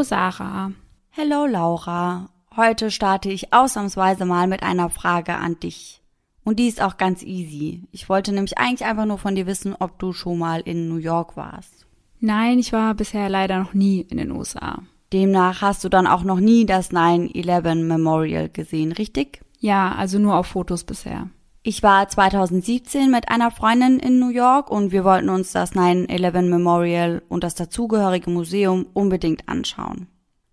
Hallo 0.00 0.08
Sarah. 0.08 0.72
Hallo 1.14 1.44
Laura. 1.44 2.30
Heute 2.56 2.90
starte 2.90 3.30
ich 3.30 3.52
ausnahmsweise 3.52 4.24
mal 4.24 4.46
mit 4.46 4.62
einer 4.62 4.88
Frage 4.88 5.34
an 5.34 5.60
dich. 5.60 6.00
Und 6.42 6.58
die 6.58 6.68
ist 6.68 6.80
auch 6.80 6.96
ganz 6.96 7.22
easy. 7.22 7.82
Ich 7.92 8.08
wollte 8.08 8.32
nämlich 8.32 8.56
eigentlich 8.56 8.86
einfach 8.86 9.04
nur 9.04 9.18
von 9.18 9.34
dir 9.34 9.46
wissen, 9.46 9.76
ob 9.78 9.98
du 9.98 10.14
schon 10.14 10.38
mal 10.38 10.62
in 10.62 10.88
New 10.88 10.96
York 10.96 11.36
warst. 11.36 11.84
Nein, 12.18 12.58
ich 12.58 12.72
war 12.72 12.94
bisher 12.94 13.28
leider 13.28 13.58
noch 13.58 13.74
nie 13.74 14.00
in 14.00 14.16
den 14.16 14.30
USA. 14.30 14.78
Demnach 15.12 15.60
hast 15.60 15.84
du 15.84 15.90
dann 15.90 16.06
auch 16.06 16.24
noch 16.24 16.40
nie 16.40 16.64
das 16.64 16.92
9-11 16.92 17.84
Memorial 17.84 18.48
gesehen, 18.48 18.92
richtig? 18.92 19.42
Ja, 19.58 19.94
also 19.96 20.18
nur 20.18 20.34
auf 20.36 20.46
Fotos 20.46 20.84
bisher. 20.84 21.28
Ich 21.62 21.82
war 21.82 22.08
2017 22.08 23.10
mit 23.10 23.28
einer 23.28 23.50
Freundin 23.50 23.98
in 23.98 24.18
New 24.18 24.30
York 24.30 24.70
und 24.70 24.92
wir 24.92 25.04
wollten 25.04 25.28
uns 25.28 25.52
das 25.52 25.74
9-11 25.74 26.42
Memorial 26.48 27.22
und 27.28 27.44
das 27.44 27.54
dazugehörige 27.54 28.30
Museum 28.30 28.86
unbedingt 28.94 29.46
anschauen. 29.46 30.06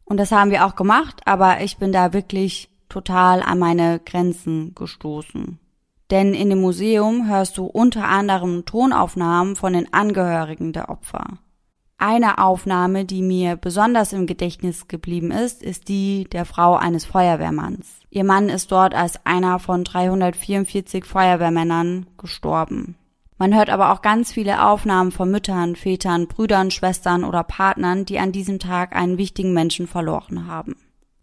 Und 0.03 0.17
das 0.17 0.33
haben 0.33 0.51
wir 0.51 0.65
auch 0.65 0.75
gemacht, 0.75 1.21
aber 1.23 1.61
ich 1.61 1.77
bin 1.77 1.93
da 1.93 2.11
wirklich 2.11 2.69
total 2.89 3.41
an 3.41 3.57
meine 3.57 3.99
Grenzen 3.99 4.75
gestoßen. 4.75 5.59
Denn 6.11 6.33
in 6.33 6.49
dem 6.49 6.59
Museum 6.59 7.29
hörst 7.29 7.57
du 7.57 7.65
unter 7.65 8.05
anderem 8.09 8.65
Tonaufnahmen 8.65 9.55
von 9.55 9.71
den 9.71 9.93
Angehörigen 9.93 10.73
der 10.73 10.89
Opfer. 10.89 11.39
Eine 11.97 12.37
Aufnahme, 12.37 13.05
die 13.05 13.21
mir 13.21 13.55
besonders 13.55 14.11
im 14.11 14.27
Gedächtnis 14.27 14.89
geblieben 14.89 15.31
ist, 15.31 15.63
ist 15.63 15.87
die 15.87 16.25
der 16.25 16.43
Frau 16.43 16.75
eines 16.75 17.05
Feuerwehrmanns. 17.05 18.01
Ihr 18.17 18.23
Mann 18.23 18.49
ist 18.49 18.71
dort 18.71 18.95
als 18.95 19.23
einer 19.27 19.59
von 19.59 19.83
344 19.83 21.05
Feuerwehrmännern 21.05 22.07
gestorben. 22.17 22.95
Man 23.37 23.55
hört 23.55 23.69
aber 23.69 23.93
auch 23.93 24.01
ganz 24.01 24.31
viele 24.31 24.65
Aufnahmen 24.65 25.11
von 25.11 25.29
Müttern, 25.29 25.75
Vätern, 25.75 26.27
Brüdern, 26.27 26.71
Schwestern 26.71 27.23
oder 27.23 27.43
Partnern, 27.43 28.05
die 28.05 28.17
an 28.17 28.31
diesem 28.31 28.57
Tag 28.57 28.95
einen 28.95 29.19
wichtigen 29.19 29.53
Menschen 29.53 29.85
verloren 29.85 30.47
haben. 30.47 30.77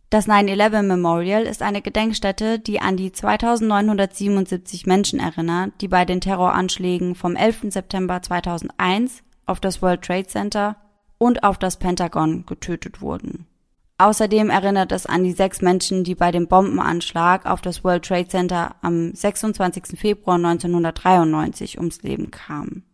Das 0.09 0.29
9-11 0.29 0.83
Memorial 0.83 1.43
ist 1.43 1.63
eine 1.63 1.83
Gedenkstätte, 1.83 2.61
die 2.61 2.81
an 2.81 2.97
die 2.97 3.11
2977 3.11 4.87
Menschen 4.87 5.19
erinnert, 5.19 5.73
die 5.81 5.89
bei 5.89 6.05
den 6.05 6.21
Terroranschlägen 6.21 7.17
vom 7.17 7.35
11. 7.35 7.73
September 7.73 8.23
2001 8.23 9.25
auf 9.47 9.59
das 9.59 9.83
World 9.83 10.03
Trade 10.03 10.29
Center 10.29 10.77
und 11.19 11.43
auf 11.43 11.59
das 11.59 11.77
Pentagon 11.77 12.47
getötet 12.47 13.01
wurden. 13.01 13.49
Außerdem 13.97 14.51
erinnert 14.51 14.91
es 14.91 15.07
an 15.07 15.23
die 15.23 15.33
sechs 15.33 15.63
Menschen, 15.63 16.03
die 16.03 16.17
bei 16.17 16.33
dem 16.33 16.49
Bombenanschlag 16.49 17.47
auf 17.47 17.61
das 17.61 17.85
World 17.85 18.05
Trade 18.05 18.27
Center 18.27 18.75
am 18.83 19.15
26. 19.15 19.99
Februar 19.99 20.37
1993 20.37 21.79
ums 21.79 22.03
Leben 22.03 22.33
kamen. 22.33 22.85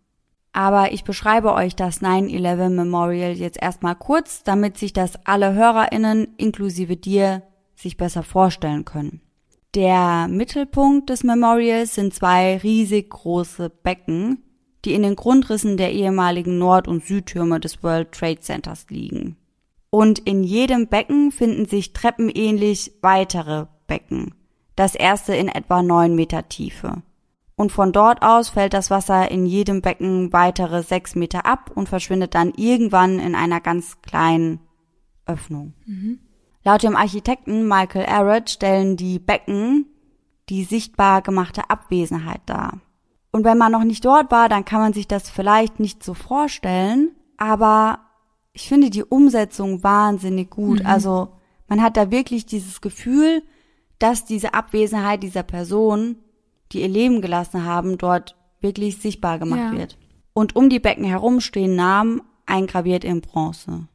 Aber 0.52 0.92
ich 0.92 1.04
beschreibe 1.04 1.54
euch 1.54 1.74
das 1.74 2.02
9-11 2.02 2.70
Memorial 2.70 3.32
jetzt 3.32 3.62
erstmal 3.62 3.94
kurz, 3.94 4.42
damit 4.42 4.76
sich 4.76 4.92
das 4.92 5.14
alle 5.24 5.54
HörerInnen 5.54 6.34
inklusive 6.36 6.96
dir 6.96 7.42
sich 7.76 7.96
besser 7.96 8.22
vorstellen 8.22 8.84
können. 8.84 9.22
Der 9.74 10.26
Mittelpunkt 10.28 11.08
des 11.08 11.22
Memorials 11.22 11.94
sind 11.94 12.12
zwei 12.12 12.58
riesig 12.58 13.08
große 13.10 13.70
Becken, 13.70 14.42
die 14.84 14.94
in 14.94 15.02
den 15.02 15.14
Grundrissen 15.14 15.76
der 15.76 15.92
ehemaligen 15.92 16.58
Nord- 16.58 16.88
und 16.88 17.06
Südtürme 17.06 17.60
des 17.60 17.82
World 17.82 18.12
Trade 18.12 18.40
Centers 18.40 18.86
liegen. 18.90 19.36
Und 19.90 20.20
in 20.20 20.44
jedem 20.44 20.86
Becken 20.88 21.32
finden 21.32 21.66
sich 21.66 21.92
treppenähnlich 21.92 22.92
weitere 23.02 23.66
Becken. 23.86 24.34
Das 24.76 24.94
erste 24.94 25.34
in 25.34 25.48
etwa 25.48 25.82
neun 25.82 26.14
Meter 26.14 26.48
Tiefe. 26.48 27.02
Und 27.56 27.72
von 27.72 27.92
dort 27.92 28.22
aus 28.22 28.48
fällt 28.48 28.72
das 28.72 28.90
Wasser 28.90 29.30
in 29.30 29.44
jedem 29.44 29.82
Becken 29.82 30.32
weitere 30.32 30.82
sechs 30.82 31.14
Meter 31.14 31.44
ab 31.44 31.70
und 31.74 31.88
verschwindet 31.88 32.34
dann 32.34 32.52
irgendwann 32.56 33.18
in 33.18 33.34
einer 33.34 33.60
ganz 33.60 34.00
kleinen 34.00 34.60
Öffnung. 35.26 35.74
Mhm. 35.84 36.20
Laut 36.64 36.82
dem 36.82 36.96
Architekten 36.96 37.66
Michael 37.66 38.06
Arrett 38.06 38.50
stellen 38.50 38.96
die 38.96 39.18
Becken 39.18 39.86
die 40.50 40.64
sichtbar 40.64 41.22
gemachte 41.22 41.70
Abwesenheit 41.70 42.42
dar. 42.46 42.80
Und 43.32 43.44
wenn 43.44 43.56
man 43.56 43.70
noch 43.72 43.84
nicht 43.84 44.04
dort 44.04 44.30
war, 44.32 44.48
dann 44.48 44.64
kann 44.64 44.80
man 44.80 44.92
sich 44.92 45.06
das 45.06 45.30
vielleicht 45.30 45.78
nicht 45.78 46.02
so 46.02 46.14
vorstellen, 46.14 47.12
aber 47.36 48.00
ich 48.52 48.68
finde 48.68 48.90
die 48.90 49.04
Umsetzung 49.04 49.82
wahnsinnig 49.82 50.50
gut. 50.50 50.80
Mhm. 50.80 50.86
Also 50.86 51.28
man 51.68 51.82
hat 51.82 51.96
da 51.96 52.10
wirklich 52.10 52.46
dieses 52.46 52.80
Gefühl, 52.80 53.42
dass 53.98 54.24
diese 54.24 54.54
Abwesenheit 54.54 55.22
dieser 55.22 55.42
Person, 55.42 56.16
die 56.72 56.80
ihr 56.82 56.88
Leben 56.88 57.20
gelassen 57.20 57.64
haben, 57.64 57.98
dort 57.98 58.36
wirklich 58.60 58.98
sichtbar 58.98 59.38
gemacht 59.38 59.72
ja. 59.72 59.78
wird. 59.78 59.98
Und 60.32 60.56
um 60.56 60.68
die 60.68 60.80
Becken 60.80 61.04
herum 61.04 61.40
stehen 61.40 61.76
Namen 61.76 62.22
eingraviert 62.46 63.04
in 63.04 63.20
Bronze. 63.20 63.88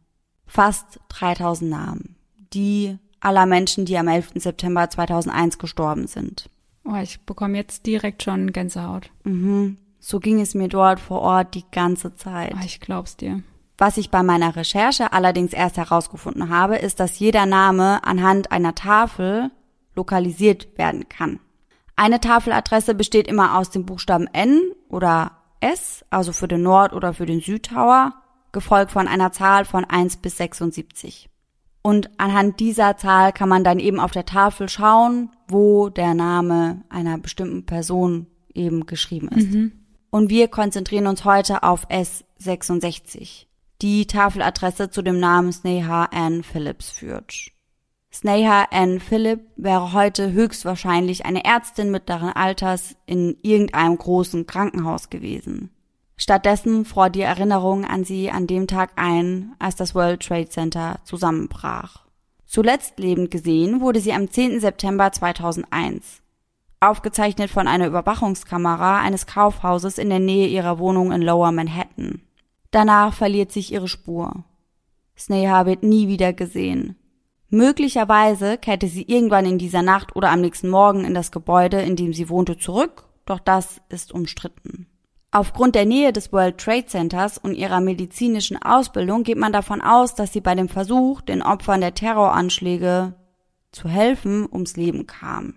Fast 0.45 0.99
3000 1.09 1.69
Namen. 1.69 2.15
Die 2.53 2.97
aller 3.19 3.45
Menschen, 3.45 3.85
die 3.85 3.97
am 3.97 4.07
11. 4.07 4.33
September 4.35 4.89
2001 4.89 5.57
gestorben 5.57 6.07
sind. 6.07 6.49
Oh, 6.85 6.95
ich 7.01 7.19
bekomme 7.21 7.57
jetzt 7.57 7.85
direkt 7.85 8.23
schon 8.23 8.53
Gänsehaut. 8.53 9.09
Mhm. 9.23 9.77
So 9.99 10.19
ging 10.19 10.39
es 10.39 10.53
mir 10.53 10.67
dort 10.67 10.99
vor 10.99 11.21
Ort 11.21 11.55
die 11.55 11.65
ganze 11.71 12.15
Zeit. 12.15 12.53
Oh, 12.55 12.63
ich 12.63 12.79
glaub's 12.79 13.17
dir. 13.17 13.41
Was 13.77 13.97
ich 13.97 14.09
bei 14.09 14.23
meiner 14.23 14.55
Recherche 14.55 15.11
allerdings 15.11 15.53
erst 15.53 15.77
herausgefunden 15.77 16.49
habe, 16.49 16.77
ist, 16.77 16.99
dass 16.99 17.19
jeder 17.19 17.45
Name 17.45 18.03
anhand 18.05 18.51
einer 18.51 18.75
Tafel 18.75 19.51
lokalisiert 19.95 20.77
werden 20.77 21.09
kann. 21.09 21.39
Eine 21.95 22.19
Tafeladresse 22.19 22.95
besteht 22.95 23.27
immer 23.27 23.57
aus 23.57 23.69
dem 23.69 23.85
Buchstaben 23.85 24.27
N 24.33 24.61
oder 24.89 25.31
S, 25.59 26.05
also 26.09 26.33
für 26.33 26.47
den 26.47 26.61
Nord- 26.61 26.93
oder 26.93 27.13
für 27.13 27.25
den 27.25 27.41
Südtower, 27.41 28.13
gefolgt 28.51 28.91
von 28.91 29.07
einer 29.07 29.31
Zahl 29.31 29.65
von 29.65 29.85
1 29.85 30.17
bis 30.17 30.37
76. 30.37 31.29
Und 31.81 32.09
anhand 32.19 32.59
dieser 32.59 32.97
Zahl 32.97 33.31
kann 33.31 33.47
man 33.47 33.63
dann 33.63 33.79
eben 33.79 33.99
auf 33.99 34.11
der 34.11 34.25
Tafel 34.25 34.69
schauen, 34.69 35.29
wo 35.47 35.89
der 35.89 36.13
Name 36.13 36.81
einer 36.89 37.17
bestimmten 37.17 37.65
Person 37.65 38.27
eben 38.53 38.85
geschrieben 38.85 39.29
ist. 39.29 39.51
Mhm. 39.51 39.71
Und 40.09 40.29
wir 40.29 40.47
konzentrieren 40.47 41.07
uns 41.07 41.25
heute 41.25 41.63
auf 41.63 41.87
S66, 41.89 43.45
die 43.81 44.07
Tafeladresse 44.07 44.89
zu 44.89 45.01
dem 45.01 45.19
Namen 45.19 45.51
Sneha 45.51 46.05
Ann 46.05 46.43
Phillips 46.43 46.91
führt. 46.91 47.51
Sneha 48.11 48.67
Ann 48.71 49.01
Phillip 49.01 49.41
wäre 49.57 49.91
heute 49.91 50.31
höchstwahrscheinlich 50.31 51.25
eine 51.25 51.43
Ärztin 51.43 51.91
mittleren 51.91 52.29
Alters 52.29 52.95
in 53.05 53.37
irgendeinem 53.41 53.97
großen 53.97 54.47
Krankenhaus 54.47 55.09
gewesen. 55.09 55.69
Stattdessen 56.15 56.85
fror 56.85 57.09
die 57.09 57.21
Erinnerung 57.21 57.83
an 57.83 58.05
sie 58.05 58.31
an 58.31 58.47
dem 58.47 58.67
Tag 58.67 58.91
ein, 58.95 59.53
als 59.59 59.75
das 59.75 59.93
World 59.95 60.21
Trade 60.21 60.47
Center 60.47 60.99
zusammenbrach. 61.03 62.05
Zuletzt 62.45 62.99
lebend 62.99 63.31
gesehen 63.31 63.81
wurde 63.81 63.99
sie 63.99 64.13
am 64.13 64.31
10. 64.31 64.61
September 64.61 65.11
2001. 65.11 66.21
Aufgezeichnet 66.79 67.49
von 67.49 67.67
einer 67.67 67.87
Überwachungskamera 67.87 68.99
eines 68.99 69.27
Kaufhauses 69.27 69.97
in 69.97 70.09
der 70.09 70.19
Nähe 70.19 70.47
ihrer 70.47 70.79
Wohnung 70.79 71.11
in 71.11 71.21
Lower 71.21 71.51
Manhattan. 71.51 72.21
Danach 72.75 73.13
verliert 73.13 73.53
sich 73.53 73.71
ihre 73.71 73.87
Spur. 73.87 74.43
Sneha 75.17 75.65
wird 75.65 75.83
nie 75.83 76.09
wieder 76.09 76.33
gesehen. 76.33 76.97
Möglicherweise 77.47 78.57
kehrte 78.57 78.89
sie 78.89 79.03
irgendwann 79.03 79.45
in 79.45 79.57
dieser 79.57 79.81
Nacht 79.81 80.13
oder 80.17 80.29
am 80.29 80.41
nächsten 80.41 80.67
Morgen 80.67 81.05
in 81.05 81.13
das 81.13 81.31
Gebäude, 81.31 81.79
in 81.81 81.95
dem 81.95 82.11
sie 82.11 82.27
wohnte, 82.27 82.57
zurück, 82.57 83.07
doch 83.25 83.39
das 83.39 83.79
ist 83.87 84.11
umstritten. 84.11 84.87
Aufgrund 85.31 85.75
der 85.75 85.85
Nähe 85.85 86.11
des 86.11 86.33
World 86.33 86.57
Trade 86.57 86.85
Centers 86.85 87.37
und 87.37 87.55
ihrer 87.55 87.79
medizinischen 87.79 88.61
Ausbildung 88.61 89.23
geht 89.23 89.37
man 89.37 89.53
davon 89.53 89.79
aus, 89.79 90.13
dass 90.13 90.33
sie 90.33 90.41
bei 90.41 90.53
dem 90.53 90.67
Versuch, 90.67 91.21
den 91.21 91.43
Opfern 91.43 91.79
der 91.79 91.93
Terroranschläge 91.93 93.13
zu 93.71 93.87
helfen, 93.87 94.49
ums 94.51 94.75
Leben 94.75 95.07
kam. 95.07 95.53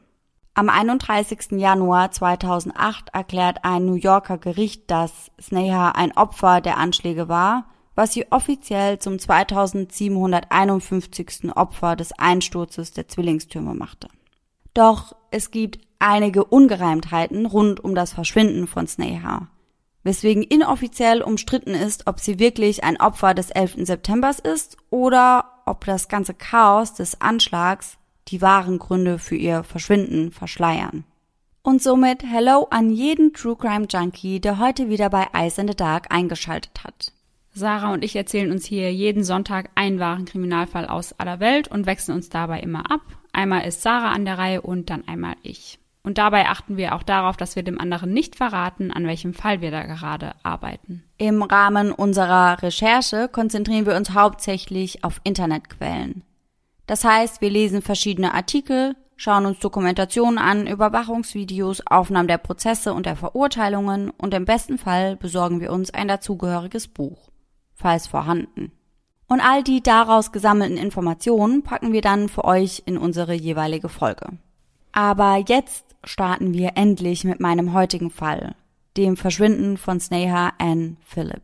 Am 0.58 0.68
31. 0.70 1.52
Januar 1.52 2.10
2008 2.10 3.10
erklärt 3.12 3.58
ein 3.62 3.86
New 3.86 3.94
Yorker 3.94 4.38
Gericht, 4.38 4.90
dass 4.90 5.30
Sneha 5.40 5.92
ein 5.92 6.10
Opfer 6.16 6.60
der 6.60 6.78
Anschläge 6.78 7.28
war, 7.28 7.66
was 7.94 8.12
sie 8.12 8.26
offiziell 8.32 8.98
zum 8.98 9.20
2751. 9.20 11.54
Opfer 11.54 11.94
des 11.94 12.10
Einsturzes 12.18 12.92
der 12.92 13.06
Zwillingstürme 13.06 13.74
machte. 13.74 14.08
Doch 14.74 15.14
es 15.30 15.52
gibt 15.52 15.78
einige 16.00 16.42
Ungereimtheiten 16.42 17.46
rund 17.46 17.78
um 17.78 17.94
das 17.94 18.12
Verschwinden 18.12 18.66
von 18.66 18.88
Sneha 18.88 19.46
weswegen 20.02 20.42
inoffiziell 20.42 21.22
umstritten 21.22 21.74
ist, 21.74 22.08
ob 22.08 22.18
sie 22.18 22.40
wirklich 22.40 22.82
ein 22.82 23.00
Opfer 23.00 23.34
des 23.34 23.50
11. 23.50 23.86
Septembers 23.86 24.40
ist 24.40 24.76
oder 24.90 25.44
ob 25.66 25.84
das 25.84 26.08
ganze 26.08 26.34
Chaos 26.34 26.94
des 26.94 27.20
Anschlags 27.20 27.98
die 28.28 28.42
wahren 28.42 28.78
Gründe 28.78 29.18
für 29.18 29.36
ihr 29.36 29.62
Verschwinden 29.62 30.30
verschleiern. 30.30 31.04
Und 31.62 31.82
somit 31.82 32.22
Hello 32.22 32.66
an 32.70 32.90
jeden 32.90 33.32
True 33.32 33.56
Crime 33.56 33.86
Junkie, 33.90 34.40
der 34.40 34.58
heute 34.58 34.88
wieder 34.88 35.10
bei 35.10 35.26
Ice 35.34 35.60
in 35.60 35.68
the 35.68 35.74
Dark 35.74 36.06
eingeschaltet 36.10 36.84
hat. 36.84 37.12
Sarah 37.52 37.92
und 37.92 38.04
ich 38.04 38.14
erzählen 38.14 38.52
uns 38.52 38.64
hier 38.64 38.92
jeden 38.92 39.24
Sonntag 39.24 39.70
einen 39.74 39.98
wahren 39.98 40.24
Kriminalfall 40.24 40.86
aus 40.86 41.12
aller 41.18 41.40
Welt 41.40 41.68
und 41.68 41.86
wechseln 41.86 42.14
uns 42.14 42.28
dabei 42.28 42.60
immer 42.60 42.90
ab. 42.90 43.00
Einmal 43.32 43.66
ist 43.66 43.82
Sarah 43.82 44.12
an 44.12 44.24
der 44.24 44.38
Reihe 44.38 44.62
und 44.62 44.90
dann 44.90 45.06
einmal 45.08 45.34
ich. 45.42 45.78
Und 46.02 46.16
dabei 46.16 46.48
achten 46.48 46.76
wir 46.76 46.94
auch 46.94 47.02
darauf, 47.02 47.36
dass 47.36 47.56
wir 47.56 47.62
dem 47.62 47.80
anderen 47.80 48.12
nicht 48.12 48.36
verraten, 48.36 48.92
an 48.92 49.06
welchem 49.06 49.34
Fall 49.34 49.60
wir 49.60 49.70
da 49.70 49.82
gerade 49.82 50.32
arbeiten. 50.42 51.02
Im 51.18 51.42
Rahmen 51.42 51.92
unserer 51.92 52.62
Recherche 52.62 53.28
konzentrieren 53.28 53.84
wir 53.84 53.96
uns 53.96 54.12
hauptsächlich 54.12 55.04
auf 55.04 55.20
Internetquellen. 55.24 56.22
Das 56.88 57.04
heißt, 57.04 57.42
wir 57.42 57.50
lesen 57.50 57.82
verschiedene 57.82 58.32
Artikel, 58.32 58.96
schauen 59.14 59.44
uns 59.44 59.58
Dokumentationen 59.58 60.38
an, 60.38 60.66
Überwachungsvideos, 60.66 61.86
Aufnahmen 61.86 62.28
der 62.28 62.38
Prozesse 62.38 62.94
und 62.94 63.04
der 63.04 63.14
Verurteilungen 63.14 64.08
und 64.08 64.32
im 64.32 64.46
besten 64.46 64.78
Fall 64.78 65.14
besorgen 65.16 65.60
wir 65.60 65.70
uns 65.70 65.90
ein 65.92 66.08
dazugehöriges 66.08 66.88
Buch, 66.88 67.30
falls 67.74 68.06
vorhanden. 68.06 68.72
Und 69.28 69.42
all 69.42 69.62
die 69.62 69.82
daraus 69.82 70.32
gesammelten 70.32 70.78
Informationen 70.78 71.62
packen 71.62 71.92
wir 71.92 72.00
dann 72.00 72.30
für 72.30 72.44
euch 72.44 72.84
in 72.86 72.96
unsere 72.96 73.34
jeweilige 73.34 73.90
Folge. 73.90 74.38
Aber 74.90 75.44
jetzt 75.46 75.84
starten 76.04 76.54
wir 76.54 76.72
endlich 76.76 77.22
mit 77.24 77.38
meinem 77.38 77.74
heutigen 77.74 78.10
Fall, 78.10 78.54
dem 78.96 79.18
Verschwinden 79.18 79.76
von 79.76 80.00
Sneha 80.00 80.54
Ann 80.56 80.96
Phillip. 81.04 81.42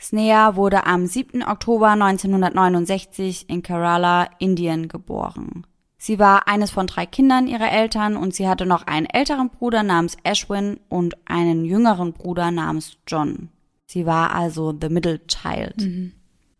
Sneha 0.00 0.56
wurde 0.56 0.86
am 0.86 1.06
7. 1.06 1.42
Oktober 1.42 1.88
1969 1.90 3.50
in 3.50 3.62
Kerala, 3.62 4.30
Indien 4.38 4.88
geboren. 4.88 5.66
Sie 5.98 6.18
war 6.18 6.48
eines 6.48 6.70
von 6.70 6.86
drei 6.86 7.04
Kindern 7.04 7.46
ihrer 7.46 7.70
Eltern 7.70 8.16
und 8.16 8.34
sie 8.34 8.48
hatte 8.48 8.64
noch 8.64 8.86
einen 8.86 9.04
älteren 9.04 9.50
Bruder 9.50 9.82
namens 9.82 10.16
Ashwin 10.24 10.80
und 10.88 11.16
einen 11.28 11.66
jüngeren 11.66 12.14
Bruder 12.14 12.50
namens 12.50 12.96
John. 13.06 13.50
Sie 13.84 14.06
war 14.06 14.34
also 14.34 14.72
the 14.80 14.88
middle 14.88 15.20
child. 15.26 15.76
Mhm. 15.76 16.12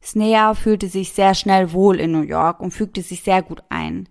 Sneha 0.02 0.52
fühlte 0.52 0.88
sich 0.88 1.12
sehr 1.12 1.34
schnell 1.34 1.72
wohl 1.72 1.98
in 1.98 2.12
New 2.12 2.22
York 2.22 2.60
und 2.60 2.72
fügte 2.72 3.00
sich 3.00 3.22
sehr 3.22 3.42
gut 3.42 3.62
ein. 3.70 4.06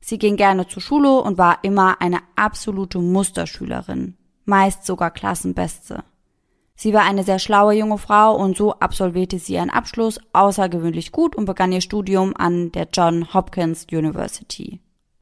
Sie 0.00 0.18
ging 0.18 0.36
gerne 0.36 0.66
zur 0.66 0.82
Schule 0.82 1.20
und 1.20 1.38
war 1.38 1.60
immer 1.62 2.00
eine 2.00 2.18
absolute 2.34 2.98
Musterschülerin, 2.98 4.16
meist 4.44 4.84
sogar 4.84 5.12
Klassenbeste. 5.12 6.02
Sie 6.82 6.92
war 6.92 7.04
eine 7.04 7.22
sehr 7.22 7.38
schlaue 7.38 7.74
junge 7.74 7.96
Frau 7.96 8.34
und 8.34 8.56
so 8.56 8.72
absolvierte 8.72 9.38
sie 9.38 9.52
ihren 9.52 9.70
Abschluss 9.70 10.18
außergewöhnlich 10.32 11.12
gut 11.12 11.36
und 11.36 11.44
begann 11.44 11.70
ihr 11.70 11.80
Studium 11.80 12.34
an 12.36 12.72
der 12.72 12.88
John 12.92 13.32
Hopkins 13.32 13.86
University. 13.92 14.80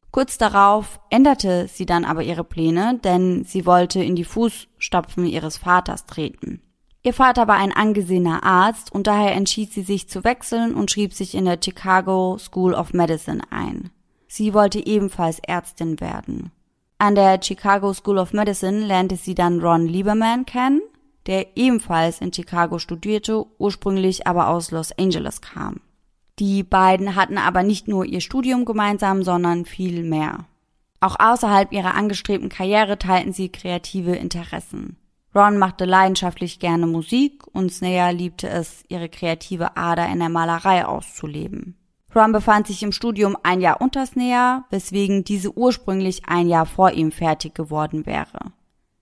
Kurz 0.09 0.39
darauf 0.39 0.99
änderte 1.11 1.67
sie 1.67 1.85
dann 1.85 2.03
aber 2.03 2.23
ihre 2.23 2.43
Pläne, 2.43 2.99
denn 3.03 3.45
sie 3.45 3.67
wollte 3.67 4.03
in 4.03 4.15
die 4.15 4.23
Fußstapfen 4.23 5.27
ihres 5.27 5.57
Vaters 5.57 6.07
treten. 6.07 6.63
Ihr 7.03 7.13
Vater 7.13 7.47
war 7.47 7.57
ein 7.57 7.73
angesehener 7.73 8.43
Arzt 8.43 8.91
und 8.91 9.05
daher 9.05 9.35
entschied 9.35 9.71
sie 9.71 9.83
sich 9.83 10.09
zu 10.09 10.23
wechseln 10.23 10.73
und 10.73 10.89
schrieb 10.89 11.13
sich 11.13 11.35
in 11.35 11.45
der 11.45 11.59
Chicago 11.63 12.39
School 12.39 12.73
of 12.73 12.93
Medicine 12.93 13.43
ein. 13.51 13.91
Sie 14.27 14.55
wollte 14.55 14.83
ebenfalls 14.83 15.37
Ärztin 15.45 15.99
werden. 15.99 16.51
An 16.97 17.13
der 17.13 17.39
Chicago 17.39 17.93
School 17.93 18.17
of 18.17 18.33
Medicine 18.33 18.79
lernte 18.79 19.15
sie 19.15 19.35
dann 19.35 19.59
Ron 19.59 19.85
Lieberman 19.85 20.47
kennen, 20.47 20.81
der 21.27 21.57
ebenfalls 21.57 22.21
in 22.21 22.33
Chicago 22.33 22.79
studierte, 22.79 23.45
ursprünglich 23.57 24.27
aber 24.27 24.47
aus 24.47 24.71
Los 24.71 24.91
Angeles 24.97 25.41
kam. 25.41 25.81
Die 26.39 26.63
beiden 26.63 27.15
hatten 27.15 27.37
aber 27.37 27.63
nicht 27.63 27.87
nur 27.87 28.05
ihr 28.05 28.21
Studium 28.21 28.65
gemeinsam, 28.65 29.23
sondern 29.23 29.65
viel 29.65 30.03
mehr. 30.03 30.45
Auch 30.99 31.15
außerhalb 31.19 31.71
ihrer 31.71 31.95
angestrebten 31.95 32.49
Karriere 32.49 32.97
teilten 32.97 33.33
sie 33.33 33.49
kreative 33.49 34.15
Interessen. 34.15 34.97
Ron 35.33 35.57
machte 35.57 35.85
leidenschaftlich 35.85 36.59
gerne 36.59 36.87
Musik 36.87 37.43
und 37.53 37.71
Snea 37.71 38.09
liebte 38.09 38.49
es, 38.49 38.83
ihre 38.89 39.07
kreative 39.07 39.77
Ader 39.77 40.07
in 40.07 40.19
der 40.19 40.29
Malerei 40.29 40.85
auszuleben. 40.85 41.75
Ron 42.13 42.33
befand 42.33 42.67
sich 42.67 42.83
im 42.83 42.91
Studium 42.91 43.37
ein 43.41 43.61
Jahr 43.61 43.79
unter 43.79 44.05
Snea, 44.05 44.65
weswegen 44.69 45.23
diese 45.23 45.57
ursprünglich 45.57 46.23
ein 46.27 46.49
Jahr 46.49 46.65
vor 46.65 46.91
ihm 46.91 47.11
fertig 47.11 47.55
geworden 47.55 48.05
wäre. 48.05 48.51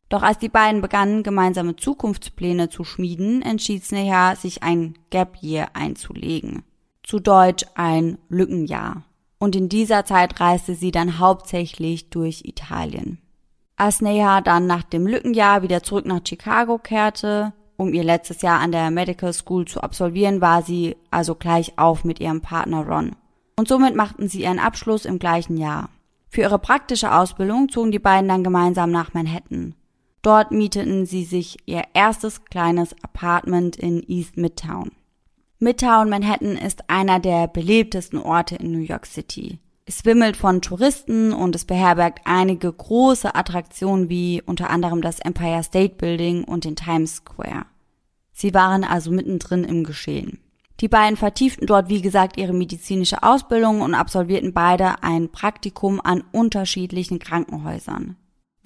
Doch 0.10 0.24
als 0.24 0.40
die 0.40 0.50
beiden 0.50 0.82
begannen, 0.82 1.22
gemeinsame 1.22 1.76
Zukunftspläne 1.76 2.70
zu 2.70 2.84
schmieden, 2.84 3.44
entschied 3.44 3.86
Sneha, 3.86 4.36
sich 4.36 4.64
ein 4.64 4.96
Gap 5.12 5.38
Year 5.42 5.70
einzulegen. 5.74 6.64
Zu 7.04 7.20
Deutsch 7.20 7.66
ein 7.76 8.18
Lückenjahr. 8.28 9.04
Und 9.38 9.56
in 9.56 9.70
dieser 9.70 10.06
Zeit 10.06 10.40
reiste 10.40 10.76
sie 10.76 10.92
dann 10.92 11.20
hauptsächlich 11.20 12.10
durch 12.10 12.42
Italien. 12.44 13.20
Als 13.78 13.98
Sneha 13.98 14.42
dann 14.42 14.68
nach 14.68 14.84
dem 14.84 15.08
Lückenjahr 15.08 15.62
wieder 15.62 15.84
zurück 15.84 16.06
nach 16.06 16.22
Chicago 16.28 16.80
kehrte, 16.80 17.54
um 17.78 17.94
ihr 17.94 18.04
letztes 18.04 18.42
Jahr 18.42 18.60
an 18.60 18.74
der 18.74 18.92
Medical 18.92 19.32
School 19.32 19.66
zu 19.66 19.80
absolvieren, 19.80 20.42
war 20.42 20.64
sie 20.64 20.98
also 21.12 21.36
gleich 21.36 21.78
auf 21.78 22.04
mit 22.04 22.20
ihrem 22.20 22.42
Partner 22.42 22.86
Ron. 22.86 23.16
Und 23.56 23.70
somit 23.70 23.96
machten 23.96 24.28
sie 24.28 24.42
ihren 24.42 24.60
Abschluss 24.60 25.06
im 25.06 25.18
gleichen 25.18 25.56
Jahr. 25.56 25.90
Für 26.28 26.42
ihre 26.42 26.60
praktische 26.60 27.14
Ausbildung 27.14 27.70
zogen 27.70 27.92
die 27.92 28.00
beiden 28.00 28.28
dann 28.28 28.44
gemeinsam 28.44 28.92
nach 28.92 29.14
Manhattan. 29.14 29.76
Dort 30.22 30.52
mieteten 30.52 31.06
sie 31.06 31.24
sich 31.24 31.58
ihr 31.66 31.84
erstes 31.94 32.46
kleines 32.46 32.94
Apartment 33.04 33.78
in 33.78 34.04
East 34.08 34.38
Midtown. 34.38 34.92
Midtown 35.60 36.10
Manhattan 36.10 36.58
ist 36.58 36.90
einer 36.90 37.20
der 37.20 37.48
belebtesten 37.48 38.20
Orte 38.20 38.56
in 38.56 38.72
New 38.72 38.80
York 38.80 39.06
City. 39.06 39.60
Es 39.86 40.06
wimmelt 40.06 40.38
von 40.38 40.62
Touristen 40.62 41.34
und 41.34 41.56
es 41.56 41.66
beherbergt 41.66 42.22
einige 42.26 42.72
große 42.72 43.34
Attraktionen 43.34 44.08
wie 44.08 44.42
unter 44.46 44.70
anderem 44.70 45.02
das 45.02 45.20
Empire 45.20 45.64
State 45.64 45.96
Building 45.96 46.44
und 46.44 46.64
den 46.64 46.76
Times 46.76 47.18
Square. 47.18 47.66
Sie 48.32 48.54
waren 48.54 48.84
also 48.84 49.12
mittendrin 49.12 49.64
im 49.64 49.84
Geschehen. 49.84 50.40
Die 50.80 50.88
beiden 50.88 51.18
vertieften 51.18 51.66
dort, 51.66 51.90
wie 51.90 52.02
gesagt, 52.02 52.38
ihre 52.38 52.54
medizinische 52.54 53.24
Ausbildung 53.24 53.82
und 53.82 53.96
absolvierten 53.96 54.54
beide 54.54 55.04
ein 55.04 55.30
Praktikum 55.30 56.00
an 56.02 56.24
unterschiedlichen 56.32 57.20
Krankenhäusern. 57.20 58.16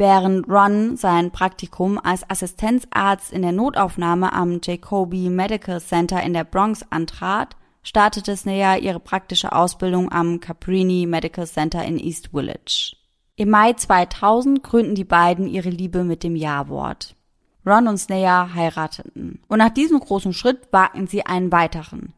Während 0.06 0.50
Ron 0.50 0.98
sein 0.98 1.32
Praktikum 1.32 1.98
als 1.98 2.30
Assistenzarzt 2.30 3.32
in 3.32 3.42
der 3.42 3.54
Notaufnahme 3.54 4.34
am 4.34 4.60
Jacobi 4.62 5.30
Medical 5.30 5.80
Center 5.80 6.22
in 6.22 6.34
der 6.34 6.44
Bronx 6.44 6.84
antrat, 6.90 7.56
startete 7.84 8.36
Sneha 8.36 8.76
ihre 8.76 9.00
praktische 9.00 9.54
Ausbildung 9.54 10.12
am 10.12 10.42
Caprini 10.42 11.06
Medical 11.06 11.48
Center 11.48 11.86
in 11.86 11.98
East 11.98 12.32
Village. 12.34 12.98
Im 13.38 13.50
Mai 13.50 13.72
2000 13.72 14.62
gründen 14.62 14.94
die 14.94 15.06
beiden 15.06 15.48
ihre 15.48 15.70
Liebe 15.70 16.04
mit 16.04 16.24
dem 16.24 16.36
Ja-Wort. 16.36 17.16
Ron 17.66 17.88
und 17.88 17.98
Sneha 17.98 18.54
heirateten. 18.54 19.40
Und 19.48 19.60
nach 19.60 19.74
diesem 19.74 20.02
großen 20.02 20.34
Schritt 20.34 20.68
wagten 20.72 21.08
sie 21.08 21.26
einen 21.26 21.50
weiteren. 21.54 22.12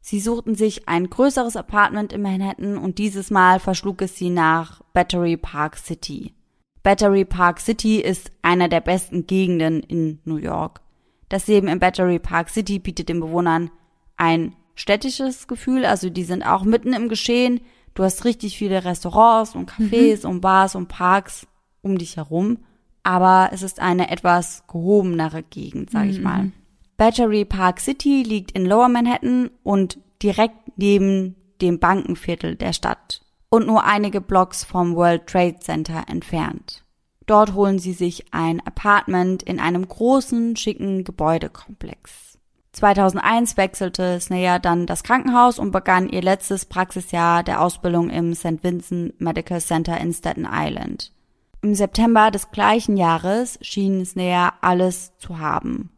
Sie 0.00 0.20
suchten 0.20 0.54
sich 0.54 0.88
ein 0.88 1.10
größeres 1.10 1.56
Apartment 1.56 2.12
in 2.12 2.22
Manhattan 2.22 2.78
und 2.78 2.98
dieses 2.98 3.32
Mal 3.32 3.58
verschlug 3.58 4.00
es 4.00 4.14
sie 4.14 4.30
nach 4.30 4.80
Battery 4.92 5.36
Park 5.36 5.76
City. 5.76 6.34
Battery 6.82 7.24
Park 7.24 7.60
City 7.60 8.00
ist 8.00 8.32
einer 8.42 8.68
der 8.68 8.80
besten 8.80 9.26
Gegenden 9.26 9.80
in 9.80 10.18
New 10.24 10.36
York. 10.36 10.80
Das 11.28 11.46
Leben 11.46 11.68
in 11.68 11.78
Battery 11.78 12.18
Park 12.18 12.50
City 12.50 12.78
bietet 12.78 13.08
den 13.08 13.20
Bewohnern 13.20 13.70
ein 14.16 14.54
städtisches 14.74 15.46
Gefühl, 15.46 15.84
also 15.84 16.10
die 16.10 16.24
sind 16.24 16.42
auch 16.42 16.64
mitten 16.64 16.92
im 16.92 17.08
Geschehen. 17.08 17.60
Du 17.94 18.02
hast 18.02 18.24
richtig 18.24 18.58
viele 18.58 18.84
Restaurants 18.84 19.54
und 19.54 19.70
Cafés 19.70 20.24
mhm. 20.24 20.30
und 20.30 20.40
Bars 20.40 20.74
und 20.74 20.88
Parks 20.88 21.46
um 21.82 21.98
dich 21.98 22.16
herum, 22.16 22.58
aber 23.02 23.50
es 23.52 23.62
ist 23.62 23.80
eine 23.80 24.10
etwas 24.10 24.64
gehobenere 24.66 25.42
Gegend, 25.42 25.90
sag 25.90 26.06
ich 26.06 26.18
mhm. 26.18 26.24
mal. 26.24 26.52
Battery 26.96 27.44
Park 27.44 27.80
City 27.80 28.22
liegt 28.22 28.52
in 28.52 28.66
Lower 28.66 28.88
Manhattan 28.88 29.50
und 29.62 29.98
direkt 30.22 30.76
neben 30.76 31.36
dem 31.60 31.78
Bankenviertel 31.78 32.56
der 32.56 32.72
Stadt 32.72 33.22
und 33.52 33.66
nur 33.66 33.84
einige 33.84 34.22
Blocks 34.22 34.64
vom 34.64 34.96
World 34.96 35.26
Trade 35.26 35.58
Center 35.60 36.04
entfernt. 36.08 36.84
Dort 37.26 37.52
holen 37.52 37.78
sie 37.78 37.92
sich 37.92 38.32
ein 38.32 38.66
Apartment 38.66 39.42
in 39.42 39.60
einem 39.60 39.86
großen, 39.86 40.56
schicken 40.56 41.04
Gebäudekomplex. 41.04 42.38
2001 42.72 43.58
wechselte 43.58 44.18
Sneha 44.20 44.58
dann 44.58 44.86
das 44.86 45.02
Krankenhaus 45.02 45.58
und 45.58 45.70
begann 45.70 46.08
ihr 46.08 46.22
letztes 46.22 46.64
Praxisjahr 46.64 47.42
der 47.42 47.60
Ausbildung 47.60 48.08
im 48.08 48.34
St. 48.34 48.62
Vincent 48.64 49.20
Medical 49.20 49.60
Center 49.60 50.00
in 50.00 50.14
Staten 50.14 50.48
Island. 50.50 51.12
Im 51.60 51.74
September 51.74 52.30
des 52.30 52.52
gleichen 52.52 52.96
Jahres 52.96 53.58
schien 53.60 54.02
Sneha 54.06 54.54
alles 54.62 55.12
zu 55.18 55.38
haben. 55.38 55.90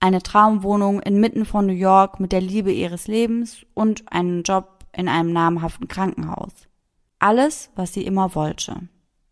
Eine 0.00 0.22
Traumwohnung 0.22 1.00
inmitten 1.00 1.44
von 1.44 1.66
New 1.66 1.74
York 1.74 2.18
mit 2.18 2.32
der 2.32 2.40
Liebe 2.40 2.72
ihres 2.72 3.08
Lebens 3.08 3.66
und 3.74 4.10
einen 4.10 4.42
Job 4.42 4.86
in 4.92 5.06
einem 5.06 5.34
namhaften 5.34 5.86
Krankenhaus. 5.86 6.66
Alles, 7.24 7.70
was 7.74 7.94
sie 7.94 8.04
immer 8.04 8.34
wollte. 8.34 8.82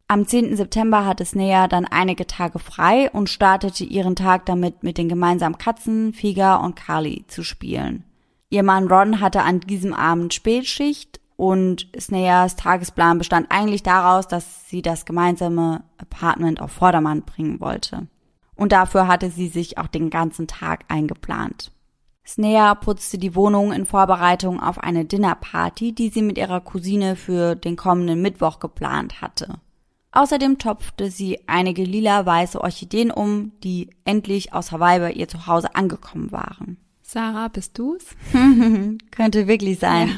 Am 0.09 0.27
10. 0.27 0.57
September 0.57 1.05
hatte 1.05 1.27
Snea 1.27 1.69
dann 1.69 1.85
einige 1.85 2.27
Tage 2.27 2.59
frei 2.59 3.11
und 3.11 3.29
startete 3.29 3.85
ihren 3.85 4.17
Tag 4.17 4.47
damit, 4.47 4.83
mit 4.83 4.97
den 4.97 5.11
gemeinsamen 5.11 5.59
Katzen 5.59 6.15
Figa 6.15 6.57
und 6.57 6.75
Carly 6.75 7.27
zu 7.29 7.43
spielen. 7.43 8.05
Ihr 8.49 8.63
Mann 8.63 8.89
Ron 8.89 9.21
hatte 9.21 9.43
an 9.43 9.61
diesem 9.61 9.93
Abend 9.93 10.33
Spätschicht 10.33 11.21
und 11.37 11.87
Sneas 12.01 12.57
Tagesplan 12.57 13.19
bestand 13.19 13.49
eigentlich 13.51 13.83
daraus, 13.83 14.27
dass 14.27 14.71
sie 14.71 14.81
das 14.81 15.05
gemeinsame 15.05 15.85
Apartment 15.99 16.63
auf 16.63 16.73
Vordermann 16.73 17.25
bringen 17.25 17.61
wollte. 17.61 18.07
Und 18.55 18.73
dafür 18.73 19.07
hatte 19.07 19.29
sie 19.29 19.49
sich 19.49 19.77
auch 19.77 19.89
den 19.89 20.09
ganzen 20.09 20.47
Tag 20.47 20.87
eingeplant. 20.89 21.73
Snea 22.25 22.75
putzte 22.75 23.19
die 23.19 23.35
Wohnung 23.35 23.73
in 23.73 23.85
Vorbereitung 23.85 24.61
auf 24.61 24.79
eine 24.79 25.05
Dinnerparty, 25.05 25.93
die 25.93 26.09
sie 26.09 26.23
mit 26.23 26.39
ihrer 26.39 26.61
Cousine 26.61 27.17
für 27.17 27.57
den 27.57 27.77
kommenden 27.77 28.23
Mittwoch 28.23 28.61
geplant 28.61 29.21
hatte. 29.21 29.55
Außerdem 30.13 30.59
topfte 30.59 31.11
sie 31.11 31.41
einige 31.47 31.83
lila-weiße 31.83 32.61
Orchideen 32.61 33.11
um, 33.11 33.53
die 33.65 33.91
endlich 34.05 34.53
aus 34.53 34.71
Hawaii 34.71 35.01
bei 35.01 35.13
ihr 35.13 35.27
zu 35.27 35.47
Hause 35.47 35.75
angekommen 35.75 36.31
waren. 36.31 36.77
Sarah, 37.01 37.49
bist 37.49 37.79
du's? 37.79 38.05
Könnte 39.11 39.49
wirklich 39.49 39.79
sein. 39.79 40.09
Ja. 40.09 40.15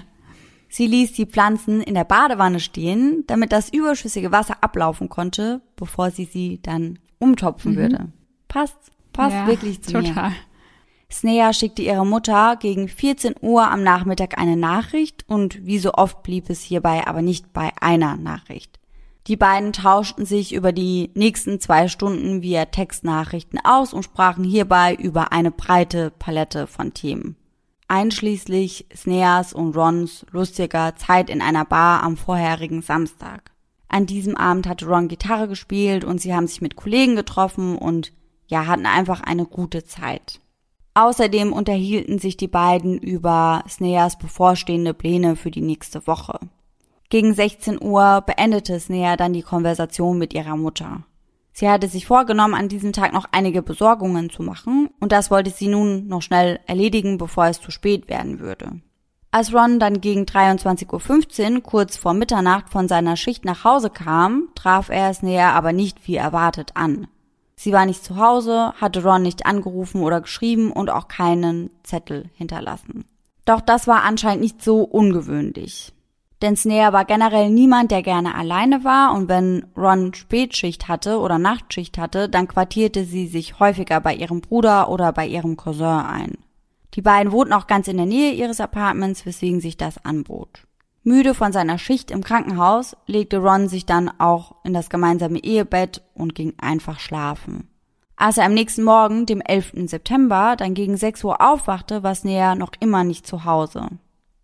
Sie 0.68 0.88
ließ 0.88 1.12
die 1.12 1.26
Pflanzen 1.26 1.80
in 1.80 1.94
der 1.94 2.04
Badewanne 2.04 2.58
stehen, 2.58 3.22
damit 3.28 3.52
das 3.52 3.72
überschüssige 3.72 4.32
Wasser 4.32 4.56
ablaufen 4.60 5.08
konnte, 5.08 5.60
bevor 5.76 6.10
sie 6.10 6.24
sie 6.24 6.60
dann 6.62 6.98
umtopfen 7.20 7.72
mhm. 7.72 7.76
würde. 7.76 8.12
Passt, 8.48 8.76
passt 9.12 9.36
ja, 9.36 9.46
wirklich 9.46 9.82
zu 9.82 9.92
total. 9.92 10.30
mir. 10.30 10.36
Snea 11.14 11.52
schickte 11.52 11.82
ihrer 11.82 12.04
Mutter 12.04 12.56
gegen 12.56 12.88
14 12.88 13.34
Uhr 13.40 13.70
am 13.70 13.82
Nachmittag 13.82 14.36
eine 14.36 14.56
Nachricht 14.56 15.24
und 15.28 15.64
wie 15.64 15.78
so 15.78 15.94
oft 15.94 16.22
blieb 16.22 16.50
es 16.50 16.60
hierbei 16.60 17.06
aber 17.06 17.22
nicht 17.22 17.52
bei 17.52 17.70
einer 17.80 18.16
Nachricht. 18.16 18.78
Die 19.26 19.36
beiden 19.36 19.72
tauschten 19.72 20.26
sich 20.26 20.52
über 20.52 20.72
die 20.72 21.10
nächsten 21.14 21.60
zwei 21.60 21.88
Stunden 21.88 22.42
via 22.42 22.66
Textnachrichten 22.66 23.58
aus 23.64 23.94
und 23.94 24.02
sprachen 24.02 24.44
hierbei 24.44 24.94
über 24.94 25.32
eine 25.32 25.50
breite 25.50 26.10
Palette 26.10 26.66
von 26.66 26.92
Themen 26.92 27.36
einschließlich 27.88 28.86
Sneas 28.94 29.52
und 29.52 29.76
Rons 29.76 30.26
lustiger 30.30 30.96
Zeit 30.96 31.30
in 31.30 31.40
einer 31.40 31.64
Bar 31.64 32.02
am 32.02 32.16
vorherigen 32.16 32.82
Samstag. 32.82 33.52
An 33.88 34.06
diesem 34.06 34.36
Abend 34.36 34.66
hatte 34.66 34.86
Ron 34.86 35.08
Gitarre 35.08 35.48
gespielt 35.48 36.04
und 36.04 36.20
sie 36.20 36.34
haben 36.34 36.46
sich 36.46 36.60
mit 36.60 36.76
Kollegen 36.76 37.14
getroffen 37.14 37.76
und 37.76 38.12
ja, 38.46 38.66
hatten 38.66 38.86
einfach 38.86 39.20
eine 39.20 39.46
gute 39.46 39.84
Zeit. 39.84 40.40
Außerdem 40.94 41.52
unterhielten 41.52 42.18
sich 42.18 42.36
die 42.36 42.48
beiden 42.48 42.98
über 42.98 43.64
Sneas 43.68 44.16
bevorstehende 44.16 44.94
Pläne 44.94 45.34
für 45.34 45.50
die 45.50 45.60
nächste 45.60 46.06
Woche. 46.06 46.38
Gegen 47.10 47.34
16 47.34 47.82
Uhr 47.82 48.22
beendete 48.24 48.78
Snea 48.78 49.16
dann 49.16 49.32
die 49.32 49.42
Konversation 49.42 50.18
mit 50.18 50.32
ihrer 50.32 50.56
Mutter. 50.56 51.04
Sie 51.52 51.68
hatte 51.68 51.88
sich 51.88 52.06
vorgenommen, 52.06 52.54
an 52.54 52.68
diesem 52.68 52.92
Tag 52.92 53.12
noch 53.12 53.26
einige 53.30 53.62
Besorgungen 53.62 54.30
zu 54.30 54.42
machen, 54.42 54.90
und 54.98 55.12
das 55.12 55.30
wollte 55.30 55.50
sie 55.50 55.68
nun 55.68 56.08
noch 56.08 56.22
schnell 56.22 56.58
erledigen, 56.66 57.18
bevor 57.18 57.46
es 57.46 57.60
zu 57.60 57.70
spät 57.70 58.08
werden 58.08 58.40
würde. 58.40 58.80
Als 59.30 59.52
Ron 59.52 59.80
dann 59.80 60.00
gegen 60.00 60.24
23.15 60.24 61.54
Uhr, 61.54 61.60
kurz 61.60 61.96
vor 61.96 62.14
Mitternacht, 62.14 62.70
von 62.70 62.86
seiner 62.88 63.16
Schicht 63.16 63.44
nach 63.44 63.64
Hause 63.64 63.90
kam, 63.90 64.48
traf 64.54 64.88
er 64.90 65.10
es 65.10 65.22
aber 65.22 65.72
nicht 65.72 66.06
wie 66.06 66.16
erwartet 66.16 66.72
an. 66.74 67.08
Sie 67.56 67.72
war 67.72 67.86
nicht 67.86 68.04
zu 68.04 68.16
Hause, 68.16 68.72
hatte 68.80 69.02
Ron 69.02 69.22
nicht 69.22 69.46
angerufen 69.46 70.02
oder 70.02 70.20
geschrieben 70.20 70.72
und 70.72 70.90
auch 70.90 71.08
keinen 71.08 71.70
Zettel 71.82 72.30
hinterlassen. 72.34 73.04
Doch 73.44 73.60
das 73.60 73.86
war 73.86 74.02
anscheinend 74.02 74.42
nicht 74.42 74.62
so 74.62 74.82
ungewöhnlich. 74.82 75.92
Denn 76.42 76.56
Snea 76.56 76.92
war 76.92 77.04
generell 77.04 77.48
niemand, 77.48 77.90
der 77.90 78.02
gerne 78.02 78.34
alleine 78.34 78.84
war 78.84 79.14
und 79.14 79.28
wenn 79.28 79.66
Ron 79.76 80.12
Spätschicht 80.14 80.88
hatte 80.88 81.18
oder 81.18 81.38
Nachtschicht 81.38 81.96
hatte, 81.96 82.28
dann 82.28 82.48
quartierte 82.48 83.04
sie 83.04 83.26
sich 83.28 83.60
häufiger 83.60 84.00
bei 84.00 84.14
ihrem 84.14 84.40
Bruder 84.40 84.90
oder 84.90 85.12
bei 85.12 85.26
ihrem 85.26 85.56
Cousin 85.56 85.86
ein. 85.86 86.38
Die 86.94 87.02
beiden 87.02 87.32
wohnten 87.32 87.52
auch 87.52 87.66
ganz 87.66 87.88
in 87.88 87.96
der 87.96 88.06
Nähe 88.06 88.32
ihres 88.32 88.60
Apartments, 88.60 89.24
weswegen 89.26 89.60
sich 89.60 89.76
das 89.76 90.04
anbot. 90.04 90.66
Müde 91.04 91.34
von 91.34 91.52
seiner 91.52 91.76
Schicht 91.76 92.10
im 92.10 92.24
Krankenhaus 92.24 92.96
legte 93.06 93.38
Ron 93.38 93.68
sich 93.68 93.84
dann 93.84 94.10
auch 94.18 94.56
in 94.64 94.72
das 94.72 94.88
gemeinsame 94.88 95.38
Ehebett 95.38 96.02
und 96.14 96.34
ging 96.34 96.54
einfach 96.58 96.98
schlafen. 96.98 97.68
Als 98.16 98.38
er 98.38 98.46
am 98.46 98.54
nächsten 98.54 98.84
Morgen, 98.84 99.26
dem 99.26 99.42
11. 99.42 99.88
September, 99.90 100.56
dann 100.56 100.72
gegen 100.72 100.96
6 100.96 101.22
Uhr 101.24 101.42
aufwachte, 101.42 102.02
war 102.02 102.14
Snea 102.14 102.54
noch 102.54 102.72
immer 102.80 103.04
nicht 103.04 103.26
zu 103.26 103.44
Hause. 103.44 103.88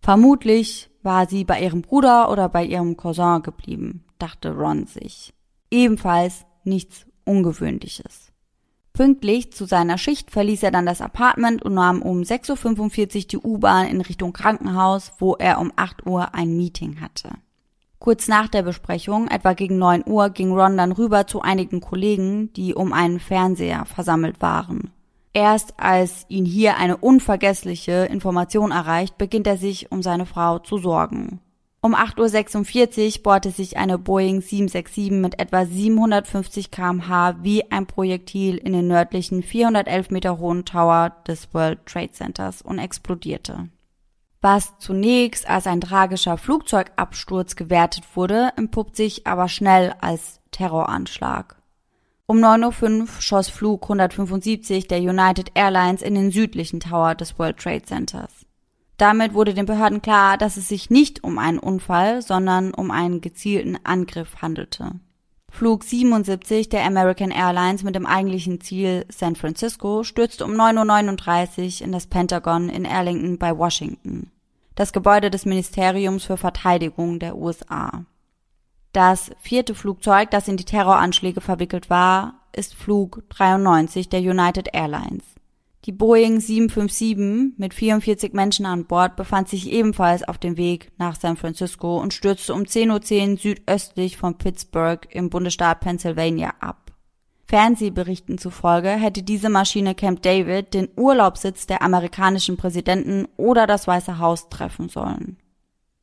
Vermutlich 0.01 0.91
war 1.03 1.27
sie 1.27 1.45
bei 1.45 1.63
ihrem 1.63 1.81
Bruder 1.81 2.31
oder 2.31 2.51
bei 2.51 2.65
ihrem 2.65 2.97
Cousin 2.97 3.43
geblieben, 3.43 4.05
dachte 4.19 4.55
Ron 4.55 4.87
sich. 4.87 5.33
Ebenfalls 5.71 6.45
nichts 6.65 7.07
Ungewöhnliches. 7.25 8.30
Pünktlich 9.01 9.51
zu 9.51 9.65
seiner 9.65 9.97
Schicht 9.97 10.31
verließ 10.31 10.63
er 10.63 10.73
dann 10.73 10.85
das 10.85 11.01
Apartment 11.01 11.63
und 11.63 11.73
nahm 11.73 12.03
um 12.03 12.21
6.45 12.21 13.17
Uhr 13.17 13.29
die 13.29 13.39
U-Bahn 13.39 13.87
in 13.87 14.03
Richtung 14.03 14.35
Krankenhaus, 14.35 15.13
wo 15.19 15.37
er 15.37 15.59
um 15.59 15.73
8 15.75 16.05
Uhr 16.05 16.35
ein 16.35 16.55
Meeting 16.55 17.01
hatte. 17.01 17.31
Kurz 17.99 18.29
nach 18.29 18.49
der 18.49 18.63
Besprechung, 18.63 19.29
etwa 19.29 19.55
gegen 19.55 19.79
9 19.79 20.05
Uhr, 20.07 20.29
ging 20.29 20.53
Ron 20.53 20.77
dann 20.77 20.93
rüber 20.93 21.27
zu 21.27 21.41
einigen 21.41 21.81
Kollegen, 21.81 22.53
die 22.53 22.75
um 22.75 22.93
einen 22.93 23.21
Fernseher 23.21 23.87
versammelt 23.87 24.43
waren. 24.43 24.91
Erst 25.33 25.81
als 25.81 26.27
ihn 26.29 26.45
hier 26.45 26.77
eine 26.77 26.99
unvergessliche 26.99 28.05
Information 28.05 28.71
erreicht, 28.71 29.17
beginnt 29.17 29.47
er 29.47 29.57
sich 29.57 29.91
um 29.91 30.03
seine 30.03 30.27
Frau 30.27 30.59
zu 30.59 30.77
sorgen. 30.77 31.41
Um 31.83 31.95
8.46 31.95 33.17
Uhr 33.17 33.23
bohrte 33.23 33.51
sich 33.51 33.79
eine 33.79 33.97
Boeing 33.97 34.43
767 34.43 35.11
mit 35.13 35.41
etwa 35.41 35.65
750 35.65 36.71
kmh 36.71 37.37
wie 37.41 37.71
ein 37.71 37.87
Projektil 37.87 38.59
in 38.59 38.75
den 38.75 38.87
nördlichen 38.87 39.43
411 39.43 40.11
Meter 40.11 40.39
hohen 40.39 40.67
Tower 40.67 41.17
des 41.27 41.55
World 41.55 41.87
Trade 41.87 42.13
Centers 42.13 42.61
und 42.61 42.79
explodierte. 42.79 43.71
Was 44.43 44.79
zunächst 44.79 45.49
als 45.49 45.67
ein 45.67 45.81
tragischer 45.81 46.37
Flugzeugabsturz 46.37 47.57
gewertet 47.57 48.05
wurde, 48.15 48.53
entpuppt 48.57 48.97
sich 48.97 49.27
aber 49.27 49.49
schnell 49.49 49.95
als 50.01 50.41
Terroranschlag. 50.51 51.57
Um 52.27 52.39
9.05 52.39 53.01
Uhr 53.01 53.09
schoss 53.21 53.49
Flug 53.49 53.85
175 53.85 54.87
der 54.87 55.01
United 55.01 55.53
Airlines 55.55 56.03
in 56.03 56.15
den 56.15 56.31
südlichen 56.31 56.81
Tower 56.81 57.15
des 57.15 57.39
World 57.39 57.57
Trade 57.57 57.83
Centers. 57.83 58.47
Damit 59.01 59.33
wurde 59.33 59.55
den 59.55 59.65
Behörden 59.65 60.03
klar, 60.03 60.37
dass 60.37 60.59
es 60.59 60.69
sich 60.69 60.91
nicht 60.91 61.25
um 61.25 61.39
einen 61.39 61.59
Unfall, 61.59 62.21
sondern 62.21 62.75
um 62.75 62.91
einen 62.91 63.23
gezielten 63.23 63.79
Angriff 63.83 64.43
handelte. 64.43 64.91
Flug 65.49 65.85
77 65.85 66.69
der 66.69 66.85
American 66.85 67.31
Airlines 67.31 67.83
mit 67.83 67.95
dem 67.95 68.05
eigentlichen 68.05 68.61
Ziel 68.61 69.07
San 69.09 69.37
Francisco 69.37 70.05
stürzte 70.05 70.45
um 70.45 70.51
9.39 70.51 71.81
Uhr 71.81 71.87
in 71.87 71.93
das 71.93 72.09
Pentagon 72.09 72.69
in 72.69 72.85
Arlington 72.85 73.39
bei 73.39 73.57
Washington, 73.57 74.31
das 74.75 74.93
Gebäude 74.93 75.31
des 75.31 75.47
Ministeriums 75.47 76.27
für 76.27 76.37
Verteidigung 76.37 77.19
der 77.21 77.39
USA. 77.39 78.05
Das 78.93 79.31
vierte 79.41 79.75
Flugzeug, 79.75 80.31
das 80.31 80.47
in 80.47 80.59
die 80.59 80.67
Terroranschläge 80.67 81.41
verwickelt 81.41 81.89
war, 81.89 82.35
ist 82.53 82.75
Flug 82.75 83.23
93 83.31 84.11
der 84.11 84.21
United 84.21 84.69
Airlines. 84.75 85.25
Die 85.87 85.93
Boeing 85.93 86.41
757 86.41 87.57
mit 87.57 87.73
44 87.73 88.35
Menschen 88.35 88.67
an 88.67 88.85
Bord 88.85 89.17
befand 89.17 89.49
sich 89.49 89.73
ebenfalls 89.73 90.23
auf 90.23 90.37
dem 90.37 90.59
Weg 90.59 90.93
nach 90.99 91.17
San 91.19 91.39
Francisco 91.39 91.99
und 91.99 92.13
stürzte 92.13 92.53
um 92.53 92.65
10.10 92.65 93.31
Uhr 93.31 93.37
südöstlich 93.39 94.19
von 94.19 94.37
Pittsburgh 94.37 95.09
im 95.11 95.31
Bundesstaat 95.31 95.81
Pennsylvania 95.81 96.53
ab. 96.61 96.93
Fernsehberichten 97.45 98.37
zufolge 98.37 98.91
hätte 98.91 99.23
diese 99.23 99.49
Maschine 99.49 99.95
Camp 99.95 100.21
David 100.23 100.75
den 100.75 100.89
Urlaubssitz 100.97 101.67
der 101.67 101.83
amerikanischen 101.83 102.59
Präsidenten 102.59 103.27
oder 103.39 103.67
das 103.67 103.89
Weiße 103.89 104.19
Haus 104.19 104.51
treffen 104.51 104.91
sollen. 104.91 105.39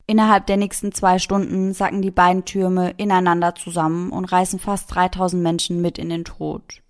Innerhalb 0.08 0.46
der 0.46 0.56
nächsten 0.56 0.90
zwei 0.90 1.18
Stunden 1.18 1.72
sacken 1.72 2.02
die 2.02 2.10
beiden 2.10 2.44
Türme 2.44 2.94
ineinander 2.96 3.54
zusammen 3.54 4.10
und 4.10 4.24
reißen 4.24 4.58
fast 4.58 4.92
3000 4.94 5.40
Menschen 5.42 5.80
mit 5.80 5.98
in 5.98 6.08
den 6.08 6.24
Tod. 6.24 6.82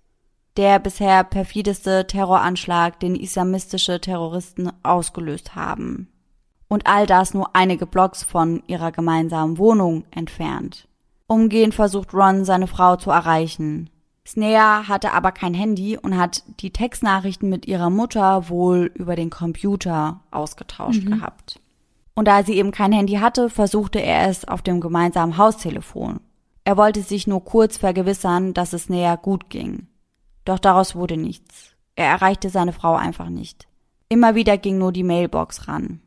Der 0.59 0.77
bisher 0.77 1.23
perfideste 1.23 2.05
Terroranschlag, 2.05 2.99
den 2.99 3.15
islamistische 3.15 4.01
Terroristen 4.01 4.69
ausgelöst 4.83 5.55
haben. 5.55 6.09
Und 6.67 6.85
all 6.85 7.05
das 7.05 7.33
nur 7.33 7.55
einige 7.55 7.85
Blocks 7.85 8.23
von 8.23 8.61
ihrer 8.67 8.91
gemeinsamen 8.91 9.57
Wohnung 9.57 10.03
entfernt. 10.11 10.89
Umgehend 11.27 11.75
versucht 11.75 12.13
Ron, 12.13 12.43
seine 12.43 12.67
Frau 12.67 12.97
zu 12.97 13.09
erreichen. 13.09 13.89
Snea 14.27 14.89
hatte 14.89 15.13
aber 15.13 15.31
kein 15.31 15.53
Handy 15.53 15.97
und 15.97 16.17
hat 16.17 16.43
die 16.59 16.71
Textnachrichten 16.71 17.49
mit 17.49 17.65
ihrer 17.65 17.89
Mutter 17.89 18.49
wohl 18.49 18.91
über 18.95 19.15
den 19.15 19.29
Computer 19.29 20.19
ausgetauscht 20.29 21.05
mhm. 21.05 21.11
gehabt. 21.11 21.61
Und 22.15 22.27
da 22.27 22.43
sie 22.43 22.57
eben 22.57 22.71
kein 22.71 22.91
Handy 22.91 23.13
hatte, 23.13 23.49
versuchte 23.49 23.99
er 23.99 24.27
es 24.27 24.43
auf 24.43 24.61
dem 24.61 24.81
gemeinsamen 24.81 25.37
Haustelefon. 25.37 26.19
Er 26.65 26.75
wollte 26.75 27.01
sich 27.01 27.27
nur 27.27 27.45
kurz 27.45 27.77
vergewissern, 27.77 28.53
dass 28.53 28.73
es 28.73 28.89
näher 28.89 29.15
gut 29.15 29.49
ging. 29.49 29.87
Doch 30.49 30.57
daraus 30.57 30.95
wurde 30.95 31.15
nichts. 31.15 31.75
Er 31.93 32.07
erreichte 32.07 32.49
seine 32.49 32.73
Frau 32.73 32.95
einfach 32.95 33.29
nicht. 33.29 33.67
Immer 34.07 34.33
wieder 34.33 34.57
ging 34.57 34.79
nur 34.79 34.91
die 34.91 35.03
Mailbox 35.03 35.67
ran. 35.67 36.01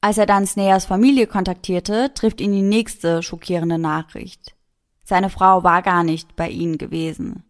Als 0.00 0.18
er 0.18 0.26
dann 0.26 0.46
Sneas 0.46 0.84
Familie 0.84 1.26
kontaktierte, 1.26 2.14
trifft 2.14 2.40
ihn 2.40 2.52
die 2.52 2.62
nächste 2.62 3.24
schockierende 3.24 3.76
Nachricht. 3.76 4.54
Seine 5.02 5.30
Frau 5.30 5.64
war 5.64 5.82
gar 5.82 6.04
nicht 6.04 6.36
bei 6.36 6.48
ihnen 6.48 6.78
gewesen. 6.78 7.42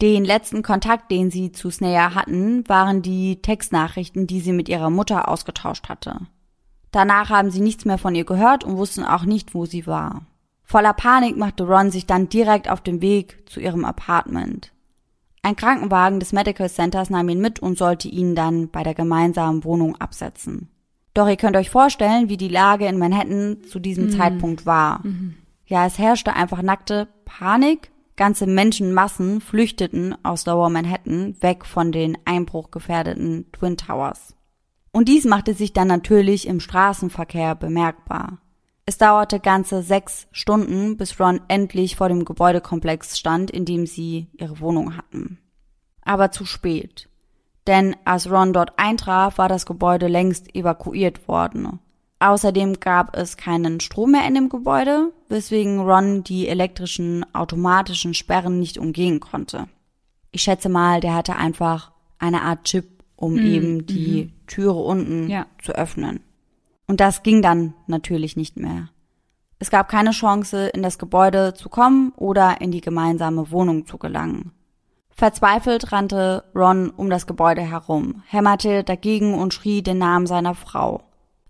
Den 0.00 0.24
letzten 0.24 0.64
Kontakt, 0.64 1.08
den 1.12 1.30
sie 1.30 1.52
zu 1.52 1.70
Snea 1.70 2.16
hatten, 2.16 2.68
waren 2.68 3.02
die 3.02 3.40
Textnachrichten, 3.40 4.26
die 4.26 4.40
sie 4.40 4.52
mit 4.52 4.68
ihrer 4.68 4.90
Mutter 4.90 5.28
ausgetauscht 5.28 5.88
hatte. 5.88 6.16
Danach 6.90 7.30
haben 7.30 7.52
sie 7.52 7.60
nichts 7.60 7.84
mehr 7.84 7.98
von 7.98 8.16
ihr 8.16 8.24
gehört 8.24 8.64
und 8.64 8.76
wussten 8.76 9.04
auch 9.04 9.22
nicht, 9.22 9.54
wo 9.54 9.66
sie 9.66 9.86
war. 9.86 10.22
Voller 10.64 10.94
Panik 10.94 11.36
machte 11.36 11.62
Ron 11.62 11.92
sich 11.92 12.06
dann 12.06 12.28
direkt 12.28 12.68
auf 12.68 12.80
den 12.80 13.00
Weg 13.00 13.48
zu 13.48 13.60
ihrem 13.60 13.84
Apartment. 13.84 14.72
Ein 15.42 15.56
Krankenwagen 15.56 16.20
des 16.20 16.32
Medical 16.32 16.70
Centers 16.70 17.10
nahm 17.10 17.28
ihn 17.28 17.40
mit 17.40 17.58
und 17.60 17.76
sollte 17.76 18.08
ihn 18.08 18.34
dann 18.34 18.68
bei 18.68 18.82
der 18.82 18.94
gemeinsamen 18.94 19.64
Wohnung 19.64 19.96
absetzen. 19.96 20.68
Doch 21.14 21.28
ihr 21.28 21.36
könnt 21.36 21.56
euch 21.56 21.68
vorstellen, 21.68 22.28
wie 22.28 22.36
die 22.36 22.48
Lage 22.48 22.86
in 22.86 22.98
Manhattan 22.98 23.58
zu 23.68 23.80
diesem 23.80 24.06
mhm. 24.06 24.10
Zeitpunkt 24.10 24.66
war. 24.66 25.00
Mhm. 25.04 25.34
Ja, 25.66 25.86
es 25.86 25.98
herrschte 25.98 26.34
einfach 26.34 26.62
nackte 26.62 27.08
Panik 27.24 27.92
Ganze 28.16 28.46
Menschenmassen 28.46 29.40
flüchteten 29.40 30.14
aus 30.22 30.44
Lower 30.44 30.68
Manhattan 30.68 31.34
weg 31.40 31.64
von 31.64 31.92
den 31.92 32.18
einbruchgefährdeten 32.26 33.46
Twin 33.52 33.78
Towers. 33.78 34.34
Und 34.92 35.08
dies 35.08 35.24
machte 35.24 35.54
sich 35.54 35.72
dann 35.72 35.88
natürlich 35.88 36.46
im 36.46 36.60
Straßenverkehr 36.60 37.54
bemerkbar. 37.54 38.38
Es 38.84 38.98
dauerte 38.98 39.38
ganze 39.38 39.82
sechs 39.82 40.26
Stunden, 40.32 40.96
bis 40.96 41.18
Ron 41.20 41.40
endlich 41.48 41.96
vor 41.96 42.08
dem 42.08 42.24
Gebäudekomplex 42.24 43.18
stand, 43.18 43.50
in 43.50 43.64
dem 43.64 43.86
sie 43.86 44.28
ihre 44.36 44.58
Wohnung 44.60 44.96
hatten. 44.96 45.38
Aber 46.02 46.32
zu 46.32 46.44
spät. 46.44 47.08
Denn 47.68 47.94
als 48.04 48.28
Ron 48.28 48.52
dort 48.52 48.72
eintraf, 48.76 49.38
war 49.38 49.48
das 49.48 49.66
Gebäude 49.66 50.08
längst 50.08 50.54
evakuiert 50.54 51.28
worden. 51.28 51.78
Außerdem 52.18 52.80
gab 52.80 53.16
es 53.16 53.36
keinen 53.36 53.80
Strom 53.80 54.12
mehr 54.12 54.26
in 54.26 54.34
dem 54.34 54.48
Gebäude, 54.48 55.12
weswegen 55.28 55.80
Ron 55.80 56.24
die 56.24 56.48
elektrischen 56.48 57.24
automatischen 57.34 58.14
Sperren 58.14 58.58
nicht 58.58 58.78
umgehen 58.78 59.20
konnte. 59.20 59.68
Ich 60.32 60.42
schätze 60.42 60.68
mal, 60.68 61.00
der 61.00 61.14
hatte 61.14 61.36
einfach 61.36 61.92
eine 62.18 62.42
Art 62.42 62.64
Chip, 62.64 63.02
um 63.16 63.34
mhm. 63.34 63.46
eben 63.46 63.86
die 63.86 64.24
mhm. 64.24 64.46
Türe 64.46 64.78
unten 64.78 65.28
ja. 65.28 65.46
zu 65.62 65.72
öffnen. 65.72 66.20
Und 66.92 67.00
das 67.00 67.22
ging 67.22 67.40
dann 67.40 67.72
natürlich 67.86 68.36
nicht 68.36 68.58
mehr. 68.58 68.90
Es 69.58 69.70
gab 69.70 69.88
keine 69.88 70.10
Chance, 70.10 70.66
in 70.66 70.82
das 70.82 70.98
Gebäude 70.98 71.54
zu 71.54 71.70
kommen 71.70 72.12
oder 72.16 72.60
in 72.60 72.70
die 72.70 72.82
gemeinsame 72.82 73.50
Wohnung 73.50 73.86
zu 73.86 73.96
gelangen. 73.96 74.52
Verzweifelt 75.08 75.90
rannte 75.90 76.44
Ron 76.54 76.90
um 76.90 77.08
das 77.08 77.26
Gebäude 77.26 77.62
herum, 77.62 78.22
hämmerte 78.26 78.84
dagegen 78.84 79.32
und 79.32 79.54
schrie 79.54 79.80
den 79.80 79.96
Namen 79.96 80.26
seiner 80.26 80.54
Frau. 80.54 81.04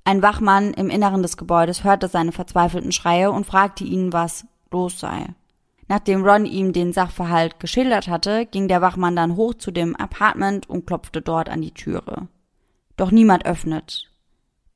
Ein 0.05 0.23
Wachmann 0.23 0.75
im 0.75 0.89
Inneren 0.89 1.23
des 1.23 1.37
Gebäudes 1.37 1.83
hörte 1.83 2.07
seine 2.07 2.31
verzweifelten 2.31 2.93
Schreie 2.93 3.33
und 3.33 3.45
fragte 3.45 3.83
ihn, 3.83 4.13
was 4.13 4.47
los 4.71 5.01
sei. 5.01 5.27
Nachdem 5.89 6.25
Ron 6.25 6.45
ihm 6.45 6.73
den 6.73 6.93
Sachverhalt 6.93 7.59
geschildert 7.59 8.07
hatte, 8.07 8.47
ging 8.47 8.69
der 8.69 8.81
Wachmann 8.81 9.17
dann 9.17 9.35
hoch 9.35 9.55
zu 9.55 9.73
dem 9.73 9.97
Apartment 9.97 10.71
und 10.71 10.87
klopfte 10.87 11.21
dort 11.21 11.49
an 11.49 11.63
die 11.63 11.75
Türe. 11.75 12.29
Doch 12.97 13.11
niemand 13.11 13.45
öffnet. 13.45 14.12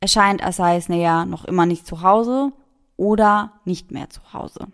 Es 0.01 0.13
scheint, 0.13 0.43
als 0.43 0.57
sei 0.57 0.77
es 0.77 0.89
näher 0.89 1.25
noch 1.25 1.45
immer 1.45 1.67
nicht 1.67 1.87
zu 1.87 2.03
Hause 2.03 2.53
oder 2.97 3.53
nicht 3.65 3.91
mehr 3.91 4.11
zu 4.11 4.21
Hause. 4.33 4.69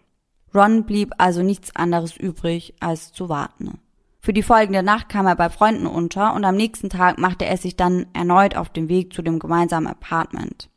Ron 0.55 0.85
blieb 0.85 1.15
also 1.19 1.43
nichts 1.43 1.75
anderes 1.75 2.17
übrig, 2.17 2.75
als 2.81 3.13
zu 3.13 3.29
warten. 3.29 3.79
Für 4.21 4.33
die 4.33 4.43
folgende 4.43 4.83
Nacht 4.83 5.09
kam 5.09 5.27
er 5.27 5.35
bei 5.35 5.51
Freunden 5.51 5.87
unter 5.87 6.35
und 6.35 6.45
am 6.45 6.55
nächsten 6.55 6.91
Tag 6.91 7.19
machte 7.19 7.45
er 7.45 7.57
sich 7.57 7.77
dann 7.77 8.07
erneut 8.13 8.57
auf 8.57 8.69
den 8.69 8.89
Weg 8.89 9.13
zu 9.13 9.23
dem 9.23 9.39
gemeinsamen 9.39 9.89
Apartment. 9.89 10.69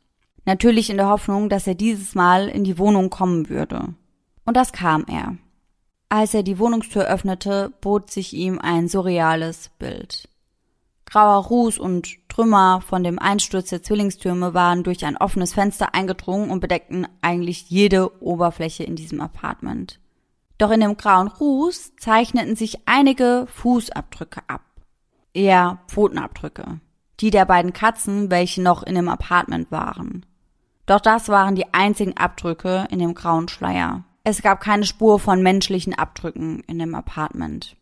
Natürlich 0.46 0.90
in 0.90 0.96
der 0.96 1.08
Hoffnung, 1.08 1.48
dass 1.48 1.66
er 1.66 1.74
dieses 1.74 2.14
Mal 2.14 2.48
in 2.48 2.64
die 2.64 2.78
Wohnung 2.78 3.10
kommen 3.10 3.48
würde. 3.48 3.94
Und 4.44 4.56
das 4.56 4.72
kam 4.72 5.04
er. 5.08 5.36
Als 6.08 6.34
er 6.34 6.42
die 6.42 6.58
Wohnungstür 6.58 7.04
öffnete, 7.04 7.72
bot 7.80 8.10
sich 8.10 8.32
ihm 8.32 8.58
ein 8.60 8.88
surreales 8.88 9.70
Bild. 9.78 10.28
Grauer 11.04 11.44
Ruß 11.46 11.78
und 11.78 12.25
Trümmer 12.36 12.82
von 12.82 13.02
dem 13.02 13.18
Einsturz 13.18 13.70
der 13.70 13.82
Zwillingstürme 13.82 14.52
waren 14.52 14.82
durch 14.82 15.06
ein 15.06 15.16
offenes 15.16 15.54
Fenster 15.54 15.94
eingedrungen 15.94 16.50
und 16.50 16.60
bedeckten 16.60 17.08
eigentlich 17.22 17.70
jede 17.70 18.22
Oberfläche 18.22 18.84
in 18.84 18.94
diesem 18.94 19.22
Apartment. 19.22 20.00
Doch 20.58 20.70
in 20.70 20.80
dem 20.80 20.98
grauen 20.98 21.28
Ruß 21.28 21.96
zeichneten 21.96 22.54
sich 22.54 22.80
einige 22.84 23.46
Fußabdrücke 23.54 24.42
ab. 24.48 24.60
Eher 25.32 25.78
Pfotenabdrücke. 25.88 26.78
Die 27.20 27.30
der 27.30 27.46
beiden 27.46 27.72
Katzen, 27.72 28.30
welche 28.30 28.60
noch 28.60 28.82
in 28.82 28.96
dem 28.96 29.08
Apartment 29.08 29.72
waren. 29.72 30.26
Doch 30.84 31.00
das 31.00 31.30
waren 31.30 31.54
die 31.54 31.72
einzigen 31.72 32.18
Abdrücke 32.18 32.86
in 32.90 32.98
dem 32.98 33.14
grauen 33.14 33.48
Schleier. 33.48 34.04
Es 34.24 34.42
gab 34.42 34.60
keine 34.60 34.84
Spur 34.84 35.18
von 35.18 35.42
menschlichen 35.42 35.94
Abdrücken 35.94 36.60
in 36.66 36.78
dem 36.78 36.94
Apartment. 36.94 37.75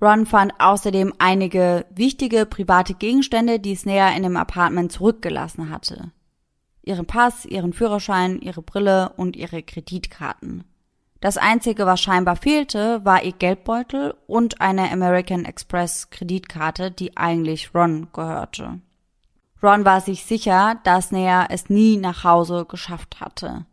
Ron 0.00 0.26
fand 0.26 0.52
außerdem 0.58 1.14
einige 1.18 1.86
wichtige 1.90 2.44
private 2.44 2.94
Gegenstände, 2.94 3.58
die 3.58 3.74
Snare 3.74 4.14
in 4.16 4.22
dem 4.22 4.36
Apartment 4.36 4.92
zurückgelassen 4.92 5.70
hatte. 5.70 6.12
Ihren 6.82 7.06
Pass, 7.06 7.46
ihren 7.46 7.72
Führerschein, 7.72 8.40
ihre 8.40 8.62
Brille 8.62 9.12
und 9.16 9.36
ihre 9.36 9.62
Kreditkarten. 9.62 10.64
Das 11.20 11.38
einzige, 11.38 11.86
was 11.86 12.00
scheinbar 12.00 12.36
fehlte, 12.36 13.04
war 13.04 13.22
ihr 13.22 13.32
Geldbeutel 13.32 14.14
und 14.26 14.60
eine 14.60 14.92
American 14.92 15.44
Express 15.44 16.10
Kreditkarte, 16.10 16.90
die 16.90 17.16
eigentlich 17.16 17.74
Ron 17.74 18.08
gehörte. 18.12 18.80
Ron 19.62 19.84
war 19.86 20.02
sich 20.02 20.24
sicher, 20.24 20.78
dass 20.84 21.10
Nea 21.10 21.46
es 21.48 21.70
nie 21.70 21.96
nach 21.96 22.22
Hause 22.22 22.66
geschafft 22.68 23.20
hatte. 23.20 23.64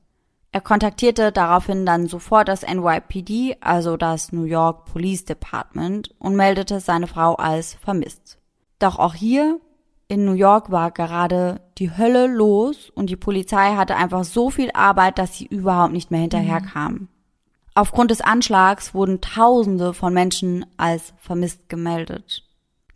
Er 0.54 0.62
kontaktierte 0.62 1.32
daraufhin 1.32 1.84
dann 1.84 2.08
sofort 2.08 2.48
das 2.48 2.62
NYPD, 2.62 3.58
also 3.60 3.98
das 3.98 4.32
New 4.32 4.44
York 4.44 4.86
Police 4.86 5.26
Department, 5.26 6.14
und 6.20 6.36
meldete 6.36 6.80
seine 6.80 7.08
Frau 7.08 7.34
als 7.34 7.74
vermisst. 7.74 8.38
Doch 8.78 9.00
auch 9.00 9.16
hier 9.16 9.60
in 10.08 10.26
New 10.26 10.34
York 10.34 10.70
war 10.70 10.92
gerade 10.92 11.60
die 11.80 11.98
Hölle 11.98 12.28
los 12.28 12.92
und 12.92 13.10
die 13.10 13.16
Polizei 13.16 13.76
hatte 13.76 13.96
einfach 13.96 14.24
so 14.26 14.52
viel 14.52 14.70
Arbeit, 14.76 15.18
dass 15.18 15.36
sie 15.36 15.48
überhaupt 15.48 15.92
nicht 15.92 16.12
mehr 16.12 16.22
hinterherkam. 16.22 16.94
Mhm. 16.94 17.08
Aufgrund 17.74 18.12
des 18.12 18.22
Anschlags 18.22 18.94
wurden 18.94 19.22
Tausende 19.22 19.96
von 19.96 20.14
Menschen 20.14 20.68
als 20.78 21.16
vermisst 21.18 21.68
gemeldet. 21.68 22.44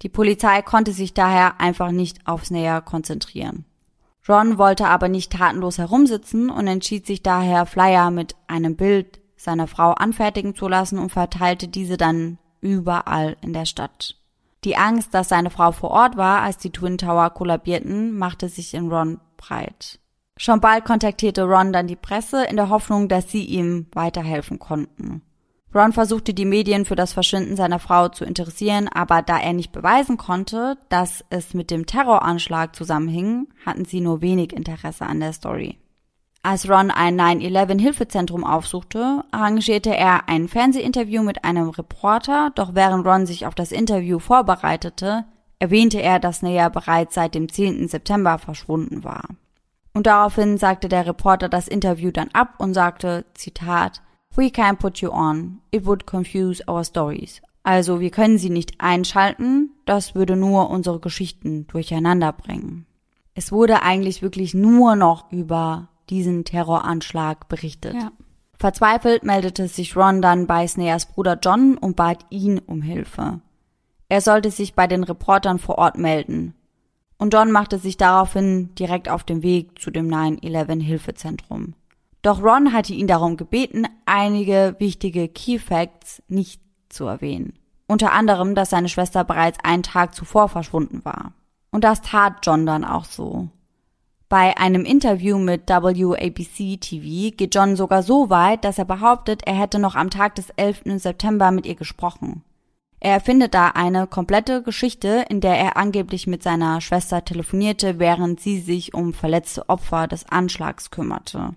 Die 0.04 0.10
Polizei 0.10 0.62
konnte 0.62 0.92
sich 0.92 1.16
daher 1.16 1.60
einfach 1.60 1.90
nicht 1.90 2.28
aufs 2.28 2.52
Näher 2.52 2.82
konzentrieren. 2.82 3.66
Ron 4.28 4.58
wollte 4.58 4.88
aber 4.88 5.08
nicht 5.08 5.32
tatenlos 5.32 5.78
herumsitzen 5.78 6.50
und 6.50 6.68
entschied 6.68 7.06
sich 7.06 7.24
daher, 7.24 7.66
Flyer 7.66 8.12
mit 8.12 8.36
einem 8.48 8.76
Bild 8.76 9.20
seiner 9.38 9.68
Frau 9.68 9.92
anfertigen 9.92 10.56
zu 10.56 10.68
lassen 10.68 11.00
und 11.00 11.12
verteilte 11.12 11.68
diese 11.68 11.98
dann 11.98 12.38
überall 12.60 13.38
in 13.42 13.54
der 13.54 13.66
Stadt. 13.66 14.16
Die 14.64 14.76
Angst, 14.76 15.14
dass 15.14 15.30
seine 15.30 15.50
Frau 15.50 15.72
vor 15.72 15.92
Ort 15.92 16.18
war, 16.18 16.42
als 16.42 16.58
die 16.58 16.72
Twin 16.72 16.98
Tower 16.98 17.30
kollabierten, 17.30 18.18
machte 18.18 18.50
sich 18.50 18.74
in 18.74 18.92
Ron 18.92 19.20
breit. 19.38 20.00
Schon 20.36 20.60
bald 20.60 20.86
kontaktierte 20.86 21.44
Ron 21.44 21.72
dann 21.72 21.88
die 21.88 21.96
Presse 21.96 22.44
in 22.46 22.58
der 22.58 22.70
Hoffnung, 22.70 23.08
dass 23.08 23.32
sie 23.32 23.46
ihm 23.46 23.88
weiterhelfen 23.94 24.60
konnten. 24.60 25.22
Ron 25.76 25.92
versuchte 25.92 26.34
die 26.34 26.46
Medien 26.46 26.86
für 26.86 26.96
das 26.96 27.14
Verschwinden 27.14 27.56
seiner 27.56 27.80
Frau 27.80 28.08
zu 28.08 28.26
interessieren, 28.26 28.88
aber 28.88 29.22
da 29.22 29.38
er 29.38 29.54
nicht 29.54 29.72
beweisen 29.72 30.18
konnte, 30.18 30.78
dass 30.90 31.26
es 31.30 31.54
mit 31.54 31.72
dem 31.72 31.86
Terroranschlag 31.86 32.76
zusammenhing, 32.76 33.48
hatten 33.66 33.86
sie 33.86 34.02
nur 34.02 34.22
wenig 34.22 34.54
Interesse 34.54 35.06
an 35.06 35.20
der 35.20 35.34
Story. 35.34 35.78
Als 36.42 36.70
Ron 36.70 36.92
ein 36.92 37.20
9-11-Hilfezentrum 37.20 38.46
aufsuchte, 38.46 39.26
arrangierte 39.32 39.94
er 39.96 40.30
ein 40.30 40.48
Fernsehinterview 40.48 41.22
mit 41.22 41.44
einem 41.44 41.70
Reporter, 41.70 42.52
doch 42.56 42.74
während 42.74 43.06
Ron 43.06 43.26
sich 43.26 43.46
auf 43.46 43.54
das 43.54 43.74
Interview 43.74 44.20
vorbereitete, 44.20 45.26
erwähnte 45.60 46.02
er, 46.02 46.20
dass 46.20 46.42
Nea 46.42 46.70
bereits 46.70 47.16
seit 47.16 47.36
dem 47.36 47.52
10. 47.52 47.90
September 47.90 48.38
verschwunden 48.38 49.04
war. 49.04 49.26
Und 49.94 50.08
daraufhin 50.08 50.58
sagte 50.58 50.88
der 50.88 51.06
Reporter 51.06 51.50
das 51.50 51.68
Interview 51.68 52.12
dann 52.12 52.30
ab 52.32 52.54
und 52.60 52.74
sagte, 52.74 53.26
Zitat, 53.34 54.02
We 54.36 54.50
can't 54.50 54.80
put 54.80 55.00
you 55.00 55.10
on. 55.10 55.62
It 55.72 55.86
would 55.86 56.06
confuse 56.06 56.64
our 56.68 56.84
stories. 56.84 57.42
Also 57.64 58.00
wir 58.00 58.12
können 58.12 58.38
sie 58.38 58.50
nicht 58.50 58.80
einschalten, 58.80 59.72
das 59.86 60.16
würde 60.16 60.36
nur 60.36 60.70
unsere 60.70 61.00
Geschichten 61.00 61.68
durcheinander 61.68 62.32
bringen. 62.32 62.86
Es 63.34 63.52
wurde 63.52 63.84
eigentlich 63.84 64.22
wirklich 64.22 64.54
nur 64.54 64.96
noch 64.96 65.32
über 65.32 65.90
diesen 66.10 66.46
Terroranschlag 66.46 67.50
berichtet. 67.50 67.94
Ja. 67.96 68.12
Verzweifelt 68.54 69.24
meldete 69.24 69.68
sich 69.68 69.96
Ron 69.96 70.22
dann 70.22 70.48
bei 70.48 70.66
Snares 70.68 71.06
Bruder 71.06 71.38
John 71.42 71.78
und 71.78 71.96
bat 71.96 72.26
ihn 72.30 72.60
um 72.60 72.82
Hilfe. 72.82 73.42
Er 74.10 74.22
sollte 74.22 74.50
sich 74.50 74.74
bei 74.74 74.88
den 74.88 75.04
Reportern 75.04 75.60
vor 75.60 75.78
Ort 75.78 75.98
melden 75.98 76.56
und 77.18 77.34
John 77.34 77.52
machte 77.52 77.78
sich 77.80 77.98
daraufhin 77.98 78.74
direkt 78.76 79.10
auf 79.10 79.24
den 79.24 79.44
Weg 79.44 79.80
zu 79.80 79.92
dem 79.92 80.08
9-11 80.08 80.82
Hilfezentrum. 80.82 81.74
Doch 82.28 82.44
Ron 82.44 82.74
hatte 82.74 82.92
ihn 82.92 83.08
darum 83.08 83.38
gebeten, 83.38 83.88
einige 84.06 84.76
wichtige 84.80 85.30
Key 85.30 85.60
Facts 85.60 86.22
nicht 86.28 86.62
zu 86.90 87.06
erwähnen. 87.06 87.54
Unter 87.88 88.12
anderem, 88.12 88.54
dass 88.54 88.72
seine 88.72 88.90
Schwester 88.90 89.24
bereits 89.24 89.60
einen 89.64 89.82
Tag 89.82 90.14
zuvor 90.14 90.50
verschwunden 90.50 91.06
war. 91.06 91.32
Und 91.72 91.86
das 91.86 92.02
tat 92.02 92.40
John 92.44 92.66
dann 92.66 92.84
auch 92.84 93.06
so. 93.06 93.48
Bei 94.28 94.58
einem 94.58 94.84
Interview 94.84 95.38
mit 95.38 95.70
WABC 95.70 96.82
TV 96.82 97.34
geht 97.34 97.56
John 97.56 97.78
sogar 97.78 98.04
so 98.04 98.30
weit, 98.30 98.66
dass 98.66 98.78
er 98.78 98.84
behauptet, 98.84 99.44
er 99.46 99.56
hätte 99.56 99.80
noch 99.80 99.96
am 99.96 100.10
Tag 100.10 100.36
des 100.36 100.50
11. 100.50 100.82
September 100.98 101.52
mit 101.52 101.66
ihr 101.66 101.76
gesprochen. 101.76 102.44
Er 103.00 103.14
erfindet 103.14 103.54
da 103.54 103.70
eine 103.70 104.06
komplette 104.06 104.64
Geschichte, 104.64 105.24
in 105.30 105.40
der 105.40 105.58
er 105.58 105.78
angeblich 105.78 106.28
mit 106.28 106.44
seiner 106.44 106.82
Schwester 106.82 107.24
telefonierte, 107.24 108.00
während 108.00 108.42
sie 108.42 108.60
sich 108.60 108.94
um 108.94 109.14
verletzte 109.14 109.70
Opfer 109.70 110.10
des 110.10 110.26
Anschlags 110.30 110.92
kümmerte. 110.92 111.54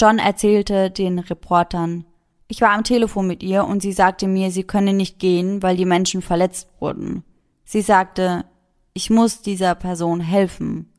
John 0.00 0.18
erzählte 0.18 0.90
den 0.90 1.18
Reportern, 1.18 2.04
ich 2.46 2.60
war 2.60 2.70
am 2.70 2.84
Telefon 2.84 3.26
mit 3.26 3.42
ihr 3.42 3.64
und 3.64 3.80
sie 3.80 3.92
sagte 3.92 4.28
mir, 4.28 4.50
sie 4.50 4.64
könne 4.64 4.92
nicht 4.92 5.18
gehen, 5.18 5.62
weil 5.62 5.76
die 5.76 5.86
Menschen 5.86 6.22
verletzt 6.22 6.68
wurden. 6.78 7.24
Sie 7.64 7.80
sagte, 7.80 8.44
ich 8.92 9.10
muss 9.10 9.42
dieser 9.42 9.74
Person 9.74 10.20
helfen. 10.20 10.92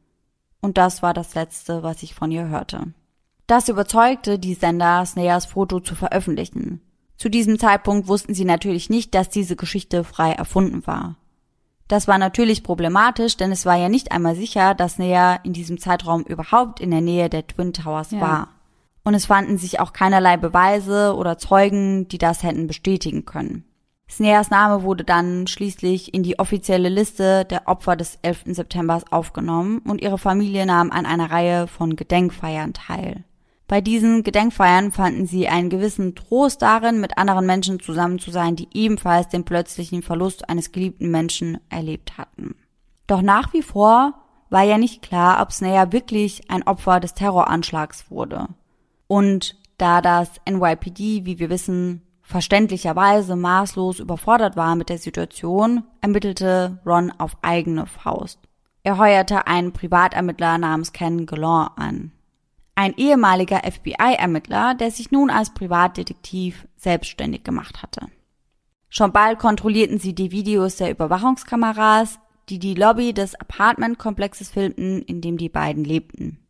Und 0.59 0.77
das 0.77 1.03
war 1.03 1.13
das 1.13 1.35
Letzte, 1.35 1.83
was 1.83 2.01
ich 2.03 2.15
von 2.15 2.31
ihr 2.31 2.47
hörte. 2.47 2.93
Das 3.47 3.69
überzeugte 3.69 4.39
die 4.39 4.55
Sender, 4.55 5.05
Snares 5.05 5.45
Foto 5.45 5.79
zu 5.79 5.95
veröffentlichen. 5.95 6.81
Zu 7.17 7.29
diesem 7.29 7.59
Zeitpunkt 7.59 8.07
wussten 8.07 8.33
sie 8.33 8.45
natürlich 8.45 8.89
nicht, 8.89 9.13
dass 9.13 9.29
diese 9.29 9.55
Geschichte 9.55 10.03
frei 10.03 10.31
erfunden 10.31 10.85
war. 10.87 11.15
Das 11.87 12.07
war 12.07 12.17
natürlich 12.17 12.63
problematisch, 12.63 13.37
denn 13.37 13.51
es 13.51 13.65
war 13.65 13.75
ja 13.75 13.89
nicht 13.89 14.11
einmal 14.11 14.35
sicher, 14.35 14.73
dass 14.73 14.97
Nea 14.97 15.35
in 15.43 15.53
diesem 15.53 15.77
Zeitraum 15.77 16.23
überhaupt 16.23 16.79
in 16.79 16.89
der 16.89 17.01
Nähe 17.01 17.29
der 17.29 17.45
Twin 17.45 17.73
Towers 17.73 18.11
ja. 18.11 18.21
war. 18.21 18.54
Und 19.05 19.13
es 19.13 19.27
fanden 19.27 19.57
sich 19.57 19.79
auch 19.79 19.93
keinerlei 19.93 20.35
Beweise 20.35 21.15
oder 21.15 21.37
Zeugen, 21.37 22.07
die 22.07 22.17
das 22.17 22.43
hätten 22.43 22.67
bestätigen 22.67 23.23
können. 23.23 23.63
Sneas 24.09 24.49
Name 24.49 24.83
wurde 24.83 25.03
dann 25.03 25.47
schließlich 25.47 26.13
in 26.13 26.23
die 26.23 26.39
offizielle 26.39 26.89
Liste 26.89 27.45
der 27.45 27.67
Opfer 27.67 27.95
des 27.95 28.19
11. 28.23 28.43
September 28.47 29.01
aufgenommen 29.11 29.79
und 29.79 30.01
ihre 30.01 30.17
Familie 30.17 30.65
nahm 30.65 30.91
an 30.91 31.05
einer 31.05 31.31
Reihe 31.31 31.67
von 31.67 31.95
Gedenkfeiern 31.95 32.73
teil. 32.73 33.23
Bei 33.67 33.81
diesen 33.81 34.23
Gedenkfeiern 34.23 34.91
fanden 34.91 35.25
sie 35.25 35.47
einen 35.47 35.69
gewissen 35.69 36.15
Trost 36.15 36.61
darin, 36.61 36.99
mit 36.99 37.17
anderen 37.17 37.45
Menschen 37.45 37.79
zusammen 37.79 38.19
zu 38.19 38.29
sein, 38.29 38.55
die 38.55 38.69
ebenfalls 38.73 39.27
den 39.29 39.43
plötzlichen 39.43 40.03
Verlust 40.03 40.49
eines 40.49 40.71
geliebten 40.71 41.09
Menschen 41.09 41.59
erlebt 41.69 42.17
hatten. 42.17 42.55
Doch 43.07 43.21
nach 43.21 43.53
wie 43.53 43.63
vor 43.63 44.13
war 44.49 44.63
ja 44.63 44.77
nicht 44.77 45.01
klar, 45.01 45.41
ob 45.41 45.51
Snare 45.51 45.91
wirklich 45.91 46.49
ein 46.49 46.63
Opfer 46.63 46.99
des 46.99 47.15
Terroranschlags 47.15 48.09
wurde. 48.11 48.47
Und 49.07 49.55
da 49.77 50.01
das 50.01 50.31
NYPD, 50.49 51.25
wie 51.25 51.39
wir 51.39 51.49
wissen, 51.49 52.01
verständlicherweise 52.21 53.35
maßlos 53.35 53.99
überfordert 53.99 54.55
war 54.55 54.75
mit 54.75 54.89
der 54.89 54.97
Situation, 54.97 55.83
ermittelte 56.01 56.79
Ron 56.85 57.11
auf 57.11 57.37
eigene 57.41 57.85
Faust. 57.85 58.39
Er 58.83 58.97
heuerte 58.97 59.47
einen 59.47 59.73
Privatermittler 59.73 60.57
namens 60.57 60.93
Ken 60.93 61.25
Gallant 61.25 61.71
an. 61.75 62.11
Ein 62.75 62.93
ehemaliger 62.97 63.61
FBI-Ermittler, 63.63 64.75
der 64.75 64.91
sich 64.91 65.11
nun 65.11 65.29
als 65.29 65.53
Privatdetektiv 65.53 66.67
selbstständig 66.75 67.43
gemacht 67.43 67.81
hatte. 67.81 68.07
Schon 68.89 69.11
bald 69.11 69.39
kontrollierten 69.39 69.97
sie 69.97 70.13
die 70.13 70.31
Videos 70.31 70.75
der 70.75 70.91
Überwachungskameras, 70.91 72.19
die 72.49 72.59
die 72.59 72.75
Lobby 72.75 73.13
des 73.13 73.35
Apartmentkomplexes 73.35 74.49
filmten, 74.49 75.01
in 75.01 75.21
dem 75.21 75.37
die 75.37 75.49
beiden 75.49 75.83
lebten. 75.83 76.44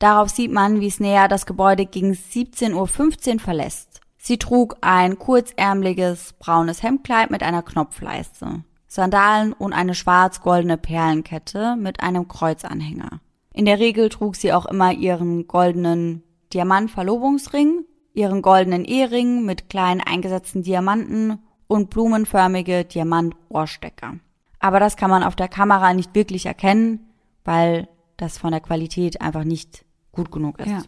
Darauf 0.00 0.30
sieht 0.30 0.50
man, 0.50 0.80
wie 0.80 0.90
Snea 0.90 1.28
das 1.28 1.44
Gebäude 1.44 1.84
gegen 1.84 2.12
17.15 2.12 3.34
Uhr 3.34 3.38
verlässt. 3.38 4.00
Sie 4.16 4.38
trug 4.38 4.76
ein 4.80 5.18
kurzärmliches 5.18 6.32
braunes 6.38 6.82
Hemdkleid 6.82 7.30
mit 7.30 7.42
einer 7.42 7.62
Knopfleiste, 7.62 8.64
Sandalen 8.86 9.52
und 9.52 9.74
eine 9.74 9.94
schwarz-goldene 9.94 10.78
Perlenkette 10.78 11.76
mit 11.76 12.00
einem 12.02 12.28
Kreuzanhänger. 12.28 13.20
In 13.52 13.66
der 13.66 13.78
Regel 13.78 14.08
trug 14.08 14.36
sie 14.36 14.54
auch 14.54 14.64
immer 14.64 14.90
ihren 14.92 15.46
goldenen 15.46 16.22
Diamant-Verlobungsring, 16.54 17.84
ihren 18.14 18.40
goldenen 18.40 18.86
Ehering 18.86 19.44
mit 19.44 19.68
kleinen 19.68 20.00
eingesetzten 20.00 20.62
Diamanten 20.62 21.40
und 21.66 21.90
blumenförmige 21.90 22.86
Diamantohrstecker. 22.86 24.14
Aber 24.60 24.80
das 24.80 24.96
kann 24.96 25.10
man 25.10 25.24
auf 25.24 25.36
der 25.36 25.48
Kamera 25.48 25.92
nicht 25.92 26.14
wirklich 26.14 26.46
erkennen, 26.46 27.10
weil 27.44 27.86
das 28.16 28.38
von 28.38 28.50
der 28.50 28.60
Qualität 28.60 29.20
einfach 29.20 29.44
nicht 29.44 29.84
gut 30.20 30.32
genug 30.32 30.58
ist. 30.60 30.68
Ja. 30.68 30.82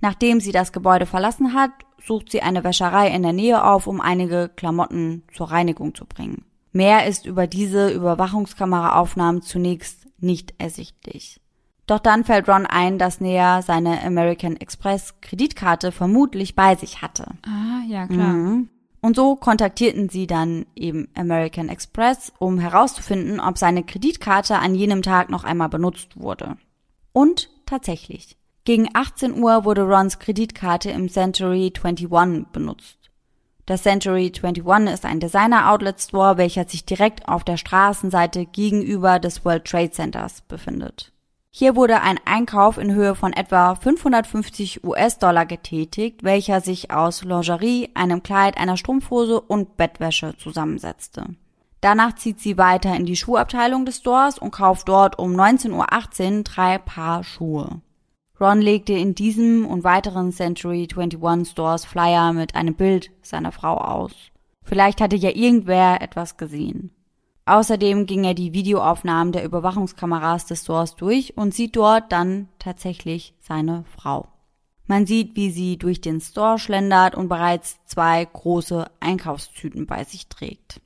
Nachdem 0.00 0.40
sie 0.40 0.52
das 0.52 0.72
Gebäude 0.72 1.06
verlassen 1.06 1.54
hat, 1.54 1.70
sucht 2.04 2.30
sie 2.30 2.42
eine 2.42 2.62
Wäscherei 2.62 3.08
in 3.08 3.22
der 3.22 3.32
Nähe 3.32 3.64
auf, 3.64 3.86
um 3.86 4.00
einige 4.00 4.50
Klamotten 4.54 5.22
zur 5.32 5.50
Reinigung 5.50 5.94
zu 5.94 6.04
bringen. 6.04 6.44
Mehr 6.72 7.06
ist 7.06 7.24
über 7.24 7.46
diese 7.46 7.90
Überwachungskameraaufnahmen 7.90 9.40
zunächst 9.40 10.06
nicht 10.18 10.54
ersichtlich. 10.58 11.40
Doch 11.86 12.00
dann 12.00 12.24
fällt 12.24 12.48
Ron 12.48 12.66
ein, 12.66 12.98
dass 12.98 13.20
Nea 13.20 13.62
seine 13.62 14.02
American 14.02 14.56
Express 14.56 15.14
Kreditkarte 15.20 15.92
vermutlich 15.92 16.54
bei 16.54 16.74
sich 16.74 17.00
hatte. 17.00 17.26
Ah, 17.42 17.82
ja, 17.88 18.06
klar. 18.06 18.32
Mhm. 18.32 18.68
Und 19.00 19.16
so 19.16 19.36
kontaktierten 19.36 20.08
sie 20.08 20.26
dann 20.26 20.64
eben 20.74 21.08
American 21.14 21.68
Express, 21.68 22.32
um 22.38 22.58
herauszufinden, 22.58 23.38
ob 23.38 23.58
seine 23.58 23.84
Kreditkarte 23.84 24.58
an 24.58 24.74
jenem 24.74 25.02
Tag 25.02 25.28
noch 25.28 25.44
einmal 25.44 25.68
benutzt 25.68 26.18
wurde. 26.18 26.56
Und 27.12 27.50
tatsächlich. 27.66 28.38
Gegen 28.66 28.88
18 28.94 29.42
Uhr 29.42 29.66
wurde 29.66 29.82
Rons 29.82 30.18
Kreditkarte 30.18 30.90
im 30.90 31.10
Century 31.10 31.70
21 31.76 32.46
benutzt. 32.50 32.96
Das 33.66 33.82
Century 33.82 34.32
21 34.34 34.94
ist 34.94 35.04
ein 35.04 35.20
Designer-Outlet-Store, 35.20 36.38
welcher 36.38 36.66
sich 36.66 36.86
direkt 36.86 37.28
auf 37.28 37.44
der 37.44 37.58
Straßenseite 37.58 38.46
gegenüber 38.46 39.18
des 39.18 39.44
World 39.44 39.66
Trade 39.66 39.90
Centers 39.90 40.40
befindet. 40.40 41.12
Hier 41.50 41.76
wurde 41.76 42.00
ein 42.00 42.18
Einkauf 42.24 42.78
in 42.78 42.94
Höhe 42.94 43.14
von 43.14 43.34
etwa 43.34 43.74
550 43.74 44.82
US-Dollar 44.82 45.44
getätigt, 45.44 46.24
welcher 46.24 46.62
sich 46.62 46.90
aus 46.90 47.22
Lingerie, 47.22 47.90
einem 47.92 48.22
Kleid, 48.22 48.56
einer 48.56 48.78
Strumpfhose 48.78 49.42
und 49.42 49.76
Bettwäsche 49.76 50.38
zusammensetzte. 50.38 51.26
Danach 51.82 52.14
zieht 52.14 52.40
sie 52.40 52.56
weiter 52.56 52.96
in 52.96 53.04
die 53.04 53.16
Schuhabteilung 53.16 53.84
des 53.84 53.98
Stores 53.98 54.38
und 54.38 54.52
kauft 54.52 54.88
dort 54.88 55.18
um 55.18 55.32
19.18 55.34 56.38
Uhr 56.38 56.42
drei 56.44 56.78
Paar 56.78 57.24
Schuhe. 57.24 57.82
Ron 58.40 58.60
legte 58.60 58.92
in 58.92 59.14
diesem 59.14 59.64
und 59.66 59.84
weiteren 59.84 60.32
Century 60.32 60.88
21 60.90 61.52
Stores 61.52 61.84
Flyer 61.84 62.32
mit 62.32 62.54
einem 62.56 62.74
Bild 62.74 63.10
seiner 63.22 63.52
Frau 63.52 63.76
aus. 63.76 64.12
Vielleicht 64.64 65.00
hatte 65.00 65.16
ja 65.16 65.30
irgendwer 65.30 66.02
etwas 66.02 66.36
gesehen. 66.36 66.90
Außerdem 67.46 68.06
ging 68.06 68.24
er 68.24 68.34
die 68.34 68.52
Videoaufnahmen 68.52 69.32
der 69.32 69.44
Überwachungskameras 69.44 70.46
des 70.46 70.62
Stores 70.62 70.96
durch 70.96 71.36
und 71.36 71.54
sieht 71.54 71.76
dort 71.76 72.10
dann 72.10 72.48
tatsächlich 72.58 73.34
seine 73.40 73.84
Frau. 73.96 74.28
Man 74.86 75.06
sieht, 75.06 75.36
wie 75.36 75.50
sie 75.50 75.76
durch 75.78 76.00
den 76.00 76.20
Store 76.20 76.58
schlendert 76.58 77.14
und 77.14 77.28
bereits 77.28 77.78
zwei 77.86 78.24
große 78.24 78.90
Einkaufstüten 79.00 79.86
bei 79.86 80.04
sich 80.04 80.28
trägt. 80.28 80.80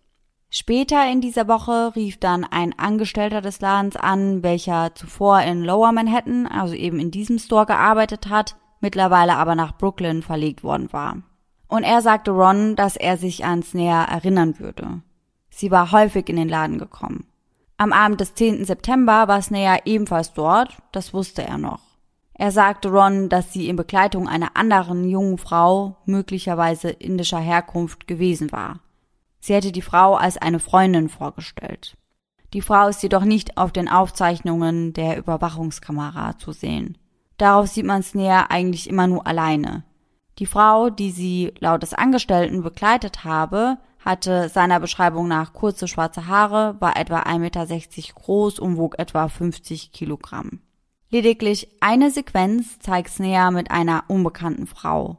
Später 0.50 1.10
in 1.10 1.20
dieser 1.20 1.46
Woche 1.46 1.94
rief 1.94 2.18
dann 2.18 2.44
ein 2.44 2.78
Angestellter 2.78 3.42
des 3.42 3.60
Ladens 3.60 3.96
an, 3.96 4.42
welcher 4.42 4.94
zuvor 4.94 5.40
in 5.42 5.62
Lower 5.62 5.92
Manhattan, 5.92 6.46
also 6.46 6.74
eben 6.74 6.98
in 6.98 7.10
diesem 7.10 7.38
Store 7.38 7.66
gearbeitet 7.66 8.30
hat, 8.30 8.56
mittlerweile 8.80 9.36
aber 9.36 9.54
nach 9.54 9.76
Brooklyn 9.76 10.22
verlegt 10.22 10.64
worden 10.64 10.90
war. 10.92 11.18
Und 11.68 11.82
er 11.82 12.00
sagte 12.00 12.30
Ron, 12.30 12.76
dass 12.76 12.96
er 12.96 13.18
sich 13.18 13.44
ans 13.44 13.74
Näher 13.74 14.06
erinnern 14.10 14.58
würde. 14.58 15.02
Sie 15.50 15.70
war 15.70 15.92
häufig 15.92 16.30
in 16.30 16.36
den 16.36 16.48
Laden 16.48 16.78
gekommen. 16.78 17.26
Am 17.76 17.92
Abend 17.92 18.20
des 18.20 18.34
10. 18.34 18.64
September 18.64 19.28
war 19.28 19.42
Snea 19.42 19.78
ebenfalls 19.84 20.32
dort, 20.32 20.78
das 20.92 21.12
wusste 21.12 21.42
er 21.42 21.58
noch. 21.58 21.80
Er 22.32 22.52
sagte 22.52 22.88
Ron, 22.88 23.28
dass 23.28 23.52
sie 23.52 23.68
in 23.68 23.76
Begleitung 23.76 24.28
einer 24.28 24.56
anderen 24.56 25.04
jungen 25.08 25.36
Frau, 25.36 25.96
möglicherweise 26.06 26.88
indischer 26.88 27.38
Herkunft, 27.38 28.06
gewesen 28.06 28.50
war. 28.50 28.80
Sie 29.40 29.54
hätte 29.54 29.72
die 29.72 29.82
Frau 29.82 30.14
als 30.14 30.36
eine 30.36 30.58
Freundin 30.58 31.08
vorgestellt. 31.08 31.96
Die 32.54 32.62
Frau 32.62 32.88
ist 32.88 33.02
jedoch 33.02 33.24
nicht 33.24 33.58
auf 33.58 33.72
den 33.72 33.88
Aufzeichnungen 33.88 34.92
der 34.92 35.18
Überwachungskamera 35.18 36.38
zu 36.38 36.52
sehen. 36.52 36.96
Darauf 37.36 37.68
sieht 37.68 37.84
man 37.84 38.02
Snea 38.02 38.46
eigentlich 38.48 38.88
immer 38.88 39.06
nur 39.06 39.26
alleine. 39.26 39.84
Die 40.38 40.46
Frau, 40.46 40.88
die 40.90 41.10
sie 41.10 41.52
laut 41.58 41.82
des 41.82 41.94
Angestellten 41.94 42.62
begleitet 42.62 43.24
habe, 43.24 43.78
hatte 44.04 44.48
seiner 44.48 44.80
Beschreibung 44.80 45.28
nach 45.28 45.52
kurze 45.52 45.88
schwarze 45.88 46.26
Haare, 46.26 46.76
war 46.80 46.96
etwa 46.96 47.20
1,60 47.20 47.38
Meter 47.38 47.66
groß 48.14 48.58
und 48.58 48.76
wog 48.76 48.98
etwa 48.98 49.28
50 49.28 49.92
Kilogramm. 49.92 50.60
Lediglich 51.10 51.68
eine 51.80 52.10
Sequenz 52.10 52.78
zeigt 52.78 53.10
Snea 53.10 53.50
mit 53.50 53.70
einer 53.70 54.04
unbekannten 54.08 54.66
Frau. 54.66 55.18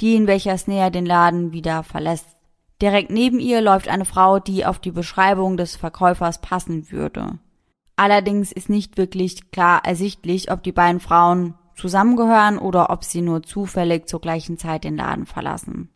Die, 0.00 0.14
in 0.14 0.26
welcher 0.26 0.56
Snea 0.56 0.90
den 0.90 1.06
Laden 1.06 1.52
wieder 1.52 1.82
verlässt. 1.82 2.35
Direkt 2.82 3.10
neben 3.10 3.40
ihr 3.40 3.60
läuft 3.60 3.88
eine 3.88 4.04
Frau, 4.04 4.38
die 4.38 4.66
auf 4.66 4.78
die 4.78 4.90
Beschreibung 4.90 5.56
des 5.56 5.76
Verkäufers 5.76 6.40
passen 6.40 6.90
würde. 6.90 7.38
Allerdings 7.96 8.52
ist 8.52 8.68
nicht 8.68 8.98
wirklich 8.98 9.50
klar 9.50 9.80
ersichtlich, 9.84 10.50
ob 10.50 10.62
die 10.62 10.72
beiden 10.72 11.00
Frauen 11.00 11.54
zusammengehören 11.74 12.58
oder 12.58 12.90
ob 12.90 13.04
sie 13.04 13.22
nur 13.22 13.42
zufällig 13.42 14.08
zur 14.08 14.20
gleichen 14.20 14.58
Zeit 14.58 14.84
den 14.84 14.96
Laden 14.96 15.24
verlassen. 15.24 15.90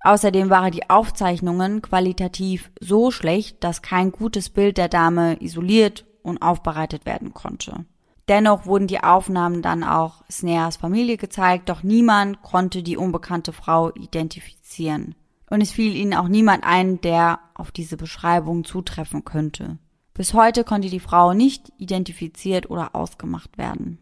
Außerdem 0.00 0.50
waren 0.50 0.72
die 0.72 0.90
Aufzeichnungen 0.90 1.80
qualitativ 1.80 2.70
so 2.80 3.10
schlecht, 3.10 3.62
dass 3.64 3.80
kein 3.80 4.12
gutes 4.12 4.50
Bild 4.50 4.76
der 4.76 4.88
Dame 4.88 5.40
isoliert 5.40 6.04
und 6.22 6.42
aufbereitet 6.42 7.06
werden 7.06 7.32
konnte. 7.32 7.86
Dennoch 8.28 8.66
wurden 8.66 8.86
die 8.86 9.02
Aufnahmen 9.02 9.62
dann 9.62 9.84
auch 9.84 10.24
Snares 10.30 10.76
Familie 10.76 11.16
gezeigt, 11.16 11.68
doch 11.68 11.82
niemand 11.82 12.42
konnte 12.42 12.82
die 12.82 12.96
unbekannte 12.96 13.52
Frau 13.52 13.92
identifizieren. 13.94 15.14
Und 15.50 15.60
es 15.60 15.72
fiel 15.72 15.94
ihnen 15.94 16.14
auch 16.14 16.28
niemand 16.28 16.64
ein, 16.64 17.00
der 17.00 17.40
auf 17.54 17.70
diese 17.70 17.96
Beschreibung 17.96 18.64
zutreffen 18.64 19.24
könnte. 19.24 19.78
Bis 20.14 20.32
heute 20.32 20.64
konnte 20.64 20.88
die 20.88 21.00
Frau 21.00 21.34
nicht 21.34 21.72
identifiziert 21.76 22.70
oder 22.70 22.94
ausgemacht 22.94 23.58
werden. 23.58 23.98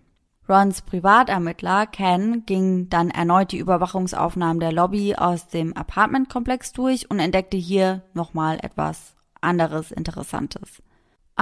Rons 0.49 0.83
Privatermittler 0.83 1.87
Ken 1.87 2.45
ging 2.45 2.89
dann 2.89 3.11
erneut 3.11 3.53
die 3.53 3.59
Überwachungsaufnahmen 3.59 4.61
der 4.61 4.73
Lobby 4.73 5.15
aus 5.15 5.47
dem 5.47 5.75
Apartmentkomplex 5.77 6.73
durch 6.73 7.11
und 7.11 7.21
entdeckte 7.21 7.57
hier 7.57 8.03
nochmal 8.13 8.59
etwas 8.61 9.15
anderes 9.41 9.93
Interessantes. 9.93 10.83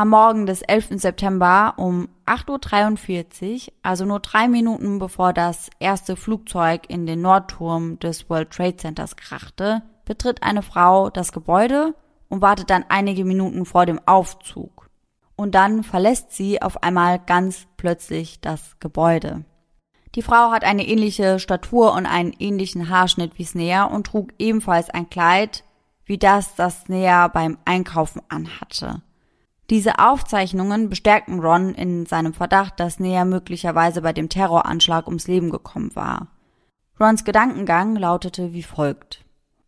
Am 0.01 0.09
Morgen 0.09 0.47
des 0.47 0.63
11. 0.63 0.99
September 0.99 1.75
um 1.77 2.09
8.43 2.25 3.67
Uhr, 3.67 3.73
also 3.83 4.07
nur 4.07 4.21
drei 4.21 4.49
Minuten 4.49 4.99
bevor 4.99 5.35
das 5.35 5.69
erste 5.79 6.17
Flugzeug 6.17 6.89
in 6.89 7.05
den 7.05 7.21
Nordturm 7.21 7.99
des 7.99 8.31
World 8.31 8.51
Trade 8.51 8.79
Centers 8.79 9.17
krachte, 9.17 9.83
betritt 10.07 10.43
eine 10.43 10.63
Frau 10.63 11.11
das 11.11 11.33
Gebäude 11.33 11.95
und 12.31 12.41
wartet 12.41 12.71
dann 12.71 12.87
einige 12.89 13.27
Minuten 13.27 13.67
vor 13.67 13.85
dem 13.85 14.01
Aufzug. 14.07 14.89
Und 15.37 15.55
dann 15.55 15.85
verlässt 15.85 16.33
sie 16.33 16.63
auf 16.63 16.83
einmal 16.83 17.19
ganz 17.19 17.67
plötzlich 17.77 18.41
das 18.41 18.79
Gebäude. 18.81 19.45
Die 20.15 20.23
Frau 20.23 20.51
hat 20.51 20.65
eine 20.65 20.89
ähnliche 20.89 21.39
Statur 21.39 21.93
und 21.93 22.07
einen 22.07 22.33
ähnlichen 22.39 22.89
Haarschnitt 22.89 23.33
wie 23.37 23.45
Snea 23.45 23.85
und 23.85 24.07
trug 24.07 24.31
ebenfalls 24.39 24.89
ein 24.89 25.11
Kleid 25.11 25.63
wie 26.07 26.17
das, 26.17 26.55
das 26.55 26.85
Snea 26.85 27.29
beim 27.29 27.59
Einkaufen 27.67 28.23
anhatte. 28.31 29.03
Diese 29.71 30.01
Aufzeichnungen 30.01 30.89
bestärkten 30.89 31.39
Ron 31.39 31.75
in 31.75 32.05
seinem 32.05 32.35
Verdacht, 32.35 32.81
dass 32.81 32.95
Snea 32.95 33.25
möglicherweise 33.25 34.03
bei 34.03 34.13
dem 34.13 34.29
Terroranschlag 34.29 35.07
ums 35.07 35.29
Leben 35.29 35.51
gekommen 35.51 35.95
war. 35.95 36.27
Rons 36.99 37.25
Gedankengang 37.25 37.95
lautete 37.95 38.53
wie 38.53 38.65
folgt. 38.65 39.25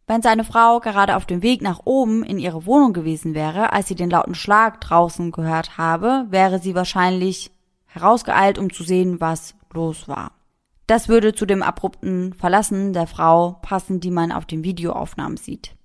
Wenn 0.09 0.21
seine 0.21 0.43
Frau 0.43 0.81
gerade 0.81 1.15
auf 1.15 1.25
dem 1.25 1.41
Weg 1.43 1.63
nach 1.63 1.83
oben 1.85 2.25
in 2.25 2.41
ihre 2.41 2.67
Wohnung 2.67 2.93
gewesen 2.93 3.35
wäre, 3.35 3.73
als 3.73 3.87
sie 3.87 3.95
den 3.95 4.11
lauten 4.11 4.35
Schlag 4.35 4.81
draußen 4.81 5.31
gehört 5.31 5.79
habe, 5.79 6.27
wäre 6.31 6.59
sie 6.59 6.75
wahrscheinlich 6.75 7.53
herausgeeilt, 7.87 8.59
um 8.59 8.73
zu 8.73 8.83
sehen, 8.83 9.21
was 9.21 9.55
los 9.73 10.09
war. 10.09 10.33
Das 10.89 11.09
würde 11.09 11.33
zu 11.33 11.47
dem 11.47 11.63
abrupten 11.63 12.35
Verlassen 12.35 12.93
der 12.93 13.07
Frau 13.07 13.61
passen, 13.63 14.01
die 14.01 14.11
man 14.11 14.33
auf 14.33 14.47
den 14.47 14.65
Videoaufnahmen 14.65 15.37
sieht. 15.37 15.77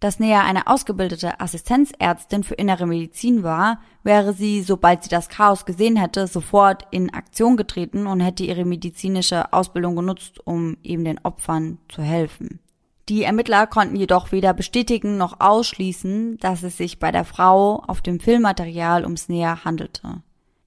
Dass 0.00 0.18
Nea 0.18 0.42
eine 0.42 0.66
ausgebildete 0.66 1.40
Assistenzärztin 1.40 2.44
für 2.44 2.54
innere 2.54 2.86
Medizin 2.86 3.42
war, 3.42 3.80
wäre 4.02 4.34
sie, 4.34 4.60
sobald 4.62 5.02
sie 5.02 5.08
das 5.08 5.30
Chaos 5.30 5.64
gesehen 5.64 5.96
hätte, 5.96 6.26
sofort 6.26 6.86
in 6.90 7.14
Aktion 7.14 7.56
getreten 7.56 8.06
und 8.06 8.20
hätte 8.20 8.44
ihre 8.44 8.66
medizinische 8.66 9.52
Ausbildung 9.54 9.96
genutzt, 9.96 10.40
um 10.44 10.76
eben 10.82 11.04
den 11.04 11.18
Opfern 11.24 11.78
zu 11.88 12.02
helfen. 12.02 12.60
Die 13.08 13.22
Ermittler 13.22 13.66
konnten 13.66 13.96
jedoch 13.96 14.32
weder 14.32 14.52
bestätigen 14.52 15.16
noch 15.16 15.40
ausschließen, 15.40 16.38
dass 16.38 16.62
es 16.62 16.76
sich 16.76 16.98
bei 16.98 17.12
der 17.12 17.24
Frau 17.24 17.82
auf 17.86 18.02
dem 18.02 18.20
Filmmaterial 18.20 19.04
ums 19.04 19.28
Näher 19.28 19.64
handelte. 19.64 20.22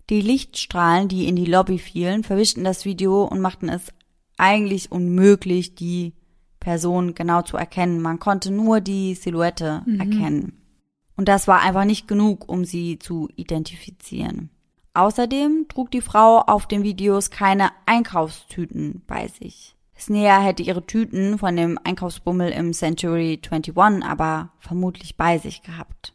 Die 0.10 0.22
Lichtstrahlen, 0.22 1.08
die 1.08 1.28
in 1.28 1.36
die 1.36 1.46
Lobby 1.46 1.78
fielen, 1.78 2.24
verwischten 2.24 2.64
das 2.64 2.86
Video 2.86 3.26
und 3.26 3.42
machten 3.42 3.70
es 3.70 3.94
eigentlich 4.38 4.92
unmöglich, 4.92 5.76
die 5.76 6.14
Person 6.60 7.16
genau 7.16 7.42
zu 7.42 7.58
erkennen. 7.58 8.02
Man 8.02 8.20
konnte 8.20 8.52
nur 8.52 8.82
die 8.82 9.16
Silhouette 9.16 9.84
mhm. 9.86 10.00
erkennen. 10.00 10.62
Und 11.16 11.28
das 11.28 11.48
war 11.48 11.62
einfach 11.62 11.86
nicht 11.86 12.08
genug, 12.08 12.48
um 12.48 12.66
sie 12.66 13.00
zu 13.00 13.30
identifizieren. 13.36 14.50
Außerdem 14.94 15.68
trug 15.70 15.92
die 15.92 16.02
Frau 16.02 16.40
auf 16.40 16.66
den 16.68 16.84
Videos 16.84 17.30
keine 17.30 17.70
Einkaufstüten 17.86 19.04
bei 19.06 19.28
sich. 19.28 19.76
Snea 19.98 20.40
hätte 20.40 20.64
ihre 20.64 20.86
Tüten 20.86 21.38
von 21.38 21.56
dem 21.56 21.78
Einkaufsbummel 21.84 22.52
im 22.52 22.74
Century 22.74 23.40
21 23.44 24.04
aber 24.06 24.54
vermutlich 24.60 25.18
bei 25.18 25.38
sich 25.38 25.62
gehabt. 25.62 26.14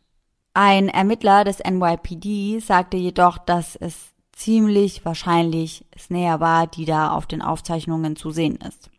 Ein 0.55 0.89
Ermittler 0.89 1.45
des 1.45 1.59
NYPD 1.59 2.61
sagte 2.61 2.97
jedoch, 2.97 3.39
dass 3.39 3.77
es 3.77 4.15
ziemlich 4.33 5.05
wahrscheinlich 5.05 5.85
Snare 5.99 6.41
war, 6.41 6.67
die 6.67 6.85
da 6.85 7.11
auf 7.11 7.27
den 7.27 7.43
Aufzeichnungen 7.43 8.17
zu 8.17 8.31
sehen 8.31 8.57
ist. 8.57 8.91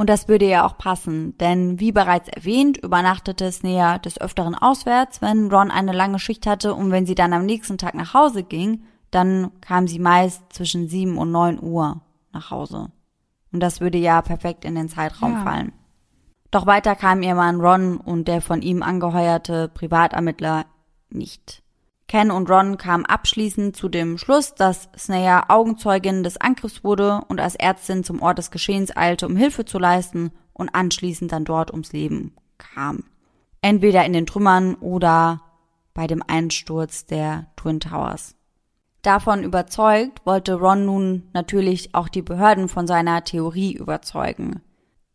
Und 0.00 0.08
das 0.08 0.28
würde 0.28 0.48
ja 0.48 0.64
auch 0.64 0.78
passen, 0.78 1.36
denn 1.36 1.78
wie 1.78 1.92
bereits 1.92 2.30
erwähnt, 2.30 2.78
übernachtete 2.78 3.52
Snare 3.52 4.00
des 4.00 4.18
Öfteren 4.18 4.54
auswärts, 4.54 5.20
wenn 5.20 5.52
Ron 5.52 5.70
eine 5.70 5.92
lange 5.92 6.18
Schicht 6.18 6.46
hatte 6.46 6.74
und 6.74 6.90
wenn 6.90 7.04
sie 7.04 7.14
dann 7.14 7.34
am 7.34 7.44
nächsten 7.44 7.76
Tag 7.76 7.94
nach 7.94 8.14
Hause 8.14 8.42
ging, 8.42 8.84
dann 9.10 9.50
kam 9.60 9.86
sie 9.86 9.98
meist 9.98 10.40
zwischen 10.54 10.88
sieben 10.88 11.18
und 11.18 11.30
neun 11.30 11.62
Uhr 11.62 12.00
nach 12.32 12.50
Hause. 12.50 12.90
Und 13.52 13.60
das 13.60 13.82
würde 13.82 13.98
ja 13.98 14.22
perfekt 14.22 14.64
in 14.64 14.74
den 14.74 14.88
Zeitraum 14.88 15.34
ja. 15.34 15.42
fallen. 15.42 15.72
Doch 16.50 16.64
weiter 16.64 16.96
kam 16.96 17.20
ihr 17.22 17.34
Mann 17.34 17.60
Ron 17.60 17.98
und 17.98 18.26
der 18.26 18.40
von 18.40 18.62
ihm 18.62 18.82
angeheuerte 18.82 19.68
Privatermittler 19.68 20.64
nicht. 21.10 21.62
Ken 22.10 22.32
und 22.32 22.50
Ron 22.50 22.76
kamen 22.76 23.06
abschließend 23.06 23.76
zu 23.76 23.88
dem 23.88 24.18
Schluss, 24.18 24.56
dass 24.56 24.88
Snare 24.98 25.48
Augenzeugin 25.48 26.24
des 26.24 26.38
Angriffs 26.38 26.82
wurde 26.82 27.20
und 27.28 27.38
als 27.38 27.54
Ärztin 27.54 28.02
zum 28.02 28.20
Ort 28.20 28.38
des 28.38 28.50
Geschehens 28.50 28.96
eilte, 28.96 29.28
um 29.28 29.36
Hilfe 29.36 29.64
zu 29.64 29.78
leisten 29.78 30.32
und 30.52 30.70
anschließend 30.70 31.30
dann 31.30 31.44
dort 31.44 31.70
ums 31.70 31.92
Leben 31.92 32.34
kam. 32.58 33.04
Entweder 33.62 34.04
in 34.04 34.12
den 34.12 34.26
Trümmern 34.26 34.74
oder 34.74 35.40
bei 35.94 36.08
dem 36.08 36.24
Einsturz 36.26 37.06
der 37.06 37.46
Twin 37.54 37.78
Towers. 37.78 38.34
Davon 39.02 39.44
überzeugt, 39.44 40.26
wollte 40.26 40.54
Ron 40.54 40.86
nun 40.86 41.28
natürlich 41.32 41.94
auch 41.94 42.08
die 42.08 42.22
Behörden 42.22 42.66
von 42.66 42.88
seiner 42.88 43.22
Theorie 43.22 43.74
überzeugen. 43.74 44.62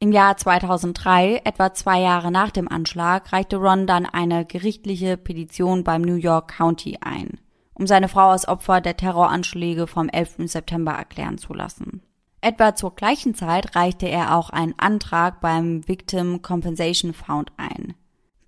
Im 0.06 0.12
Jahr 0.12 0.38
2003, 0.38 1.42
etwa 1.46 1.74
zwei 1.74 2.00
Jahre 2.00 2.30
nach 2.30 2.52
dem 2.52 2.68
Anschlag, 2.68 3.34
reichte 3.34 3.58
Ron 3.58 3.88
dann 3.88 4.06
eine 4.06 4.46
gerichtliche 4.46 5.18
Petition 5.18 5.84
beim 5.84 6.04
New 6.04 6.14
York 6.14 6.56
County 6.58 7.00
ein, 7.02 7.40
um 7.74 7.88
seine 7.88 8.08
Frau 8.08 8.30
als 8.30 8.48
Opfer 8.48 8.82
der 8.82 8.98
Terroranschläge 8.98 9.88
vom 9.88 10.08
11. 10.08 10.48
September 10.48 10.92
erklären 10.92 11.40
zu 11.40 11.56
lassen. 11.56 12.04
Etwa 12.40 12.76
zur 12.76 12.94
gleichen 12.94 13.34
Zeit 13.34 13.76
reichte 13.76 14.08
er 14.08 14.38
auch 14.38 14.52
einen 14.52 14.78
Antrag 14.78 15.42
beim 15.42 15.88
Victim 15.88 16.44
Compensation 16.44 17.16
Fund 17.16 17.52
ein. 17.58 17.96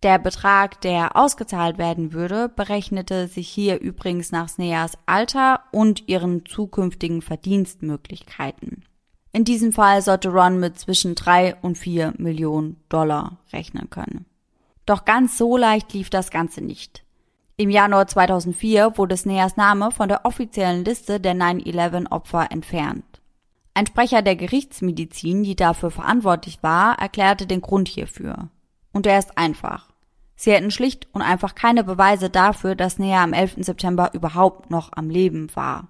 Der 0.03 0.19
Betrag, 0.19 0.79
der 0.81 1.15
ausgezahlt 1.15 1.79
werden 1.79 2.13
würde, 2.13 2.49
berechnete 2.49 3.27
sich 3.27 3.49
hier 3.49 3.81
übrigens 3.81 4.31
nach 4.31 4.47
Sneas 4.47 4.95
Alter 5.07 5.61
und 5.71 6.07
ihren 6.07 6.45
zukünftigen 6.45 7.23
Verdienstmöglichkeiten. 7.23 8.83
In 9.37 9.43
diesem 9.43 9.71
Fall 9.71 10.01
sollte 10.01 10.29
Ron 10.29 10.59
mit 10.59 10.79
zwischen 10.79 11.13
drei 11.13 11.55
und 11.61 11.77
vier 11.77 12.11
Millionen 12.17 12.77
Dollar 12.89 13.37
rechnen 13.53 13.87
können. 13.91 14.25
Doch 14.87 15.05
ganz 15.05 15.37
so 15.37 15.57
leicht 15.57 15.93
lief 15.93 16.09
das 16.09 16.31
Ganze 16.31 16.61
nicht. 16.61 17.03
Im 17.55 17.69
Januar 17.69 18.07
2004 18.07 18.97
wurde 18.97 19.15
Sneas 19.15 19.55
Name 19.55 19.91
von 19.91 20.09
der 20.09 20.25
offiziellen 20.25 20.83
Liste 20.83 21.19
der 21.19 21.35
9-11-Opfer 21.35 22.51
entfernt. 22.51 23.05
Ein 23.75 23.85
Sprecher 23.85 24.23
der 24.23 24.37
Gerichtsmedizin, 24.37 25.43
die 25.43 25.55
dafür 25.55 25.91
verantwortlich 25.91 26.63
war, 26.63 26.97
erklärte 26.97 27.45
den 27.45 27.61
Grund 27.61 27.89
hierfür. 27.89 28.49
Und 28.91 29.05
er 29.05 29.19
ist 29.19 29.37
einfach. 29.37 29.89
Sie 30.35 30.51
hätten 30.51 30.71
schlicht 30.71 31.09
und 31.13 31.21
einfach 31.21 31.53
keine 31.53 31.83
Beweise 31.83 32.31
dafür, 32.31 32.73
dass 32.73 32.97
Nea 32.97 33.23
am 33.23 33.33
11. 33.33 33.57
September 33.59 34.15
überhaupt 34.15 34.71
noch 34.71 34.93
am 34.93 35.11
Leben 35.11 35.55
war. 35.55 35.89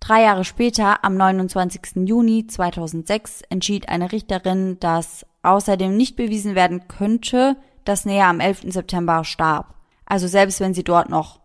Drei 0.00 0.22
Jahre 0.22 0.44
später, 0.44 1.04
am 1.04 1.16
29. 1.16 2.06
Juni 2.06 2.46
2006, 2.46 3.42
entschied 3.48 3.88
eine 3.88 4.12
Richterin, 4.12 4.78
dass 4.78 5.26
außerdem 5.42 5.96
nicht 5.96 6.16
bewiesen 6.16 6.54
werden 6.54 6.88
könnte, 6.88 7.56
dass 7.84 8.04
Nea 8.04 8.28
am 8.28 8.40
11. 8.40 8.72
September 8.72 9.24
starb. 9.24 9.74
Also 10.04 10.26
selbst 10.26 10.60
wenn 10.60 10.74
sie 10.74 10.84
dort 10.84 11.08
noch 11.08 11.40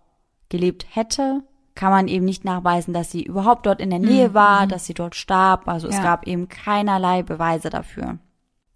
gelebt 0.49 0.85
hätte, 0.89 1.43
kann 1.75 1.91
man 1.91 2.07
eben 2.07 2.25
nicht 2.25 2.43
nachweisen, 2.43 2.93
dass 2.93 3.11
sie 3.11 3.23
überhaupt 3.23 3.65
dort 3.65 3.79
in 3.79 3.89
der 3.89 3.99
Nähe 3.99 4.29
mhm. 4.29 4.33
war, 4.33 4.67
dass 4.67 4.85
sie 4.85 4.93
dort 4.93 5.15
starb. 5.15 5.67
Also 5.67 5.89
ja. 5.89 5.97
es 5.97 6.03
gab 6.03 6.27
eben 6.27 6.49
keinerlei 6.49 7.23
Beweise 7.23 7.69
dafür. 7.69 8.19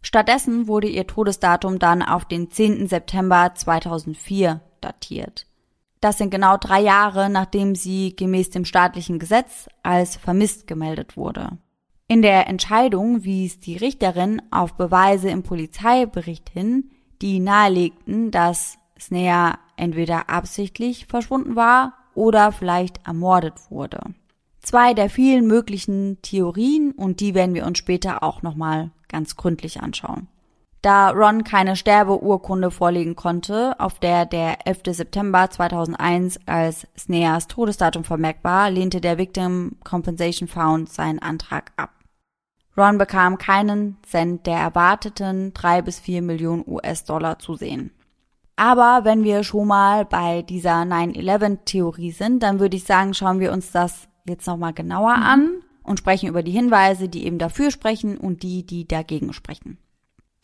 Stattdessen 0.01 0.67
wurde 0.67 0.87
ihr 0.87 1.07
Todesdatum 1.07 1.79
dann 1.79 2.01
auf 2.01 2.25
den 2.25 2.49
10. 2.49 2.87
September 2.87 3.51
2004 3.53 4.61
datiert. 4.79 5.47
Das 6.01 6.17
sind 6.17 6.29
genau 6.29 6.57
drei 6.57 6.81
Jahre, 6.81 7.29
nachdem 7.29 7.75
sie 7.75 8.15
gemäß 8.15 8.49
dem 8.49 8.65
staatlichen 8.65 9.19
Gesetz 9.19 9.67
als 9.83 10.17
vermisst 10.17 10.67
gemeldet 10.67 11.17
wurde. 11.17 11.57
In 12.07 12.21
der 12.21 12.47
Entscheidung 12.47 13.23
wies 13.23 13.59
die 13.59 13.77
Richterin 13.77 14.41
auf 14.51 14.75
Beweise 14.75 15.29
im 15.29 15.41
Polizeibericht 15.41 16.49
hin, 16.49 16.91
die 17.21 17.39
nahelegten, 17.39 18.29
dass 18.29 18.77
Snea 18.99 19.57
entweder 19.75 20.29
absichtlich 20.29 21.07
verschwunden 21.07 21.55
war 21.55 21.93
oder 22.13 22.51
vielleicht 22.51 23.05
ermordet 23.07 23.55
wurde. 23.69 24.01
Zwei 24.61 24.93
der 24.93 25.09
vielen 25.09 25.47
möglichen 25.47 26.21
Theorien 26.21 26.91
und 26.91 27.19
die 27.19 27.33
werden 27.33 27.55
wir 27.55 27.65
uns 27.65 27.77
später 27.77 28.23
auch 28.23 28.41
nochmal 28.41 28.91
ganz 29.07 29.35
gründlich 29.35 29.81
anschauen. 29.81 30.27
Da 30.85 31.09
Ron 31.09 31.43
keine 31.43 31.75
Sterbeurkunde 31.75 32.69
vorlegen 32.69 33.15
konnte, 33.15 33.73
auf 33.79 33.97
der 33.97 34.27
der 34.27 34.67
11. 34.67 34.81
September 34.95 35.49
2001 35.49 36.39
als 36.45 36.85
Sneas 36.95 37.47
Todesdatum 37.47 38.03
vermerkt 38.03 38.43
war, 38.43 38.69
lehnte 38.69 39.01
der 39.01 39.17
Victim 39.17 39.77
Compensation 39.83 40.47
Fund 40.47 40.87
seinen 40.87 41.17
Antrag 41.17 41.71
ab. 41.75 41.89
Ron 42.77 42.99
bekam 42.99 43.39
keinen 43.39 43.97
Cent 44.05 44.45
der 44.45 44.59
erwarteten 44.59 45.55
drei 45.55 45.81
bis 45.81 45.99
vier 45.99 46.21
Millionen 46.21 46.63
US-Dollar 46.67 47.39
zu 47.39 47.55
sehen. 47.55 47.89
Aber 48.55 49.05
wenn 49.05 49.23
wir 49.23 49.43
schon 49.43 49.67
mal 49.67 50.05
bei 50.05 50.43
dieser 50.43 50.83
9-11-Theorie 50.83 52.11
sind, 52.11 52.43
dann 52.43 52.59
würde 52.59 52.77
ich 52.77 52.83
sagen, 52.83 53.15
schauen 53.15 53.39
wir 53.39 53.51
uns 53.53 53.71
das 53.71 54.07
jetzt 54.27 54.45
nochmal 54.45 54.73
genauer 54.73 55.13
an 55.15 55.63
und 55.81 55.97
sprechen 55.97 56.29
über 56.29 56.43
die 56.43 56.51
Hinweise, 56.51 57.09
die 57.09 57.25
eben 57.25 57.39
dafür 57.39 57.71
sprechen 57.71 58.19
und 58.19 58.43
die, 58.43 58.63
die 58.67 58.87
dagegen 58.87 59.33
sprechen. 59.33 59.79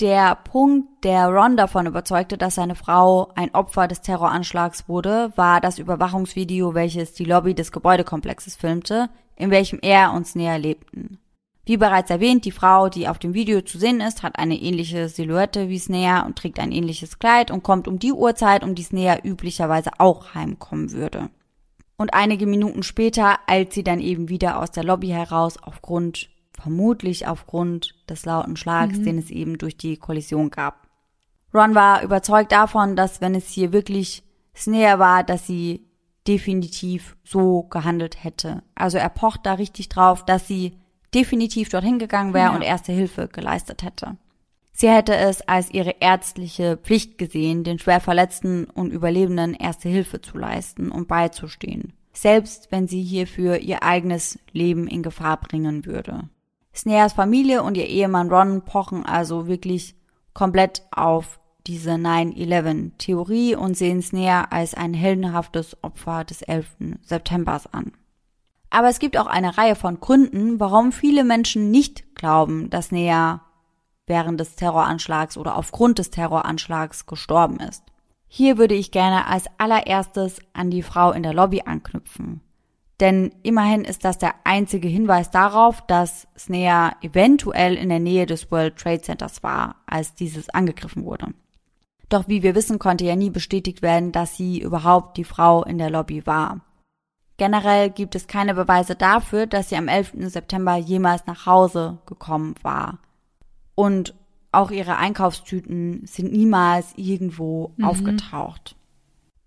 Der 0.02 0.34
Punkt, 0.34 1.04
der 1.04 1.28
Ron 1.28 1.56
davon 1.56 1.86
überzeugte, 1.86 2.36
dass 2.36 2.56
seine 2.56 2.74
Frau 2.74 3.32
ein 3.36 3.54
Opfer 3.54 3.88
des 3.88 4.02
Terroranschlags 4.02 4.90
wurde, 4.90 5.32
war 5.36 5.62
das 5.62 5.78
Überwachungsvideo, 5.78 6.74
welches 6.74 7.14
die 7.14 7.24
Lobby 7.24 7.54
des 7.54 7.72
Gebäudekomplexes 7.72 8.56
filmte, 8.56 9.12
in 9.36 9.52
welchem 9.52 9.78
er 9.84 10.14
uns 10.14 10.34
näher 10.34 10.58
lebten. 10.58 11.20
Wie 11.66 11.78
bereits 11.78 12.10
erwähnt, 12.10 12.46
die 12.46 12.52
Frau, 12.52 12.90
die 12.90 13.08
auf 13.08 13.20
dem 13.20 13.36
Video 13.36 13.62
zu 13.62 13.78
sehen 13.78 14.02
ist, 14.02 14.24
hat 14.24 14.40
eine 14.40 14.56
ähnliche 14.56 15.08
Silhouette 15.08 15.70
wie 15.70 15.78
Snea 15.78 16.26
und 16.26 16.36
trägt 16.36 16.60
ein 16.60 16.72
ähnliches 16.72 17.20
Kleid 17.20 17.52
und 17.52 17.62
kommt 17.62 17.88
um 17.88 18.00
die 18.00 18.12
Uhrzeit, 18.12 18.64
um 18.64 18.74
die 18.74 18.82
Snea 18.82 19.20
üblicherweise 19.24 19.92
auch 20.00 20.34
heimkommen 20.34 20.94
würde. 20.94 21.30
Und 21.98 22.16
einige 22.16 22.48
Minuten 22.48 22.82
später 22.82 23.38
eilt 23.46 23.72
sie 23.72 23.84
dann 23.84 24.00
eben 24.00 24.30
wieder 24.30 24.60
aus 24.60 24.72
der 24.72 24.84
Lobby 24.84 25.10
heraus 25.10 25.62
aufgrund, 25.62 26.31
vermutlich 26.62 27.28
aufgrund 27.28 27.96
des 28.10 28.26
lauten 28.26 28.56
Schlags, 28.56 28.98
mhm. 28.98 29.04
den 29.04 29.18
es 29.18 29.30
eben 29.30 29.58
durch 29.58 29.78
die 29.78 29.98
Kollision 29.98 30.50
gab. 30.50 30.88
Ron 31.54 31.76
war 31.76 32.04
überzeugt 32.04 32.52
davon, 32.52 32.96
dass 32.96 33.22
wenn 33.22 33.36
es 33.36 33.50
hier 33.50 33.74
wirklich 33.74 34.24
Snea 34.56 35.00
war, 35.00 35.24
dass 35.24 35.48
sie 35.48 35.86
definitiv 36.28 37.18
so 37.24 37.64
gehandelt 37.64 38.24
hätte. 38.24 38.64
Also 38.76 38.98
er 38.98 39.10
pocht 39.10 39.46
da 39.46 39.54
richtig 39.54 39.90
drauf, 39.90 40.24
dass 40.24 40.48
sie 40.48 40.78
definitiv 41.14 41.70
dorthin 41.70 42.00
gegangen 42.00 42.34
wäre 42.34 42.52
ja. 42.52 42.56
und 42.56 42.62
erste 42.62 42.92
Hilfe 42.92 43.28
geleistet 43.28 43.84
hätte. 43.84 44.18
Sie 44.72 44.90
hätte 44.90 45.16
es 45.16 45.42
als 45.48 45.72
ihre 45.72 45.96
ärztliche 46.00 46.78
Pflicht 46.78 47.18
gesehen, 47.18 47.64
den 47.64 47.80
schwer 47.80 48.00
Verletzten 48.00 48.66
und 48.66 48.92
Überlebenden 48.92 49.54
erste 49.54 49.90
Hilfe 49.90 50.22
zu 50.22 50.38
leisten 50.38 50.92
und 50.92 51.08
beizustehen, 51.08 51.94
selbst 52.14 52.72
wenn 52.72 52.88
sie 52.88 53.04
hierfür 53.04 53.58
ihr 53.58 53.84
eigenes 53.84 54.40
Leben 54.54 54.88
in 54.88 55.04
Gefahr 55.04 55.40
bringen 55.40 55.86
würde. 55.86 56.30
Sneas 56.74 57.14
Familie 57.14 57.64
und 57.64 57.76
ihr 57.78 57.88
Ehemann 57.88 58.30
Ron 58.30 58.64
pochen 58.64 59.06
also 59.06 59.48
wirklich 59.48 59.96
komplett 60.34 60.84
auf 60.92 61.40
diese 61.68 61.92
9-11-Theorie 61.92 63.56
und 63.56 63.78
sehen 63.78 64.02
Snea 64.02 64.46
als 64.50 64.74
ein 64.74 64.94
heldenhaftes 64.94 65.78
Opfer 65.84 66.24
des 66.24 66.42
11. 66.42 66.68
Septembers 67.02 67.72
an. 67.72 67.92
Aber 68.70 68.88
es 68.88 69.00
gibt 69.00 69.18
auch 69.18 69.28
eine 69.28 69.58
Reihe 69.58 69.76
von 69.76 70.00
Gründen, 70.00 70.60
warum 70.60 70.92
viele 70.92 71.24
Menschen 71.24 71.72
nicht 71.72 72.16
glauben, 72.16 72.70
dass 72.70 72.92
Nea 72.92 73.42
während 74.08 74.40
des 74.40 74.56
Terroranschlags 74.56 75.38
oder 75.38 75.58
aufgrund 75.58 76.00
des 76.00 76.10
Terroranschlags 76.10 77.06
gestorben 77.06 77.60
ist. 77.60 77.84
Hier 78.28 78.58
würde 78.58 78.76
ich 78.76 78.92
gerne 78.92 79.28
als 79.28 79.46
allererstes 79.58 80.40
an 80.54 80.72
die 80.72 80.84
Frau 80.84 81.12
in 81.12 81.22
der 81.22 81.34
Lobby 81.34 81.64
anknüpfen. 81.66 82.42
Denn 83.02 83.34
immerhin 83.42 83.84
ist 83.84 84.06
das 84.06 84.20
der 84.20 84.36
einzige 84.44 84.88
Hinweis 84.88 85.32
darauf, 85.32 85.82
dass 85.88 86.28
Snea 86.38 86.94
eventuell 87.02 87.76
in 87.76 87.90
der 87.90 88.00
Nähe 88.00 88.28
des 88.28 88.52
World 88.52 88.78
Trade 88.78 89.02
Centers 89.02 89.42
war, 89.42 89.78
als 89.88 90.14
dieses 90.14 90.50
angegriffen 90.50 91.04
wurde. 91.04 91.34
Doch 92.10 92.28
wie 92.28 92.44
wir 92.44 92.54
wissen, 92.54 92.78
konnte 92.78 93.06
ja 93.06 93.16
nie 93.16 93.32
bestätigt 93.32 93.82
werden, 93.82 94.12
dass 94.12 94.38
sie 94.38 94.62
überhaupt 94.62 95.18
die 95.18 95.24
Frau 95.24 95.64
in 95.64 95.80
der 95.80 95.90
Lobby 95.90 96.28
war. 96.28 96.62
Generell 97.38 97.90
gibt 97.90 98.14
es 98.14 98.28
keine 98.28 98.54
Beweise 98.54 98.96
dafür, 98.96 99.48
dass 99.48 99.70
sie 99.70 99.78
am 99.78 99.88
11. 99.88 100.30
September 100.30 100.76
jemals 100.76 101.26
nach 101.26 101.48
Hause 101.48 101.98
gekommen 102.06 102.54
war. 102.62 103.00
Und 103.74 104.14
auch 104.52 104.70
ihre 104.70 104.98
Einkaufstüten 104.98 106.06
sind 106.06 106.32
niemals 106.32 106.94
irgendwo 106.98 107.74
mhm. 107.78 107.86
aufgetaucht. 107.86 108.76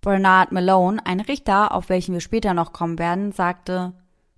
Bernard 0.05 0.53
Malone, 0.53 1.05
ein 1.07 1.21
Richter, 1.21 1.73
auf 1.73 1.88
welchen 1.88 2.12
wir 2.12 2.21
später 2.21 2.53
noch 2.53 2.73
kommen 2.73 2.99
werden, 2.99 3.33
sagte, 3.33 3.95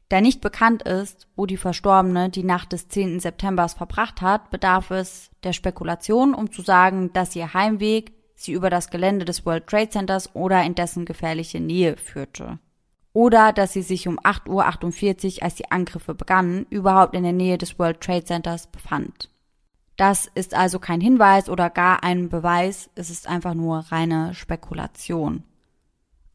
da 0.08 0.20
nicht 0.20 0.40
bekannt 0.40 0.82
ist, 0.82 1.26
wo 1.34 1.44
die 1.44 1.56
Verstorbene 1.56 2.30
die 2.30 2.44
Nacht 2.44 2.72
des 2.72 2.88
10. 2.88 3.18
Septembers 3.18 3.74
verbracht 3.74 4.22
hat, 4.22 4.50
bedarf 4.50 4.92
es 4.92 5.30
der 5.42 5.52
Spekulation, 5.52 6.34
um 6.34 6.52
zu 6.52 6.62
sagen, 6.62 7.12
dass 7.12 7.34
ihr 7.34 7.52
Heimweg 7.52 8.12
sie 8.36 8.52
über 8.52 8.70
das 8.70 8.90
Gelände 8.90 9.24
des 9.24 9.44
World 9.44 9.66
Trade 9.66 9.90
Centers 9.90 10.34
oder 10.36 10.62
in 10.62 10.76
dessen 10.76 11.04
gefährliche 11.04 11.58
Nähe 11.58 11.96
führte 11.96 12.60
oder 13.16 13.54
dass 13.54 13.72
sie 13.72 13.80
sich 13.80 14.08
um 14.08 14.20
8.48 14.20 15.38
Uhr, 15.38 15.42
als 15.42 15.54
die 15.54 15.70
Angriffe 15.70 16.14
begannen, 16.14 16.66
überhaupt 16.68 17.16
in 17.16 17.22
der 17.22 17.32
Nähe 17.32 17.56
des 17.56 17.78
World 17.78 18.02
Trade 18.02 18.24
Centers 18.24 18.66
befand. 18.66 19.30
Das 19.96 20.26
ist 20.34 20.52
also 20.52 20.78
kein 20.78 21.00
Hinweis 21.00 21.48
oder 21.48 21.70
gar 21.70 22.04
ein 22.04 22.28
Beweis, 22.28 22.90
es 22.94 23.08
ist 23.08 23.26
einfach 23.26 23.54
nur 23.54 23.78
reine 23.88 24.34
Spekulation. 24.34 25.44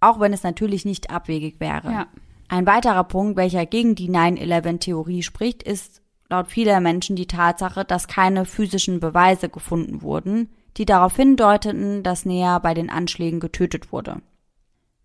Auch 0.01 0.19
wenn 0.19 0.33
es 0.33 0.43
natürlich 0.43 0.83
nicht 0.83 1.09
abwegig 1.09 1.59
wäre. 1.59 1.91
Ja. 1.91 2.07
Ein 2.49 2.65
weiterer 2.65 3.05
Punkt, 3.05 3.37
welcher 3.37 3.65
gegen 3.65 3.95
die 3.95 4.09
9-11-Theorie 4.09 5.23
spricht, 5.23 5.63
ist 5.63 6.01
laut 6.27 6.47
vieler 6.47 6.81
Menschen 6.81 7.15
die 7.15 7.27
Tatsache, 7.27 7.85
dass 7.85 8.07
keine 8.07 8.45
physischen 8.45 8.99
Beweise 8.99 9.47
gefunden 9.47 10.01
wurden, 10.01 10.49
die 10.77 10.85
darauf 10.85 11.15
hindeuteten, 11.15 12.03
dass 12.03 12.25
Nea 12.25 12.59
bei 12.59 12.73
den 12.73 12.89
Anschlägen 12.89 13.39
getötet 13.39 13.91
wurde. 13.91 14.21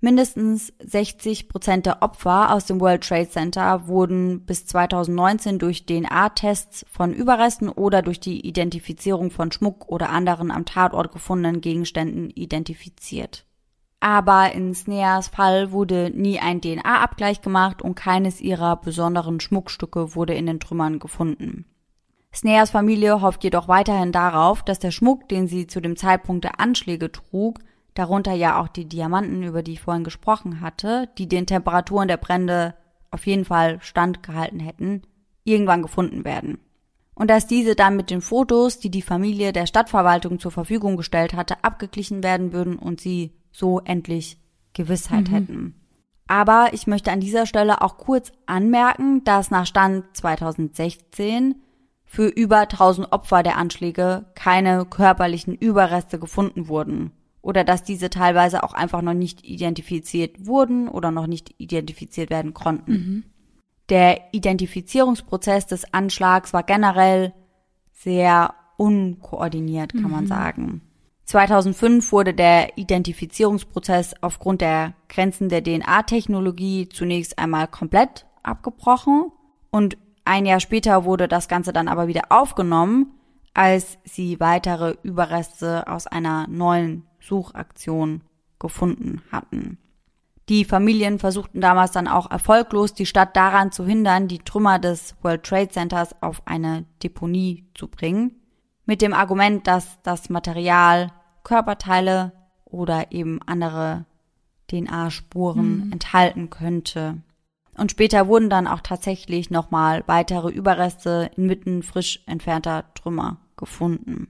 Mindestens 0.00 0.72
60 0.84 1.48
Prozent 1.48 1.86
der 1.86 2.02
Opfer 2.02 2.52
aus 2.52 2.66
dem 2.66 2.80
World 2.80 3.02
Trade 3.02 3.28
Center 3.28 3.88
wurden 3.88 4.44
bis 4.44 4.66
2019 4.66 5.58
durch 5.58 5.86
DNA-Tests 5.86 6.84
von 6.90 7.14
Überresten 7.14 7.68
oder 7.68 8.02
durch 8.02 8.20
die 8.20 8.46
Identifizierung 8.46 9.30
von 9.30 9.50
Schmuck 9.50 9.88
oder 9.88 10.10
anderen 10.10 10.50
am 10.50 10.64
Tatort 10.64 11.12
gefundenen 11.12 11.60
Gegenständen 11.60 12.30
identifiziert. 12.30 13.45
Aber 14.06 14.52
in 14.52 14.72
Sneas 14.72 15.26
Fall 15.26 15.72
wurde 15.72 16.12
nie 16.14 16.38
ein 16.38 16.60
DNA-Abgleich 16.60 17.42
gemacht 17.42 17.82
und 17.82 17.96
keines 17.96 18.40
ihrer 18.40 18.76
besonderen 18.76 19.40
Schmuckstücke 19.40 20.14
wurde 20.14 20.32
in 20.32 20.46
den 20.46 20.60
Trümmern 20.60 21.00
gefunden. 21.00 21.64
Sneas 22.32 22.70
Familie 22.70 23.20
hofft 23.20 23.42
jedoch 23.42 23.66
weiterhin 23.66 24.12
darauf, 24.12 24.62
dass 24.62 24.78
der 24.78 24.92
Schmuck, 24.92 25.28
den 25.28 25.48
sie 25.48 25.66
zu 25.66 25.80
dem 25.80 25.96
Zeitpunkt 25.96 26.44
der 26.44 26.60
Anschläge 26.60 27.10
trug, 27.10 27.58
darunter 27.94 28.32
ja 28.32 28.60
auch 28.60 28.68
die 28.68 28.88
Diamanten, 28.88 29.42
über 29.42 29.64
die 29.64 29.72
ich 29.72 29.80
vorhin 29.80 30.04
gesprochen 30.04 30.60
hatte, 30.60 31.08
die 31.18 31.28
den 31.28 31.46
Temperaturen 31.46 32.06
der 32.06 32.16
Brände 32.16 32.76
auf 33.10 33.26
jeden 33.26 33.44
Fall 33.44 33.80
standgehalten 33.80 34.60
hätten, 34.60 35.02
irgendwann 35.42 35.82
gefunden 35.82 36.24
werden. 36.24 36.58
Und 37.16 37.28
dass 37.28 37.48
diese 37.48 37.74
dann 37.74 37.96
mit 37.96 38.10
den 38.10 38.20
Fotos, 38.20 38.78
die 38.78 38.90
die 38.92 39.02
Familie 39.02 39.52
der 39.52 39.66
Stadtverwaltung 39.66 40.38
zur 40.38 40.52
Verfügung 40.52 40.96
gestellt 40.96 41.34
hatte, 41.34 41.64
abgeglichen 41.64 42.22
werden 42.22 42.52
würden 42.52 42.78
und 42.78 43.00
sie 43.00 43.32
so 43.56 43.80
endlich 43.80 44.38
Gewissheit 44.74 45.28
mhm. 45.28 45.32
hätten. 45.32 45.74
Aber 46.26 46.70
ich 46.72 46.86
möchte 46.86 47.12
an 47.12 47.20
dieser 47.20 47.46
Stelle 47.46 47.82
auch 47.82 47.98
kurz 47.98 48.32
anmerken, 48.46 49.24
dass 49.24 49.50
nach 49.50 49.66
Stand 49.66 50.04
2016 50.16 51.54
für 52.04 52.26
über 52.26 52.60
1000 52.60 53.12
Opfer 53.12 53.42
der 53.42 53.56
Anschläge 53.56 54.26
keine 54.34 54.84
körperlichen 54.84 55.54
Überreste 55.54 56.18
gefunden 56.18 56.68
wurden 56.68 57.12
oder 57.42 57.64
dass 57.64 57.84
diese 57.84 58.10
teilweise 58.10 58.62
auch 58.62 58.74
einfach 58.74 59.02
noch 59.02 59.14
nicht 59.14 59.44
identifiziert 59.46 60.46
wurden 60.46 60.88
oder 60.88 61.10
noch 61.10 61.26
nicht 61.26 61.54
identifiziert 61.58 62.28
werden 62.28 62.54
konnten. 62.54 62.92
Mhm. 62.92 63.24
Der 63.88 64.20
Identifizierungsprozess 64.32 65.66
des 65.66 65.92
Anschlags 65.94 66.52
war 66.52 66.64
generell 66.64 67.32
sehr 67.92 68.52
unkoordiniert, 68.76 69.92
kann 69.92 70.02
mhm. 70.02 70.10
man 70.10 70.26
sagen. 70.26 70.85
2005 71.26 72.12
wurde 72.12 72.34
der 72.34 72.78
Identifizierungsprozess 72.78 74.14
aufgrund 74.20 74.60
der 74.60 74.94
Grenzen 75.08 75.48
der 75.48 75.62
DNA-Technologie 75.62 76.88
zunächst 76.88 77.38
einmal 77.38 77.66
komplett 77.66 78.26
abgebrochen 78.44 79.32
und 79.70 79.98
ein 80.24 80.46
Jahr 80.46 80.60
später 80.60 81.04
wurde 81.04 81.28
das 81.28 81.48
Ganze 81.48 81.72
dann 81.72 81.88
aber 81.88 82.08
wieder 82.08 82.24
aufgenommen, 82.30 83.12
als 83.54 83.98
sie 84.04 84.38
weitere 84.38 84.96
Überreste 85.02 85.88
aus 85.88 86.06
einer 86.06 86.46
neuen 86.48 87.06
Suchaktion 87.20 88.22
gefunden 88.58 89.22
hatten. 89.32 89.78
Die 90.48 90.64
Familien 90.64 91.18
versuchten 91.18 91.60
damals 91.60 91.90
dann 91.90 92.06
auch 92.06 92.30
erfolglos, 92.30 92.94
die 92.94 93.06
Stadt 93.06 93.36
daran 93.36 93.72
zu 93.72 93.84
hindern, 93.84 94.28
die 94.28 94.38
Trümmer 94.38 94.78
des 94.78 95.16
World 95.22 95.42
Trade 95.42 95.70
Centers 95.70 96.14
auf 96.22 96.42
eine 96.46 96.84
Deponie 97.02 97.66
zu 97.74 97.88
bringen, 97.88 98.36
mit 98.86 99.02
dem 99.02 99.12
Argument, 99.12 99.66
dass 99.66 100.00
das 100.02 100.30
Material 100.30 101.12
Körperteile 101.42 102.32
oder 102.64 103.12
eben 103.12 103.40
andere 103.44 104.06
DNA-Spuren 104.70 105.86
mhm. 105.86 105.92
enthalten 105.92 106.50
könnte. 106.50 107.18
Und 107.76 107.90
später 107.90 108.26
wurden 108.26 108.48
dann 108.48 108.66
auch 108.66 108.80
tatsächlich 108.80 109.50
nochmal 109.50 110.02
weitere 110.06 110.50
Überreste 110.50 111.30
inmitten 111.36 111.82
frisch 111.82 112.22
entfernter 112.26 112.84
Trümmer 112.94 113.38
gefunden. 113.56 114.28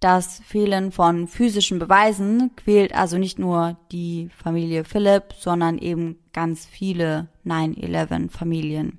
Das 0.00 0.40
Fehlen 0.46 0.92
von 0.92 1.28
physischen 1.28 1.78
Beweisen 1.78 2.52
quält 2.56 2.94
also 2.94 3.18
nicht 3.18 3.38
nur 3.38 3.76
die 3.92 4.30
Familie 4.34 4.84
Philipp, 4.84 5.34
sondern 5.38 5.76
eben 5.76 6.16
ganz 6.32 6.64
viele 6.64 7.28
9-11-Familien. 7.44 8.98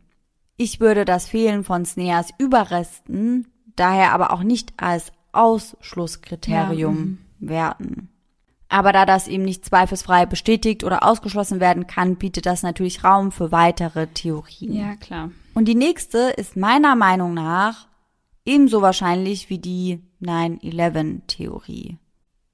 Ich 0.57 0.79
würde 0.79 1.05
das 1.05 1.27
Fehlen 1.27 1.63
von 1.63 1.85
Sneas 1.85 2.29
Überresten 2.37 3.47
daher 3.81 4.13
aber 4.13 4.31
auch 4.31 4.43
nicht 4.43 4.73
als 4.77 5.11
Ausschlusskriterium 5.33 6.95
ja. 6.95 7.01
Mhm. 7.01 7.17
werten. 7.39 8.09
Aber 8.69 8.93
da 8.93 9.05
das 9.05 9.27
eben 9.27 9.43
nicht 9.43 9.65
zweifelsfrei 9.65 10.25
bestätigt 10.25 10.85
oder 10.85 11.05
ausgeschlossen 11.05 11.59
werden 11.59 11.87
kann, 11.87 12.15
bietet 12.15 12.45
das 12.45 12.63
natürlich 12.63 13.03
Raum 13.03 13.33
für 13.33 13.51
weitere 13.51 14.07
Theorien. 14.07 14.73
Ja, 14.73 14.95
klar. 14.95 15.31
Und 15.53 15.67
die 15.67 15.75
nächste 15.75 16.17
ist 16.37 16.55
meiner 16.55 16.95
Meinung 16.95 17.33
nach 17.33 17.87
ebenso 18.45 18.81
wahrscheinlich 18.81 19.49
wie 19.49 19.59
die 19.59 20.01
9-11-Theorie. 20.21 21.97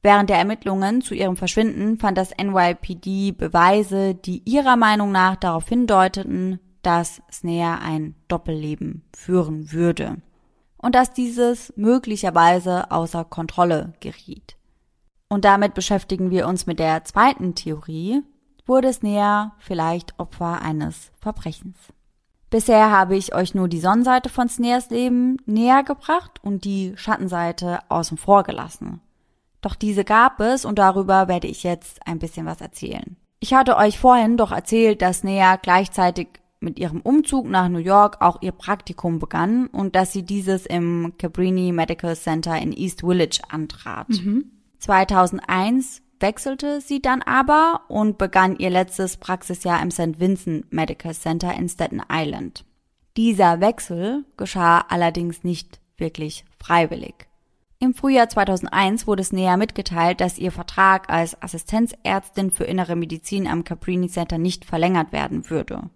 Während 0.02 0.30
der 0.30 0.38
Ermittlungen 0.38 1.02
zu 1.02 1.14
ihrem 1.14 1.38
Verschwinden 1.38 2.00
fand 2.00 2.18
das 2.18 2.32
NYPD 2.32 3.34
Beweise, 3.34 4.16
die 4.16 4.42
ihrer 4.46 4.76
Meinung 4.76 5.12
nach 5.12 5.36
darauf 5.36 5.68
hindeuteten, 5.68 6.60
dass 6.82 7.22
Snea 7.32 7.80
ein 7.80 8.16
Doppelleben 8.28 9.04
führen 9.14 9.72
würde 9.72 10.18
und 10.78 10.96
dass 10.96 11.14
dieses 11.14 11.74
möglicherweise 11.76 12.92
außer 12.92 13.26
Kontrolle 13.26 13.94
geriet. 14.00 14.56
Und 15.30 15.46
damit 15.46 15.74
beschäftigen 15.74 16.32
wir 16.32 16.48
uns 16.48 16.66
mit 16.66 16.80
der 16.80 17.04
zweiten 17.04 17.56
Theorie, 17.56 18.24
wurde 18.66 18.92
Snea 18.92 19.54
vielleicht 19.60 20.18
Opfer 20.20 20.62
eines 20.62 21.12
Verbrechens. 21.20 21.78
Bisher 22.50 22.92
habe 22.92 23.18
ich 23.18 23.36
euch 23.36 23.54
nur 23.56 23.68
die 23.68 23.80
Sonnenseite 23.80 24.30
von 24.30 24.48
Sneas 24.48 24.90
Leben 24.90 25.38
näher 25.46 25.84
gebracht 25.84 26.40
und 26.42 26.64
die 26.64 26.94
Schattenseite 26.96 27.80
außen 27.90 28.18
vor 28.18 28.44
gelassen. 28.44 29.02
Doch 29.62 29.76
diese 29.76 30.06
gab 30.06 30.40
es 30.40 30.64
und 30.64 30.80
darüber 30.80 31.28
werde 31.28 31.48
ich 31.48 31.64
jetzt 31.64 32.06
ein 32.08 32.20
bisschen 32.20 32.46
was 32.46 32.62
erzählen. 32.62 33.18
Ich 33.40 33.54
hatte 33.54 33.76
euch 33.76 34.00
vorhin 34.00 34.38
doch 34.38 34.52
erzählt, 34.52 35.02
dass 35.02 35.24
Nea 35.24 35.58
gleichzeitig 35.58 36.28
mit 36.60 36.80
ihrem 36.80 37.02
Umzug 37.02 37.48
nach 37.48 37.70
New 37.70 37.78
York 37.80 38.18
auch 38.22 38.42
ihr 38.42 38.52
Praktikum 38.52 39.20
begann 39.20 39.68
und 39.68 39.96
dass 39.96 40.14
sie 40.14 40.24
dieses 40.24 40.66
im 40.66 41.14
Cabrini 41.18 41.72
Medical 41.72 42.16
Center 42.16 42.58
in 42.58 42.74
East 42.74 43.02
Village 43.02 43.40
antrat. 43.50 44.10
Mhm. 44.10 44.52
2001 44.80 46.02
wechselte 46.20 46.82
sie 46.82 47.02
dann 47.02 47.22
aber 47.22 47.82
und 47.88 48.18
begann 48.18 48.58
ihr 48.58 48.70
letztes 48.70 49.18
Praxisjahr 49.18 49.82
im 49.82 49.92
St. 49.92 50.20
Vincent 50.20 50.72
Medical 50.72 51.14
Center 51.14 51.54
in 51.54 51.70
Staten 51.70 52.02
Island. 52.12 52.66
Dieser 53.16 53.62
Wechsel 53.62 54.26
geschah 54.36 54.86
allerdings 54.90 55.44
nicht 55.44 55.80
wirklich 55.98 56.46
freiwillig. 56.60 57.28
Im 57.80 57.94
Frühjahr 57.94 58.28
2001 58.28 59.06
wurde 59.06 59.22
es 59.22 59.32
näher 59.32 59.58
mitgeteilt, 59.58 60.20
dass 60.20 60.40
ihr 60.40 60.52
Vertrag 60.52 61.10
als 61.12 61.40
Assistenzärztin 61.42 62.50
für 62.50 62.64
innere 62.64 62.96
Medizin 62.96 63.48
am 63.48 63.64
Caprini 63.64 64.08
Center 64.08 64.40
nicht 64.40 64.66
verlängert 64.66 65.12
werden 65.12 65.50
würde. 65.50 65.90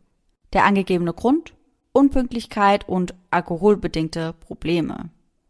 Der 0.53 0.65
angegebene 0.65 1.13
Grund? 1.13 1.53
Unpünktlichkeit 1.93 2.87
und 2.87 3.13
alkoholbedingte 3.31 4.33
Probleme. 4.33 5.09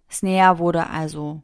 Snea 0.09 0.57
wurde 0.57 0.89
also 0.89 1.41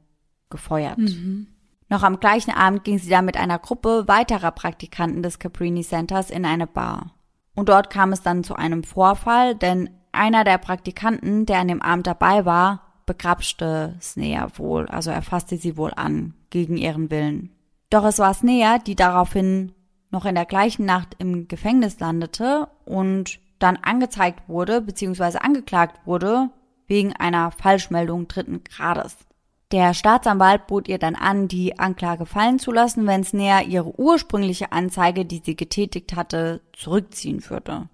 gefeuert. 0.49 0.97
Mhm. 0.97 1.47
Noch 1.89 2.03
am 2.03 2.20
gleichen 2.20 2.51
Abend 2.51 2.84
ging 2.84 2.99
sie 2.99 3.10
dann 3.10 3.26
mit 3.26 3.38
einer 3.38 3.60
Gruppe 3.60 4.08
weiterer 4.08 4.51
Praktikanten 4.51 5.24
des 5.24 5.39
Caprini 5.39 5.84
Centers 5.84 6.30
in 6.30 6.45
eine 6.45 6.68
Bar. 6.68 7.14
Und 7.55 7.70
dort 7.70 7.89
kam 7.89 8.12
es 8.12 8.22
dann 8.22 8.43
zu 8.43 8.55
einem 8.55 8.84
Vorfall, 8.84 9.55
denn 9.55 9.89
einer 10.12 10.43
der 10.43 10.58
Praktikanten, 10.58 11.45
der 11.45 11.60
an 11.60 11.68
dem 11.68 11.82
Abend 11.82 12.08
dabei 12.08 12.45
war, 12.45 12.84
begrapschte 13.05 13.95
Snea 14.01 14.49
wohl, 14.58 14.86
also 14.88 15.12
er 15.12 15.22
fasste 15.22 15.58
sie 15.58 15.78
wohl 15.78 15.93
an, 15.95 16.34
gegen 16.49 16.78
ihren 16.78 17.10
Willen. 17.10 17.51
Doch 17.89 18.03
es 18.03 18.20
war 18.20 18.34
Snea, 18.34 18.80
die 18.80 18.95
daraufhin 18.95 19.72
noch 20.12 20.26
in 20.26 20.36
der 20.36 20.45
gleichen 20.45 20.86
Nacht 20.86 21.16
im 21.20 21.47
Gefängnis 21.47 21.99
landete 21.99 22.68
und 22.86 23.39
dann 23.60 23.78
angezeigt 23.78 24.47
wurde 24.47 24.82
bzw. 24.82 25.38
angeklagt 25.39 26.05
wurde 26.05 26.49
wegen 26.88 27.14
einer 27.14 27.51
Falschmeldung 27.51 28.28
dritten 28.28 28.64
Grades. 28.64 29.18
Der 29.72 29.93
Staatsanwalt 29.93 30.68
bot 30.68 30.88
ihr 30.88 30.97
dann 30.97 31.16
an, 31.16 31.49
die 31.49 31.78
Anklage 31.78 32.26
fallen 32.26 32.58
zu 32.58 32.72
lassen, 32.72 33.05
wenn 33.05 33.26
Snea 33.26 33.62
ihre 33.62 33.99
ursprüngliche 33.99 34.72
Anzeige, 34.72 35.26
die 35.26 35.41
sie 35.43 35.58
getätigt 35.58 36.16
hatte, 36.16 36.62
zurückziehen 36.72 37.49
würde. 37.49 37.89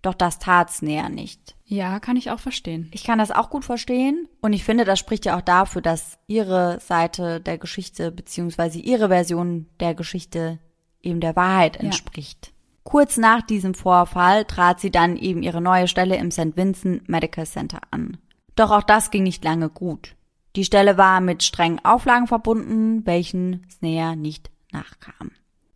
Doch 0.00 0.14
das 0.14 0.38
tat's 0.38 0.78
Snea 0.78 1.10
nicht. 1.10 1.54
Ja, 1.66 2.00
kann 2.00 2.16
ich 2.16 2.30
auch 2.30 2.40
verstehen. 2.40 2.90
Ich 2.92 3.04
kann 3.04 3.18
das 3.18 3.30
auch 3.30 3.50
gut 3.50 3.64
verstehen 3.64 4.28
und 4.40 4.52
ich 4.52 4.64
finde, 4.64 4.84
das 4.84 4.98
spricht 4.98 5.26
ja 5.26 5.36
auch 5.36 5.42
dafür, 5.42 5.82
dass 5.82 6.18
ihre 6.26 6.80
Seite 6.80 7.40
der 7.40 7.58
Geschichte 7.58 8.10
beziehungsweise 8.10 8.78
ihre 8.78 9.08
Version 9.08 9.66
der 9.80 9.94
Geschichte 9.94 10.58
eben 11.02 11.20
der 11.20 11.36
Wahrheit 11.36 11.76
entspricht. 11.76 12.46
Ja. 12.46 12.52
Kurz 12.84 13.16
nach 13.16 13.42
diesem 13.42 13.74
Vorfall 13.74 14.44
trat 14.44 14.80
sie 14.80 14.90
dann 14.90 15.16
eben 15.16 15.42
ihre 15.42 15.60
neue 15.60 15.88
Stelle 15.88 16.16
im 16.16 16.30
St. 16.30 16.56
Vincent 16.56 17.08
Medical 17.08 17.46
Center 17.46 17.80
an. 17.90 18.18
Doch 18.56 18.70
auch 18.70 18.82
das 18.82 19.10
ging 19.10 19.22
nicht 19.22 19.44
lange 19.44 19.68
gut. 19.68 20.16
Die 20.56 20.64
Stelle 20.64 20.98
war 20.98 21.20
mit 21.20 21.42
strengen 21.42 21.82
Auflagen 21.84 22.26
verbunden, 22.26 23.06
welchen 23.06 23.66
Snea 23.70 24.16
nicht 24.16 24.50
nachkam. 24.72 25.30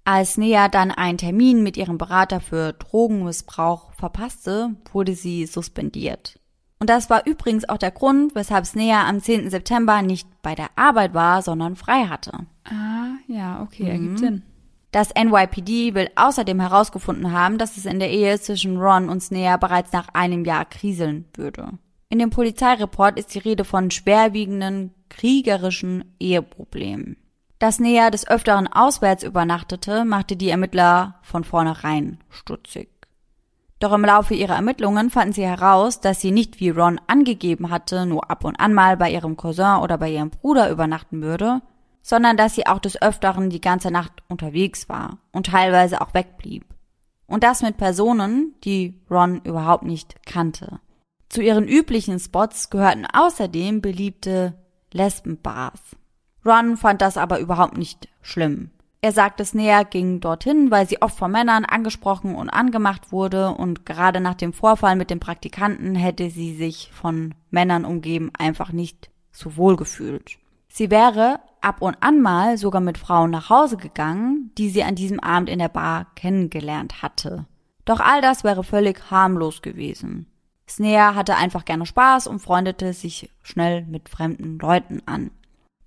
Als 0.05 0.37
Nea 0.37 0.69
dann 0.69 0.91
einen 0.91 1.19
Termin 1.19 1.63
mit 1.63 1.77
ihrem 1.77 1.99
Berater 1.99 2.41
für 2.41 2.75
Drogenmissbrauch 2.75 3.93
verpasste, 3.95 4.77
wurde 4.93 5.15
sie 5.15 5.47
suspendiert. 5.47 6.39
Und 6.79 6.91
das 6.91 7.09
war 7.09 7.27
übrigens 7.27 7.69
auch 7.69 7.79
der 7.79 7.91
Grund, 7.91 8.35
weshalb 8.35 8.67
Snea 8.67 9.09
am 9.09 9.21
10. 9.21 9.51
September 9.51 10.03
nicht 10.03 10.29
bei 10.43 10.55
der 10.55 10.69
Arbeit 10.77 11.15
war, 11.15 11.41
sondern 11.43 11.75
frei 11.75 12.07
hatte. 12.07 12.33
Ah, 12.65 13.17
ja, 13.27 13.63
okay, 13.63 13.85
mhm. 13.85 13.91
ergibt 13.91 14.19
Sinn. 14.19 14.43
Das 14.97 15.11
NYPD 15.15 15.93
will 15.93 16.09
außerdem 16.17 16.59
herausgefunden 16.59 17.31
haben, 17.31 17.59
dass 17.59 17.77
es 17.77 17.85
in 17.85 17.99
der 17.99 18.11
Ehe 18.11 18.41
zwischen 18.41 18.79
Ron 18.79 19.11
und 19.11 19.21
Snea 19.21 19.59
bereits 19.59 19.93
nach 19.93 20.09
einem 20.15 20.47
Jahr 20.47 20.65
kriseln 20.65 21.27
würde. 21.35 21.73
In 22.09 22.19
dem 22.19 22.31
Polizeireport 22.31 23.19
ist 23.19 23.35
die 23.35 23.41
Rede 23.41 23.65
von 23.67 23.91
schwerwiegenden 23.91 24.95
kriegerischen 25.11 26.17
Eheproblemen. 26.19 27.19
Dass 27.59 27.79
Nea 27.79 28.09
des 28.09 28.27
Öfteren 28.27 28.69
auswärts 28.69 29.23
übernachtete, 29.23 30.07
machte 30.07 30.35
die 30.35 30.49
Ermittler 30.49 31.17
von 31.21 31.45
vornherein 31.45 32.17
stutzig. 32.31 32.89
Doch 33.81 33.93
im 33.93 34.03
Laufe 34.03 34.33
ihrer 34.33 34.55
Ermittlungen 34.55 35.11
fanden 35.11 35.35
sie 35.35 35.45
heraus, 35.45 36.01
dass 36.01 36.23
sie 36.23 36.31
nicht 36.31 36.59
wie 36.59 36.71
Ron 36.71 36.99
angegeben 37.07 37.69
hatte, 37.69 38.07
nur 38.07 38.31
ab 38.31 38.47
und 38.47 38.59
an 38.59 38.73
mal 38.73 38.97
bei 38.97 39.11
ihrem 39.11 39.37
Cousin 39.37 39.81
oder 39.83 39.99
bei 39.99 40.09
ihrem 40.09 40.31
Bruder 40.31 40.71
übernachten 40.71 41.21
würde, 41.21 41.61
sondern 42.07 42.37
dass 42.37 42.55
sie 42.55 42.69
auch 42.69 42.79
des 42.79 43.03
Öfteren 43.03 43.51
die 43.51 43.61
ganze 43.61 43.91
Nacht 43.91 44.13
unterwegs 44.29 44.89
war 44.89 45.19
und 45.33 45.47
teilweise 45.47 46.01
auch 46.01 46.15
wegblieb. 46.15 46.65
Und 47.27 47.43
das 47.43 47.63
mit 47.63 47.79
Personen, 47.79 48.55
die 48.63 49.01
Ron 49.11 49.41
überhaupt 49.43 49.83
nicht 49.83 50.25
kannte. 50.25 50.79
Zu 51.29 51.43
ihren 51.43 51.67
üblichen 51.67 52.21
Spots 52.21 52.71
gehörten 52.71 53.09
außerdem 53.13 53.81
beliebte 53.81 54.55
Lesbenbars. 54.93 55.81
Ron 56.45 56.77
fand 56.77 57.03
das 57.03 57.17
aber 57.17 57.41
überhaupt 57.41 57.77
nicht 57.77 58.09
schlimm. 58.23 58.71
Er 59.01 59.11
sagte 59.11 59.43
es 59.43 59.53
näher, 59.53 59.85
ging 59.85 60.21
dorthin, 60.21 60.71
weil 60.71 60.89
sie 60.89 61.03
oft 61.03 61.19
von 61.19 61.33
Männern 61.33 61.65
angesprochen 61.65 62.37
und 62.37 62.51
angemacht 62.51 63.11
wurde 63.11 63.49
und 63.51 63.85
gerade 63.85 64.21
nach 64.21 64.35
dem 64.35 64.53
Vorfall 64.53 64.95
mit 64.95 65.11
dem 65.11 65.19
Praktikanten 65.19 65.97
hätte 65.97 66.31
sie 66.31 66.55
sich 66.55 66.93
von 66.93 67.35
Männern 67.51 67.85
umgeben 67.85 68.31
einfach 68.39 68.71
nicht 68.71 69.11
so 69.33 69.57
wohl 69.57 69.75
gefühlt. 69.75 70.39
Sie 70.69 70.91
wäre 70.91 71.41
ab 71.67 71.83
und 71.83 71.97
an 72.01 72.23
mal 72.23 72.57
sogar 72.57 72.81
mit 72.81 72.97
Frauen 72.97 73.31
nach 73.31 73.51
Hause 73.51 73.77
gegangen, 73.77 74.53
die 74.57 74.71
sie 74.71 74.85
an 74.85 74.95
diesem 74.95 75.19
Abend 75.19 75.51
in 75.51 75.59
der 75.59 75.69
Bar 75.69 76.07
kennengelernt 76.15 77.03
hatte. 77.03 77.47
Doch 77.85 77.99
all 78.01 78.21
das 78.21 78.45
wäre 78.45 78.63
völlig 78.63 79.11
harmlos 79.11 79.63
gewesen. 79.63 80.27
Snea 80.69 81.15
hatte 81.15 81.37
einfach 81.37 81.65
gerne 81.65 81.85
Spaß 81.85 82.29
und 82.29 82.39
freundete 82.39 82.93
sich 82.93 83.31
schnell 83.43 83.85
mit 83.87 84.09
fremden 84.09 84.59
Leuten 84.59 85.03
an. 85.07 85.31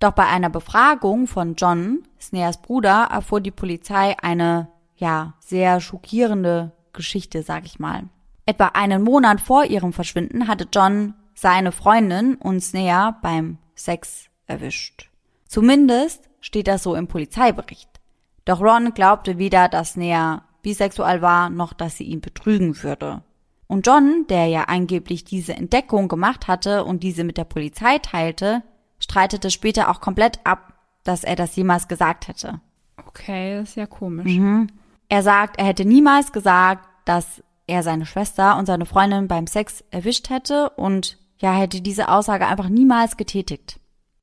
Doch 0.00 0.12
bei 0.12 0.26
einer 0.26 0.48
Befragung 0.50 1.26
von 1.26 1.54
John, 1.56 2.02
Sneas 2.20 2.60
Bruder, 2.62 3.08
erfuhr 3.10 3.40
die 3.40 3.50
Polizei 3.50 4.16
eine, 4.22 4.68
ja, 4.96 5.34
sehr 5.40 5.80
schockierende 5.80 6.72
Geschichte, 6.92 7.42
sag 7.42 7.66
ich 7.66 7.78
mal. 7.78 8.04
Etwa 8.46 8.66
einen 8.68 9.02
Monat 9.02 9.40
vor 9.40 9.64
ihrem 9.64 9.92
Verschwinden 9.92 10.48
hatte 10.48 10.68
John 10.72 11.14
seine 11.34 11.72
Freundin 11.72 12.36
und 12.36 12.60
Snea 12.60 13.18
beim 13.22 13.58
Sex 13.74 14.26
erwischt. 14.46 15.09
Zumindest 15.50 16.30
steht 16.40 16.68
das 16.68 16.84
so 16.84 16.94
im 16.94 17.08
Polizeibericht. 17.08 17.88
Doch 18.44 18.60
Ron 18.60 18.94
glaubte 18.94 19.36
weder, 19.36 19.68
dass 19.68 19.94
Snea 19.94 20.44
bisexuell 20.62 21.22
war, 21.22 21.50
noch 21.50 21.72
dass 21.72 21.96
sie 21.96 22.04
ihn 22.04 22.20
betrügen 22.20 22.80
würde. 22.84 23.24
Und 23.66 23.84
John, 23.84 24.26
der 24.28 24.46
ja 24.46 24.64
angeblich 24.68 25.24
diese 25.24 25.54
Entdeckung 25.54 26.06
gemacht 26.06 26.46
hatte 26.46 26.84
und 26.84 27.02
diese 27.02 27.24
mit 27.24 27.36
der 27.36 27.44
Polizei 27.44 27.98
teilte, 27.98 28.62
streitete 29.00 29.50
später 29.50 29.90
auch 29.90 30.00
komplett 30.00 30.38
ab, 30.44 30.74
dass 31.02 31.24
er 31.24 31.34
das 31.34 31.56
jemals 31.56 31.88
gesagt 31.88 32.28
hätte. 32.28 32.60
Okay, 33.04 33.56
das 33.56 33.70
ist 33.70 33.74
ja 33.74 33.86
komisch. 33.86 34.32
Mhm. 34.32 34.68
Er 35.08 35.24
sagt, 35.24 35.58
er 35.58 35.64
hätte 35.64 35.84
niemals 35.84 36.30
gesagt, 36.30 36.88
dass 37.06 37.42
er 37.66 37.82
seine 37.82 38.06
Schwester 38.06 38.56
und 38.56 38.66
seine 38.66 38.86
Freundin 38.86 39.26
beim 39.26 39.48
Sex 39.48 39.82
erwischt 39.90 40.30
hätte 40.30 40.70
und 40.70 41.18
ja, 41.38 41.52
hätte 41.52 41.80
diese 41.80 42.08
Aussage 42.08 42.46
einfach 42.46 42.68
niemals 42.68 43.16
getätigt. 43.16 43.79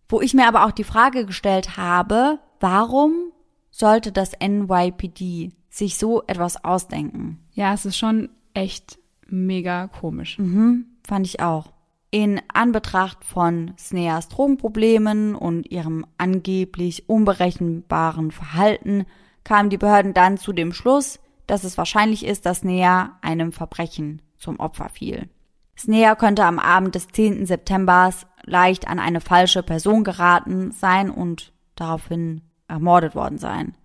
Wo 0.09 0.21
ich 0.21 0.33
mir 0.33 0.47
aber 0.47 0.65
auch 0.65 0.71
die 0.71 0.83
Frage 0.83 1.25
gestellt 1.25 1.77
habe, 1.77 2.39
warum 2.59 3.31
sollte 3.69 4.11
das 4.11 4.31
NYPD 4.39 5.51
sich 5.69 5.97
so 5.97 6.23
etwas 6.27 6.63
ausdenken? 6.63 7.39
Ja, 7.51 7.73
es 7.73 7.85
ist 7.85 7.97
schon 7.97 8.29
echt 8.53 8.97
mega 9.27 9.87
komisch. 9.87 10.39
Mhm, 10.39 10.85
fand 11.05 11.27
ich 11.27 11.41
auch. 11.41 11.73
In 12.09 12.41
Anbetracht 12.53 13.25
von 13.25 13.73
Sneas 13.77 14.29
Drogenproblemen 14.29 15.35
und 15.35 15.69
ihrem 15.69 16.05
angeblich 16.17 17.09
unberechenbaren 17.09 18.31
Verhalten 18.31 19.05
kamen 19.43 19.69
die 19.69 19.77
Behörden 19.77 20.13
dann 20.13 20.37
zu 20.37 20.53
dem 20.53 20.71
Schluss, 20.71 21.19
dass 21.47 21.63
es 21.63 21.77
wahrscheinlich 21.77 22.25
ist, 22.25 22.45
dass 22.45 22.59
Snea 22.59 23.17
einem 23.21 23.51
Verbrechen 23.51 24.21
zum 24.37 24.59
Opfer 24.59 24.89
fiel. 24.89 25.29
Snea 25.77 26.15
könnte 26.15 26.43
am 26.45 26.59
Abend 26.59 26.95
des 26.95 27.07
10. 27.09 27.45
September 27.45 28.09
leicht 28.47 28.87
an 28.87 28.99
eine 28.99 29.21
falsche 29.21 29.61
Person 29.61 30.03
geraten 30.03 30.71
sein 30.71 31.11
und 31.11 31.53
daraufhin 31.75 32.41
ermordet 32.67 33.13
worden 33.13 33.37
sein. 33.37 33.75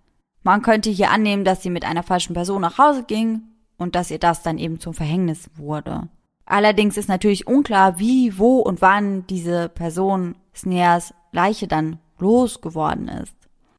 Man 0.41 0.61
könnte 0.61 0.89
hier 0.89 1.11
annehmen, 1.11 1.45
dass 1.45 1.61
sie 1.61 1.69
mit 1.69 1.85
einer 1.85 2.03
falschen 2.03 2.33
Person 2.33 2.61
nach 2.61 2.77
Hause 2.77 3.03
ging 3.03 3.43
und 3.77 3.95
dass 3.95 4.11
ihr 4.11 4.19
das 4.19 4.41
dann 4.41 4.57
eben 4.57 4.79
zum 4.79 4.93
Verhängnis 4.93 5.49
wurde. 5.55 6.09
Allerdings 6.45 6.97
ist 6.97 7.07
natürlich 7.07 7.47
unklar, 7.47 7.99
wie, 7.99 8.37
wo 8.37 8.59
und 8.59 8.81
wann 8.81 9.25
diese 9.27 9.69
Person 9.69 10.35
Sneas 10.53 11.13
Leiche 11.31 11.67
dann 11.67 11.99
losgeworden 12.19 13.07
ist. 13.07 13.35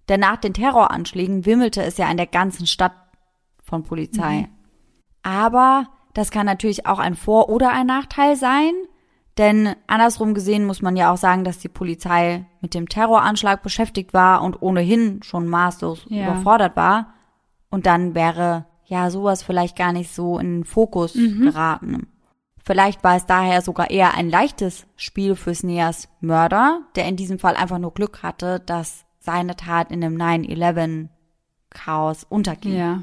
Denn 0.09 0.20
nach 0.20 0.37
den 0.37 0.55
Terroranschlägen 0.55 1.47
wimmelte 1.47 1.82
es 1.82 1.99
ja 1.99 2.11
in 2.11 2.16
der 2.16 2.26
ganzen 2.26 2.66
Stadt 2.66 2.95
von 3.62 3.85
Polizei. 3.85 4.43
Mhm. 4.43 4.49
Aber 5.22 5.89
das 6.14 6.30
kann 6.30 6.47
natürlich 6.47 6.87
auch 6.87 6.99
ein 6.99 7.14
Vor- 7.14 7.49
oder 7.49 7.72
ein 7.72 7.87
Nachteil 7.87 8.37
sein, 8.37 8.72
denn 9.39 9.74
andersrum 9.87 10.35
gesehen 10.35 10.64
muss 10.64 10.80
man 10.80 10.97
ja 10.97 11.12
auch 11.12 11.16
sagen, 11.16 11.45
dass 11.45 11.59
die 11.59 11.68
Polizei 11.68 12.47
mit 12.61 12.74
dem 12.74 12.89
Terroranschlag 12.89 13.62
beschäftigt 13.62 14.14
war 14.14 14.43
und 14.43 14.62
ohnehin 14.62 15.22
schon 15.22 15.49
maßlos 15.49 16.07
ja. 16.09 16.24
überfordert 16.24 16.76
war. 16.76 17.14
Und 17.68 17.87
dann 17.87 18.14
wäre 18.14 18.66
ja 18.87 19.11
sowas 19.11 19.43
vielleicht 19.43 19.76
gar 19.76 19.93
nicht 19.93 20.14
so 20.14 20.39
in 20.39 20.59
den 20.59 20.64
Fokus 20.64 21.16
mhm. 21.16 21.43
geraten. 21.43 22.07
Vielleicht 22.64 23.05
war 23.05 23.16
es 23.16 23.26
daher 23.26 23.61
sogar 23.61 23.91
eher 23.91 24.14
ein 24.14 24.30
leichtes 24.30 24.87
Spiel 24.97 25.35
für 25.35 25.55
Sneas 25.55 26.09
Mörder, 26.20 26.80
der 26.95 27.07
in 27.07 27.16
diesem 27.16 27.39
Fall 27.39 27.57
einfach 27.57 27.78
nur 27.78 27.93
Glück 27.93 28.22
hatte, 28.22 28.61
dass 28.61 29.05
seine 29.18 29.57
Tat 29.57 29.91
in 29.91 30.01
dem 30.01 30.16
9-11-Chaos 30.16 32.24
unterging. 32.24 32.76
Ja. 32.76 33.03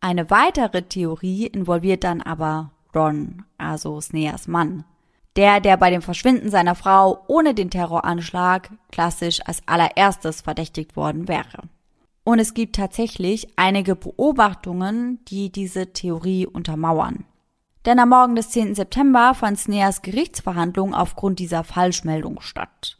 Eine 0.00 0.28
weitere 0.30 0.82
Theorie 0.82 1.46
involviert 1.46 2.04
dann 2.04 2.20
aber 2.20 2.72
Ron, 2.94 3.44
also 3.56 4.00
Sneas 4.00 4.48
Mann. 4.48 4.84
Der, 5.38 5.60
der 5.60 5.76
bei 5.76 5.90
dem 5.90 6.02
Verschwinden 6.02 6.50
seiner 6.50 6.74
Frau 6.74 7.22
ohne 7.28 7.54
den 7.54 7.70
Terroranschlag 7.70 8.72
klassisch 8.90 9.38
als 9.46 9.62
allererstes 9.66 10.40
verdächtigt 10.40 10.96
worden 10.96 11.28
wäre. 11.28 11.68
Und 12.24 12.40
es 12.40 12.54
gibt 12.54 12.74
tatsächlich 12.74 13.46
einige 13.54 13.94
Beobachtungen, 13.94 15.24
die 15.26 15.52
diese 15.52 15.92
Theorie 15.92 16.44
untermauern. 16.44 17.24
Denn 17.86 18.00
am 18.00 18.08
Morgen 18.08 18.34
des 18.34 18.50
10. 18.50 18.74
September 18.74 19.32
fand 19.32 19.60
Sneas 19.60 20.02
Gerichtsverhandlung 20.02 20.92
aufgrund 20.92 21.38
dieser 21.38 21.62
Falschmeldung 21.62 22.40
statt. 22.40 22.98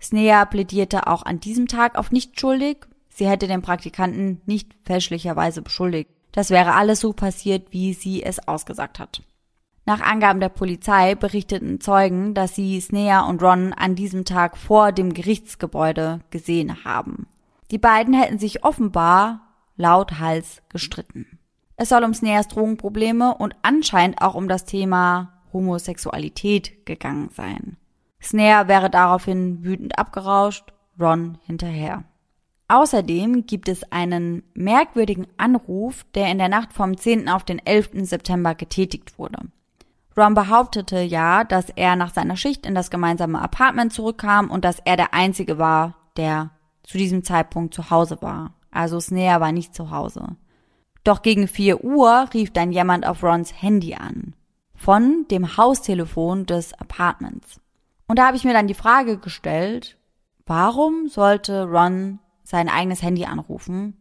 Snea 0.00 0.46
plädierte 0.46 1.06
auch 1.06 1.24
an 1.24 1.40
diesem 1.40 1.68
Tag 1.68 1.98
auf 1.98 2.10
nicht 2.10 2.40
schuldig. 2.40 2.86
Sie 3.10 3.28
hätte 3.28 3.48
den 3.48 3.60
Praktikanten 3.60 4.40
nicht 4.46 4.74
fälschlicherweise 4.82 5.60
beschuldigt. 5.60 6.08
Das 6.32 6.48
wäre 6.48 6.72
alles 6.72 7.00
so 7.00 7.12
passiert, 7.12 7.70
wie 7.70 7.92
sie 7.92 8.22
es 8.22 8.48
ausgesagt 8.48 8.98
hat. 8.98 9.20
Nach 9.88 10.00
Angaben 10.00 10.40
der 10.40 10.48
Polizei 10.48 11.14
berichteten 11.14 11.80
Zeugen, 11.80 12.34
dass 12.34 12.56
sie 12.56 12.80
Snea 12.80 13.20
und 13.20 13.40
Ron 13.40 13.72
an 13.72 13.94
diesem 13.94 14.24
Tag 14.24 14.58
vor 14.58 14.90
dem 14.90 15.14
Gerichtsgebäude 15.14 16.20
gesehen 16.30 16.84
haben. 16.84 17.28
Die 17.70 17.78
beiden 17.78 18.12
hätten 18.12 18.40
sich 18.40 18.64
offenbar 18.64 19.42
lauthals 19.76 20.60
gestritten. 20.70 21.38
Es 21.76 21.90
soll 21.90 22.02
um 22.02 22.14
Sneas 22.14 22.48
Drogenprobleme 22.48 23.36
und 23.36 23.54
anscheinend 23.62 24.22
auch 24.22 24.34
um 24.34 24.48
das 24.48 24.64
Thema 24.64 25.44
Homosexualität 25.52 26.84
gegangen 26.84 27.28
sein. 27.32 27.76
Snare 28.20 28.66
wäre 28.66 28.90
daraufhin 28.90 29.64
wütend 29.64 30.00
abgerauscht, 30.00 30.72
Ron 30.98 31.38
hinterher. 31.46 32.02
Außerdem 32.66 33.46
gibt 33.46 33.68
es 33.68 33.92
einen 33.92 34.42
merkwürdigen 34.54 35.28
Anruf, 35.36 36.04
der 36.16 36.28
in 36.32 36.38
der 36.38 36.48
Nacht 36.48 36.72
vom 36.72 36.96
10. 36.96 37.28
auf 37.28 37.44
den 37.44 37.64
11. 37.64 37.90
September 38.08 38.56
getätigt 38.56 39.16
wurde. 39.16 39.38
Ron 40.16 40.34
behauptete 40.34 41.00
ja, 41.00 41.44
dass 41.44 41.68
er 41.70 41.94
nach 41.94 42.12
seiner 42.12 42.36
Schicht 42.36 42.64
in 42.64 42.74
das 42.74 42.90
gemeinsame 42.90 43.40
Apartment 43.40 43.92
zurückkam 43.92 44.50
und 44.50 44.64
dass 44.64 44.80
er 44.84 44.96
der 44.96 45.12
Einzige 45.12 45.58
war, 45.58 45.94
der 46.16 46.50
zu 46.82 46.96
diesem 46.96 47.22
Zeitpunkt 47.22 47.74
zu 47.74 47.90
Hause 47.90 48.18
war. 48.22 48.54
Also 48.70 48.98
Snare 48.98 49.40
war 49.40 49.52
nicht 49.52 49.74
zu 49.74 49.90
Hause. 49.90 50.36
Doch 51.04 51.22
gegen 51.22 51.48
4 51.48 51.84
Uhr 51.84 52.28
rief 52.32 52.52
dann 52.52 52.72
jemand 52.72 53.06
auf 53.06 53.22
Rons 53.22 53.62
Handy 53.62 53.94
an. 53.94 54.34
Von 54.74 55.26
dem 55.30 55.56
Haustelefon 55.56 56.46
des 56.46 56.72
Apartments. 56.74 57.60
Und 58.08 58.18
da 58.18 58.26
habe 58.26 58.36
ich 58.36 58.44
mir 58.44 58.52
dann 58.52 58.68
die 58.68 58.74
Frage 58.74 59.18
gestellt, 59.18 59.98
warum 60.46 61.08
sollte 61.08 61.64
Ron 61.64 62.20
sein 62.42 62.68
eigenes 62.68 63.02
Handy 63.02 63.24
anrufen? 63.24 63.96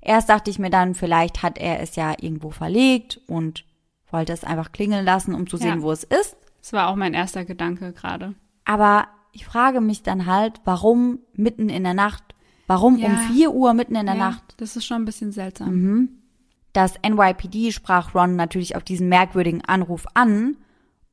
Erst 0.00 0.28
dachte 0.28 0.50
ich 0.50 0.58
mir 0.58 0.70
dann, 0.70 0.94
vielleicht 0.94 1.42
hat 1.42 1.58
er 1.58 1.80
es 1.80 1.96
ja 1.96 2.14
irgendwo 2.20 2.50
verlegt 2.50 3.20
und 3.26 3.64
wollte 4.12 4.32
es 4.32 4.44
einfach 4.44 4.72
klingeln 4.72 5.04
lassen, 5.04 5.34
um 5.34 5.46
zu 5.46 5.56
sehen, 5.56 5.80
ja. 5.80 5.82
wo 5.82 5.92
es 5.92 6.04
ist. 6.04 6.36
Das 6.60 6.72
war 6.72 6.88
auch 6.88 6.96
mein 6.96 7.14
erster 7.14 7.44
Gedanke 7.44 7.92
gerade. 7.92 8.34
Aber 8.64 9.08
ich 9.32 9.46
frage 9.46 9.80
mich 9.80 10.02
dann 10.02 10.26
halt, 10.26 10.60
warum 10.64 11.20
mitten 11.34 11.68
in 11.68 11.84
der 11.84 11.94
Nacht? 11.94 12.34
Warum 12.66 12.98
ja. 12.98 13.08
um 13.08 13.16
4 13.34 13.52
Uhr 13.52 13.72
mitten 13.74 13.94
in 13.94 14.06
der 14.06 14.16
ja, 14.16 14.30
Nacht? 14.30 14.54
Das 14.58 14.76
ist 14.76 14.84
schon 14.84 15.02
ein 15.02 15.06
bisschen 15.06 15.32
seltsam. 15.32 15.74
Mhm. 15.74 16.08
Das 16.72 16.94
NYPD 17.02 17.72
sprach 17.72 18.14
Ron 18.14 18.36
natürlich 18.36 18.76
auf 18.76 18.84
diesen 18.84 19.08
merkwürdigen 19.08 19.64
Anruf 19.64 20.06
an 20.14 20.56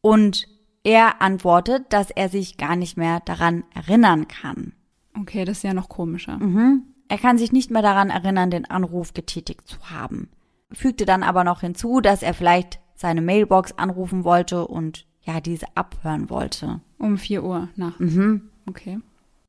und 0.01 0.47
er 0.83 1.21
antwortet, 1.21 1.91
dass 1.93 2.11
er 2.11 2.29
sich 2.29 2.57
gar 2.57 2.75
nicht 2.75 2.97
mehr 2.97 3.21
daran 3.21 3.63
erinnern 3.73 4.27
kann. 4.27 4.73
Okay, 5.19 5.45
das 5.45 5.57
ist 5.57 5.63
ja 5.63 5.73
noch 5.73 5.89
komischer. 5.89 6.37
Mhm. 6.37 6.83
Er 7.07 7.17
kann 7.17 7.37
sich 7.37 7.51
nicht 7.51 7.71
mehr 7.71 7.81
daran 7.81 8.09
erinnern, 8.09 8.51
den 8.51 8.69
Anruf 8.69 9.13
getätigt 9.13 9.67
zu 9.67 9.77
haben. 9.89 10.29
Fügte 10.71 11.05
dann 11.05 11.23
aber 11.23 11.43
noch 11.43 11.61
hinzu, 11.61 12.01
dass 12.01 12.21
er 12.21 12.33
vielleicht 12.33 12.79
seine 12.95 13.21
Mailbox 13.21 13.73
anrufen 13.77 14.23
wollte 14.23 14.67
und 14.67 15.05
ja, 15.21 15.41
diese 15.41 15.67
abhören 15.75 16.29
wollte. 16.29 16.81
Um 16.97 17.17
vier 17.17 17.43
Uhr 17.43 17.69
nachts. 17.75 17.99
Mhm. 17.99 18.49
Okay. 18.67 18.99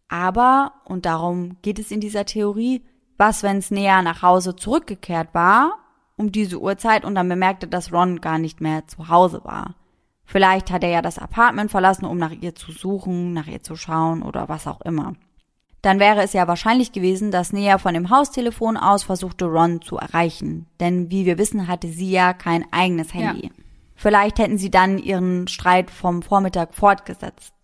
Aber, 0.08 0.72
und 0.84 1.06
darum 1.06 1.56
geht 1.62 1.78
es 1.78 1.90
in 1.90 2.00
dieser 2.00 2.24
Theorie, 2.24 2.82
was, 3.16 3.42
wenn 3.42 3.58
es 3.58 3.70
näher 3.70 4.02
nach 4.02 4.22
Hause 4.22 4.56
zurückgekehrt 4.56 5.28
war, 5.32 5.78
um 6.16 6.32
diese 6.32 6.60
Uhrzeit 6.60 7.04
und 7.04 7.14
dann 7.14 7.28
bemerkte, 7.28 7.66
dass 7.66 7.92
Ron 7.92 8.20
gar 8.20 8.38
nicht 8.38 8.60
mehr 8.60 8.86
zu 8.86 9.08
Hause 9.08 9.42
war. 9.44 9.74
Vielleicht 10.24 10.70
hat 10.70 10.82
er 10.82 10.90
ja 10.90 11.02
das 11.02 11.18
Apartment 11.18 11.70
verlassen, 11.70 12.04
um 12.04 12.18
nach 12.18 12.32
ihr 12.32 12.54
zu 12.54 12.72
suchen, 12.72 13.32
nach 13.32 13.46
ihr 13.46 13.62
zu 13.62 13.76
schauen 13.76 14.22
oder 14.22 14.48
was 14.48 14.66
auch 14.66 14.80
immer. 14.80 15.14
Dann 15.86 16.00
wäre 16.00 16.20
es 16.20 16.32
ja 16.32 16.48
wahrscheinlich 16.48 16.90
gewesen, 16.90 17.30
dass 17.30 17.52
Nea 17.52 17.78
von 17.78 17.94
dem 17.94 18.10
Haustelefon 18.10 18.76
aus 18.76 19.04
versuchte, 19.04 19.44
Ron 19.44 19.80
zu 19.82 19.96
erreichen. 19.98 20.66
Denn 20.80 21.12
wie 21.12 21.26
wir 21.26 21.38
wissen, 21.38 21.68
hatte 21.68 21.86
sie 21.86 22.10
ja 22.10 22.32
kein 22.32 22.64
eigenes 22.72 23.14
Handy. 23.14 23.46
Ja. 23.46 23.52
Vielleicht 23.94 24.40
hätten 24.40 24.58
sie 24.58 24.72
dann 24.72 24.98
ihren 24.98 25.46
Streit 25.46 25.92
vom 25.92 26.22
Vormittag 26.22 26.74
fortgesetzt. 26.74 27.54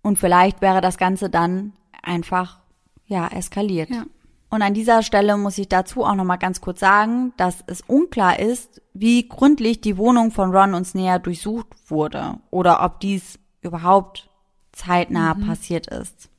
Und 0.00 0.16
vielleicht 0.16 0.60
wäre 0.60 0.80
das 0.80 0.96
Ganze 0.96 1.28
dann 1.28 1.72
einfach, 2.04 2.60
ja, 3.06 3.26
eskaliert. 3.26 3.90
Ja. 3.90 4.04
Und 4.48 4.62
an 4.62 4.72
dieser 4.72 5.02
Stelle 5.02 5.36
muss 5.36 5.58
ich 5.58 5.68
dazu 5.68 6.04
auch 6.04 6.14
nochmal 6.14 6.38
ganz 6.38 6.60
kurz 6.60 6.78
sagen, 6.78 7.32
dass 7.36 7.64
es 7.66 7.80
unklar 7.80 8.38
ist, 8.38 8.80
wie 8.94 9.28
gründlich 9.28 9.80
die 9.80 9.96
Wohnung 9.96 10.30
von 10.30 10.54
Ron 10.54 10.74
und 10.74 10.84
Snea 10.84 11.18
durchsucht 11.18 11.66
wurde 11.88 12.38
oder 12.52 12.84
ob 12.84 13.00
dies 13.00 13.40
überhaupt 13.60 14.30
zeitnah 14.70 15.34
mhm. 15.34 15.48
passiert 15.48 15.88
ist. 15.88 16.29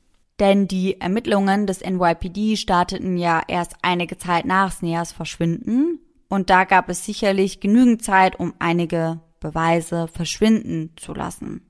Denn 0.42 0.66
die 0.66 1.00
Ermittlungen 1.00 1.68
des 1.68 1.82
NYPD 1.82 2.56
starteten 2.56 3.16
ja 3.16 3.42
erst 3.46 3.76
einige 3.82 4.18
Zeit 4.18 4.44
nach 4.44 4.72
Sneas 4.72 5.12
Verschwinden 5.12 6.00
und 6.28 6.50
da 6.50 6.64
gab 6.64 6.88
es 6.88 7.04
sicherlich 7.04 7.60
genügend 7.60 8.02
Zeit, 8.02 8.40
um 8.40 8.52
einige 8.58 9.20
Beweise 9.38 10.08
verschwinden 10.08 10.94
zu 10.96 11.14
lassen. 11.14 11.60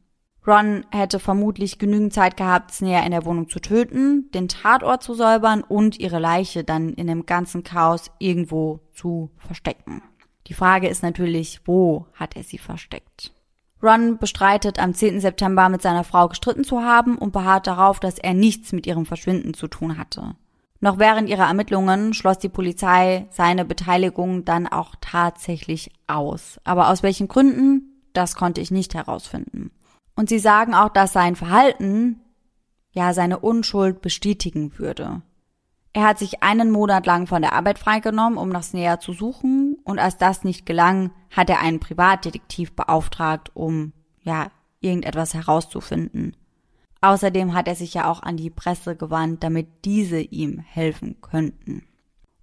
Ron 0.46 0.86
hätte 0.90 1.18
vermutlich 1.18 1.78
genügend 1.78 2.14
Zeit 2.14 2.38
gehabt, 2.38 2.72
Snea 2.72 3.04
in 3.04 3.10
der 3.10 3.26
Wohnung 3.26 3.50
zu 3.50 3.60
töten, 3.60 4.30
den 4.32 4.48
Tatort 4.48 5.02
zu 5.02 5.12
säubern 5.12 5.62
und 5.62 6.00
ihre 6.00 6.18
Leiche 6.18 6.64
dann 6.64 6.94
in 6.94 7.08
dem 7.08 7.26
ganzen 7.26 7.64
Chaos 7.64 8.10
irgendwo 8.20 8.80
zu 8.94 9.32
verstecken. 9.36 10.02
Die 10.46 10.54
Frage 10.54 10.88
ist 10.88 11.02
natürlich, 11.02 11.60
wo 11.66 12.06
hat 12.14 12.36
er 12.36 12.42
sie 12.42 12.56
versteckt? 12.56 13.34
Ron 13.82 14.18
bestreitet 14.18 14.78
am 14.78 14.94
10. 14.94 15.20
September 15.20 15.68
mit 15.68 15.82
seiner 15.82 16.04
Frau 16.04 16.28
gestritten 16.28 16.64
zu 16.64 16.82
haben 16.82 17.18
und 17.18 17.32
beharrt 17.32 17.66
darauf, 17.66 17.98
dass 17.98 18.18
er 18.18 18.34
nichts 18.34 18.72
mit 18.72 18.86
ihrem 18.86 19.06
Verschwinden 19.06 19.54
zu 19.54 19.66
tun 19.66 19.98
hatte. 19.98 20.36
Noch 20.80 20.98
während 20.98 21.28
ihrer 21.28 21.46
Ermittlungen 21.46 22.12
schloss 22.12 22.38
die 22.38 22.48
Polizei 22.48 23.26
seine 23.30 23.64
Beteiligung 23.64 24.44
dann 24.44 24.66
auch 24.66 24.94
tatsächlich 25.00 25.92
aus. 26.06 26.60
Aber 26.64 26.90
aus 26.90 27.02
welchen 27.02 27.28
Gründen, 27.28 28.02
das 28.12 28.34
konnte 28.34 28.60
ich 28.60 28.70
nicht 28.70 28.94
herausfinden. 28.94 29.70
Und 30.16 30.28
sie 30.28 30.38
sagen 30.38 30.74
auch, 30.74 30.88
dass 30.88 31.12
sein 31.12 31.36
Verhalten 31.36 32.20
ja 32.90 33.14
seine 33.14 33.38
Unschuld 33.38 34.02
bestätigen 34.02 34.78
würde. 34.78 35.22
Er 35.94 36.04
hat 36.04 36.18
sich 36.18 36.42
einen 36.42 36.70
Monat 36.70 37.04
lang 37.04 37.26
von 37.26 37.42
der 37.42 37.52
Arbeit 37.52 37.78
freigenommen, 37.78 38.38
um 38.38 38.48
nach 38.48 38.62
Snea 38.62 38.98
zu 38.98 39.12
suchen, 39.12 39.76
und 39.84 39.98
als 39.98 40.16
das 40.16 40.42
nicht 40.42 40.64
gelang, 40.64 41.10
hat 41.30 41.50
er 41.50 41.60
einen 41.60 41.80
Privatdetektiv 41.80 42.72
beauftragt, 42.72 43.50
um 43.54 43.92
ja 44.22 44.50
irgendetwas 44.80 45.34
herauszufinden. 45.34 46.34
Außerdem 47.02 47.52
hat 47.52 47.68
er 47.68 47.74
sich 47.74 47.94
ja 47.94 48.10
auch 48.10 48.22
an 48.22 48.36
die 48.36 48.48
Presse 48.48 48.96
gewandt, 48.96 49.42
damit 49.42 49.66
diese 49.84 50.20
ihm 50.20 50.60
helfen 50.60 51.20
könnten. 51.20 51.84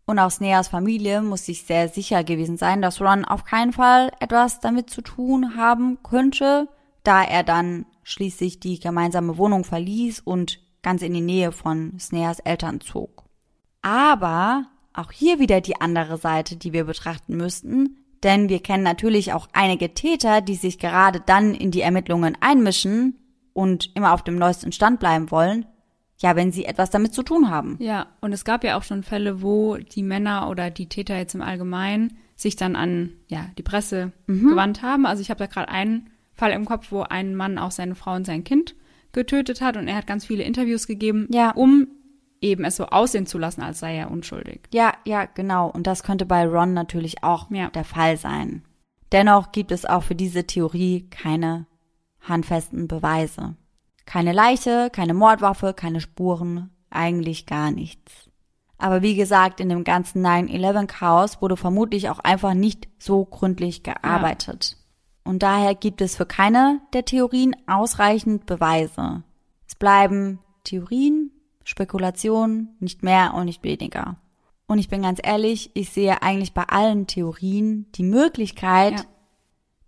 Und 0.05 0.19
auch 0.19 0.31
Sneas 0.31 0.67
Familie 0.67 1.21
muss 1.21 1.45
sich 1.45 1.63
sehr 1.63 1.87
sicher 1.87 2.23
gewesen 2.23 2.57
sein, 2.57 2.81
dass 2.81 2.99
Ron 2.99 3.25
auf 3.25 3.45
keinen 3.45 3.73
Fall 3.73 4.11
etwas 4.19 4.59
damit 4.59 4.89
zu 4.89 5.01
tun 5.01 5.55
haben 5.55 5.99
könnte, 6.03 6.67
da 7.03 7.23
er 7.23 7.43
dann 7.43 7.85
schließlich 8.03 8.59
die 8.59 8.79
gemeinsame 8.79 9.37
Wohnung 9.37 9.63
verließ 9.63 10.19
und 10.19 10.59
ganz 10.81 11.01
in 11.03 11.13
die 11.13 11.21
Nähe 11.21 11.51
von 11.51 11.97
Sneas 11.99 12.39
Eltern 12.39 12.81
zog. 12.81 13.28
Aber 13.81 14.65
auch 14.93 15.11
hier 15.11 15.39
wieder 15.39 15.61
die 15.61 15.79
andere 15.79 16.17
Seite, 16.17 16.55
die 16.57 16.73
wir 16.73 16.83
betrachten 16.85 17.37
müssten, 17.37 17.95
Denn 18.23 18.49
wir 18.49 18.59
kennen 18.59 18.83
natürlich 18.83 19.31
auch 19.31 19.47
einige 19.53 19.93
Täter, 19.93 20.41
die 20.41 20.55
sich 20.55 20.77
gerade 20.77 21.21
dann 21.25 21.53
in 21.53 21.71
die 21.71 21.79
Ermittlungen 21.79 22.37
einmischen 22.41 23.15
und 23.53 23.95
immer 23.95 24.13
auf 24.13 24.23
dem 24.25 24.35
neuesten 24.35 24.73
Stand 24.73 24.99
bleiben 24.99 25.31
wollen. 25.31 25.65
Ja, 26.17 26.35
wenn 26.35 26.51
sie 26.51 26.65
etwas 26.65 26.89
damit 26.89 27.13
zu 27.13 27.23
tun 27.23 27.49
haben. 27.49 27.77
Ja, 27.79 28.07
und 28.19 28.33
es 28.33 28.43
gab 28.43 28.65
ja 28.65 28.77
auch 28.77 28.83
schon 28.83 29.03
Fälle, 29.03 29.41
wo 29.41 29.77
die 29.77 30.03
Männer 30.03 30.49
oder 30.49 30.69
die 30.69 30.89
Täter 30.89 31.17
jetzt 31.17 31.33
im 31.33 31.41
Allgemeinen 31.41 32.17
sich 32.35 32.57
dann 32.57 32.75
an 32.75 33.11
ja, 33.29 33.45
die 33.57 33.63
Presse 33.63 34.11
Mhm. 34.27 34.49
gewandt 34.49 34.81
haben. 34.81 35.05
Also 35.05 35.21
ich 35.21 35.29
habe 35.29 35.39
da 35.39 35.45
gerade 35.45 35.69
einen 35.69 36.09
Fall 36.33 36.51
im 36.51 36.65
Kopf, 36.65 36.91
wo 36.91 37.03
ein 37.03 37.35
Mann 37.37 37.57
auch 37.57 37.71
seine 37.71 37.95
Frau 37.95 38.15
und 38.15 38.25
sein 38.25 38.43
Kind 38.43 38.75
getötet 39.13 39.61
hat 39.61 39.77
und 39.77 39.87
er 39.87 39.95
hat 39.95 40.07
ganz 40.07 40.25
viele 40.25 40.43
Interviews 40.43 40.87
gegeben, 40.87 41.27
Ja. 41.31 41.51
um 41.51 41.87
eben 42.41 42.63
es 42.63 42.75
so 42.75 42.85
aussehen 42.85 43.25
zu 43.25 43.37
lassen, 43.37 43.61
als 43.61 43.79
sei 43.79 43.95
er 43.97 44.11
unschuldig. 44.11 44.61
Ja, 44.73 44.93
ja, 45.05 45.25
genau. 45.25 45.69
Und 45.69 45.87
das 45.87 46.03
könnte 46.03 46.25
bei 46.25 46.47
Ron 46.47 46.73
natürlich 46.73 47.23
auch 47.23 47.49
Ja. 47.49 47.69
der 47.69 47.83
Fall 47.83 48.17
sein. 48.17 48.63
Dennoch 49.11 49.51
gibt 49.51 49.71
es 49.71 49.85
auch 49.85 50.03
für 50.03 50.15
diese 50.15 50.45
Theorie 50.45 51.09
keine 51.09 51.65
handfesten 52.21 52.87
Beweise. 52.87 53.55
Keine 54.05 54.33
Leiche, 54.33 54.89
keine 54.91 55.13
Mordwaffe, 55.13 55.73
keine 55.73 56.01
Spuren, 56.01 56.69
eigentlich 56.89 57.45
gar 57.45 57.71
nichts. 57.71 58.29
Aber 58.77 59.01
wie 59.01 59.15
gesagt, 59.15 59.59
in 59.59 59.69
dem 59.69 59.83
ganzen 59.83 60.25
9-11-Chaos 60.25 61.41
wurde 61.41 61.57
vermutlich 61.57 62.09
auch 62.09 62.19
einfach 62.19 62.53
nicht 62.53 62.87
so 62.97 63.25
gründlich 63.25 63.83
gearbeitet. 63.83 64.77
Und 65.23 65.43
daher 65.43 65.75
gibt 65.75 66.01
es 66.01 66.15
für 66.15 66.25
keine 66.25 66.81
der 66.93 67.05
Theorien 67.05 67.55
ausreichend 67.67 68.45
Beweise. 68.45 69.23
Es 69.67 69.75
bleiben 69.75 70.39
Theorien, 70.63 71.31
Spekulationen, 71.69 72.75
nicht 72.79 73.03
mehr 73.03 73.33
und 73.35 73.45
nicht 73.45 73.63
weniger. 73.63 74.17
Und 74.67 74.79
ich 74.79 74.89
bin 74.89 75.03
ganz 75.03 75.19
ehrlich, 75.23 75.71
ich 75.75 75.89
sehe 75.91 76.21
eigentlich 76.23 76.53
bei 76.53 76.63
allen 76.63 77.05
Theorien 77.07 77.85
die 77.95 78.03
Möglichkeit, 78.03 78.93
Ja. 78.93 79.05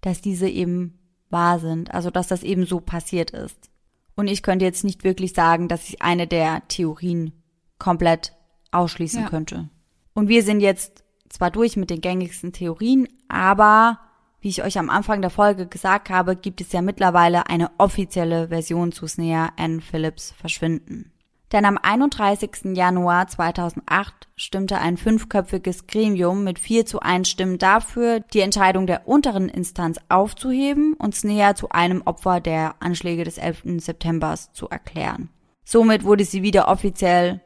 dass 0.02 0.22
diese 0.22 0.48
eben 0.48 1.00
wahr 1.30 1.60
sind, 1.60 1.92
also 1.94 2.10
dass 2.12 2.28
das 2.28 2.44
eben 2.44 2.66
so 2.66 2.80
passiert 2.80 3.32
ist. 3.32 3.70
Und 4.16 4.28
ich 4.28 4.44
könnte 4.44 4.66
jetzt 4.66 4.84
nicht 4.84 5.04
wirklich 5.04 5.34
sagen, 5.34 5.68
dass 5.68 5.88
ich 5.90 6.02
eine 6.02 6.28
der 6.28 6.68
Theorien 6.68 7.34
komplett 7.80 8.34
ausschließen 8.72 9.24
Ja. 9.24 9.30
könnte. 9.30 9.70
Und 10.14 10.28
wir 10.28 10.44
sind 10.44 10.60
jetzt 10.62 11.04
zwar 11.30 11.50
durch 11.50 11.78
mit 11.78 11.90
den 11.90 12.02
gängigsten 12.02 12.54
Theorien, 12.54 13.08
aber 13.28 14.00
wie 14.40 14.50
ich 14.50 14.64
euch 14.64 14.78
am 14.78 14.90
Anfang 14.90 15.22
der 15.22 15.30
Folge 15.30 15.68
gesagt 15.68 16.10
habe, 16.10 16.36
gibt 16.36 16.62
es 16.62 16.72
ja 16.74 16.82
mittlerweile 16.82 17.48
eine 17.48 17.72
offizielle 17.78 18.50
Version 18.50 18.92
zu 18.92 19.08
Snea 19.08 19.52
Ann 19.58 19.82
Phillips 19.82 20.32
Verschwinden. 20.32 21.12
Denn 21.52 21.66
am 21.66 21.78
31. 21.78 22.78
Januar 22.78 23.28
2008 23.28 24.30
stimmte 24.38 24.78
ein 24.78 24.96
fünfköpfiges 24.96 25.86
Gremium 25.86 26.46
mit 26.46 26.60
4 26.60 26.86
zu 26.86 27.02
1 27.02 27.30
Stimmen 27.30 27.58
dafür, 27.58 28.22
die 28.22 28.40
Entscheidung 28.40 28.88
der 28.88 29.06
unteren 29.08 29.50
Instanz 29.50 30.00
aufzuheben 30.08 30.94
und 30.94 31.14
Snea 31.14 31.54
zu 31.56 31.68
einem 31.70 32.04
Opfer 32.06 32.40
der 32.40 32.76
Anschläge 32.80 33.26
des 33.26 33.38
11. 33.38 33.64
Septembers 33.80 34.54
zu 34.54 34.70
erklären. 34.70 35.28
Somit 35.66 36.06
wurde 36.06 36.24
sie 36.24 36.42
wieder 36.42 36.70
offiziell 36.70 37.42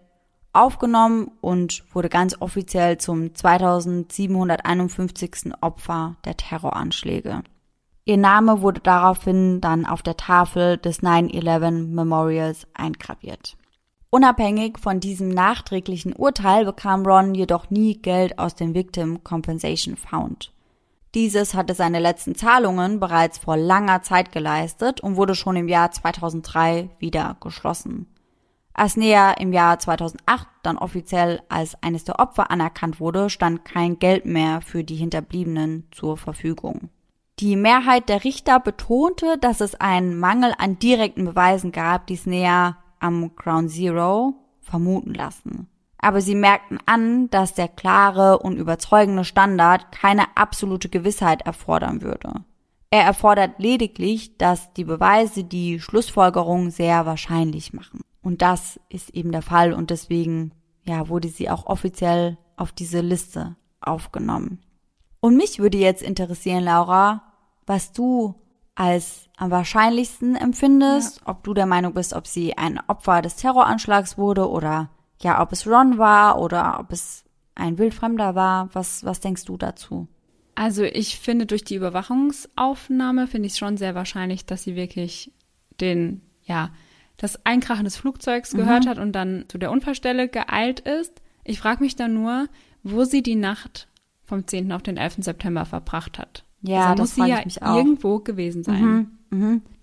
aufgenommen 0.54 1.32
und 1.42 1.84
wurde 1.92 2.10
ganz 2.10 2.40
offiziell 2.40 3.00
zum 3.00 3.34
2751. 3.34 5.52
Opfer 5.62 6.16
der 6.26 6.38
Terroranschläge. 6.38 7.42
Ihr 8.06 8.18
Name 8.18 8.62
wurde 8.62 8.82
daraufhin 8.82 9.62
dann 9.62 9.88
auf 9.88 10.04
der 10.04 10.16
Tafel 10.16 10.78
des 10.78 11.02
9-11 11.02 11.88
Memorials 11.88 12.68
eingraviert. 12.76 13.58
Unabhängig 14.16 14.80
von 14.80 15.02
diesem 15.02 15.28
nachträglichen 15.28 16.14
Urteil 16.14 16.64
bekam 16.64 17.06
Ron 17.06 17.36
jedoch 17.36 17.70
nie 17.70 18.02
Geld 18.02 18.40
aus 18.40 18.56
dem 18.56 18.74
Victim 18.74 19.26
Compensation 19.26 19.98
Fund. 19.98 20.54
Dieses 21.14 21.54
hatte 21.54 21.74
seine 21.74 22.00
letzten 22.00 22.34
Zahlungen 22.34 23.02
bereits 23.02 23.40
vor 23.40 23.58
langer 23.58 24.04
Zeit 24.04 24.32
geleistet 24.32 25.02
und 25.02 25.18
wurde 25.18 25.36
schon 25.36 25.58
im 25.58 25.68
Jahr 25.68 25.92
2003 25.92 26.92
wieder 26.98 27.36
geschlossen. 27.42 28.08
Als 28.74 28.96
Nea 28.96 29.34
im 29.34 29.52
Jahr 29.52 29.80
2008 29.80 30.48
dann 30.64 30.78
offiziell 30.78 31.42
als 31.50 31.76
eines 31.84 32.06
der 32.06 32.18
Opfer 32.18 32.50
anerkannt 32.50 33.02
wurde, 33.02 33.30
stand 33.30 33.66
kein 33.66 34.00
Geld 34.00 34.26
mehr 34.26 34.62
für 34.62 34.86
die 34.86 34.96
Hinterbliebenen 34.96 35.90
zur 35.92 36.16
Verfügung. 36.16 36.88
Die 37.40 37.58
Mehrheit 37.58 38.08
der 38.08 38.24
Richter 38.24 38.62
betonte, 38.62 39.38
dass 39.38 39.60
es 39.60 39.76
einen 39.76 40.18
Mangel 40.18 40.54
an 40.58 40.80
direkten 40.80 41.26
Beweisen 41.26 41.74
gab, 41.74 42.08
die 42.08 42.16
Snea 42.16 42.78
am 43.06 43.36
Ground 43.36 43.72
Zero 43.72 44.34
vermuten 44.62 45.14
lassen. 45.14 45.68
Aber 45.98 46.22
sie 46.22 46.36
merkten 46.36 46.80
an, 46.86 47.30
dass 47.30 47.54
der 47.54 47.68
klare 47.68 48.40
und 48.40 48.58
überzeugende 48.58 49.24
Standard 49.24 49.92
keine 49.92 50.36
absolute 50.36 50.90
Gewissheit 50.90 51.44
erfordern 51.44 52.02
würde. 52.02 52.44
Er 52.90 53.04
erfordert 53.04 53.60
lediglich, 53.60 54.38
dass 54.38 54.72
die 54.74 54.84
Beweise 54.84 55.44
die 55.44 55.80
Schlussfolgerung 55.80 56.70
sehr 56.70 57.06
wahrscheinlich 57.06 57.74
machen. 57.74 58.02
Und 58.22 58.42
das 58.42 58.80
ist 58.90 59.10
eben 59.12 59.32
der 59.32 59.42
Fall 59.42 59.74
und 59.74 59.90
deswegen, 59.90 60.52
ja, 60.86 61.10
wurde 61.10 61.28
sie 61.28 61.50
auch 61.50 61.66
offiziell 61.66 62.38
auf 62.56 62.72
diese 62.72 63.02
Liste 63.02 63.56
aufgenommen. 63.82 64.60
Und 65.20 65.38
mich 65.38 65.60
würde 65.60 65.78
jetzt 65.78 66.02
interessieren, 66.02 66.64
Laura, 66.64 67.24
was 67.66 67.92
du 67.92 68.36
als 68.76 69.25
am 69.38 69.52
wahrscheinlichsten 69.52 70.36
empfindest, 70.36 71.22
ob 71.26 71.44
du 71.44 71.54
der 71.54 71.66
Meinung 71.66 71.94
bist, 71.94 72.14
ob 72.14 72.28
sie 72.28 72.58
ein 72.58 72.80
Opfer 72.88 73.22
des 73.22 73.36
Terroranschlags 73.36 74.18
wurde 74.18 74.50
oder 74.50 74.90
ja, 75.22 75.42
ob 75.42 75.52
es 75.52 75.68
Ron 75.68 75.98
war 75.98 76.40
oder 76.40 76.80
ob 76.80 76.92
es 76.92 77.24
ein 77.56 77.78
Wildfremder 77.78 78.36
war. 78.36 78.70
Was, 78.74 79.04
was 79.04 79.20
denkst 79.20 79.46
du 79.46 79.58
dazu? 79.58 80.08
Also 80.56 80.84
ich 80.84 81.20
finde, 81.20 81.46
durch 81.46 81.64
die 81.64 81.76
Überwachungsaufnahme 81.76 83.28
finde 83.28 83.48
ich 83.48 83.54
es 83.54 83.60
schon 83.60 83.78
sehr 83.78 83.94
wahrscheinlich, 83.94 84.46
dass 84.46 84.64
sie 84.64 84.76
wirklich 84.76 85.34
den, 85.82 86.22
ja, 86.44 86.70
das 87.18 87.46
Einkrachen 87.46 87.86
des 87.86 87.98
Flugzeugs 87.98 88.52
gehört 88.52 88.88
hat 88.88 88.98
und 88.98 89.14
dann 89.14 89.46
zu 89.48 89.58
der 89.58 89.72
Unfallstelle 89.72 90.28
geeilt 90.28 90.82
ist. 90.82 91.22
Ich 91.44 91.60
frage 91.60 91.84
mich 91.84 91.96
dann 91.96 92.14
nur, 92.14 92.48
wo 92.84 93.04
sie 93.04 93.24
die 93.24 93.36
Nacht 93.36 93.88
vom 94.24 94.48
10. 94.48 94.72
auf 94.72 94.84
den 94.84 94.98
11. 94.98 95.18
September 95.20 95.66
verbracht 95.66 96.20
hat. 96.20 96.44
Ja, 96.62 96.92
also 96.92 97.04
das 97.04 97.18
muss 97.18 97.26
sie 97.26 97.32
ja 97.32 97.40
ich 97.40 97.46
mich 97.46 97.64
auch. 97.64 97.78
irgendwo 97.78 98.20
gewesen 98.20 98.64
sein. 98.64 98.84
Mhm. 98.84 99.12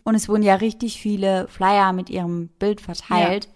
Und 0.05 0.14
es 0.14 0.28
wurden 0.28 0.42
ja 0.42 0.57
richtig 0.57 1.00
viele 1.00 1.46
Flyer 1.48 1.92
mit 1.92 2.11
ihrem 2.11 2.48
Bild 2.59 2.80
verteilt. 2.80 3.48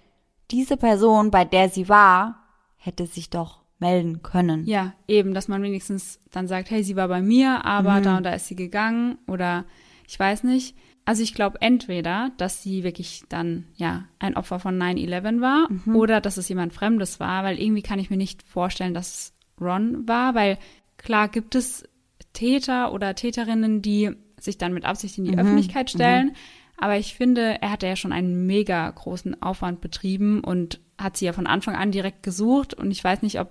Diese 0.51 0.77
Person, 0.77 1.31
bei 1.31 1.45
der 1.45 1.69
sie 1.69 1.89
war, 1.89 2.45
hätte 2.77 3.07
sich 3.07 3.31
doch 3.31 3.63
melden 3.79 4.23
können. 4.23 4.65
Ja, 4.65 4.95
eben, 5.09 5.35
dass 5.35 5.49
man 5.49 5.63
wenigstens 5.63 6.21
dann 6.31 6.49
sagt, 6.49 6.71
hey, 6.71 6.83
sie 6.83 6.97
war 6.97 7.09
bei 7.09 7.21
mir, 7.21 7.65
aber 7.65 8.01
da 8.01 8.17
und 8.17 8.25
da 8.25 8.31
ist 8.31 8.47
sie 8.47 8.57
gegangen 8.57 9.19
oder 9.27 9.65
ich 10.07 10.19
weiß 10.19 10.45
nicht. 10.45 10.77
Also 11.05 11.23
ich 11.23 11.35
glaube 11.35 11.61
entweder, 11.61 12.31
dass 12.37 12.63
sie 12.63 12.83
wirklich 12.83 13.25
dann 13.29 13.67
ja 13.75 14.05
ein 14.19 14.37
Opfer 14.37 14.59
von 14.59 14.77
9/11 14.77 15.41
war 15.41 15.69
oder 15.95 16.21
dass 16.21 16.37
es 16.37 16.49
jemand 16.49 16.73
Fremdes 16.73 17.21
war, 17.21 17.45
weil 17.45 17.61
irgendwie 17.61 17.83
kann 17.83 17.99
ich 17.99 18.11
mir 18.11 18.17
nicht 18.17 18.43
vorstellen, 18.43 18.95
dass 18.95 19.13
es 19.13 19.33
Ron 19.61 20.09
war, 20.09 20.35
weil 20.35 20.59
klar 20.97 21.29
gibt 21.29 21.55
es 21.55 21.85
Täter 22.33 22.93
oder 22.93 23.15
Täterinnen, 23.15 23.83
die 23.83 24.17
sich 24.41 24.59
dann 24.59 24.75
mit 24.75 24.85
Absicht 24.85 25.19
in 25.19 25.25
die 25.25 25.39
Öffentlichkeit 25.39 25.91
stellen. 25.91 26.35
Aber 26.79 26.97
ich 26.97 27.15
finde, 27.15 27.61
er 27.63 27.71
hatte 27.71 27.87
ja 27.87 27.97
schon 27.97 28.13
einen 28.13 28.47
mega 28.47 28.91
großen 28.91 29.41
Aufwand 29.43 29.81
betrieben 29.81 30.41
und 30.41 30.81
hat 30.99 31.17
sie 31.17 31.25
ja 31.25 31.33
von 31.33 31.47
Anfang 31.47 31.75
an 31.75 31.91
direkt 31.91 32.23
gesucht. 32.23 32.75
Und 32.75 32.91
ich 32.91 33.03
weiß 33.03 33.23
nicht, 33.23 33.41
ob 33.41 33.49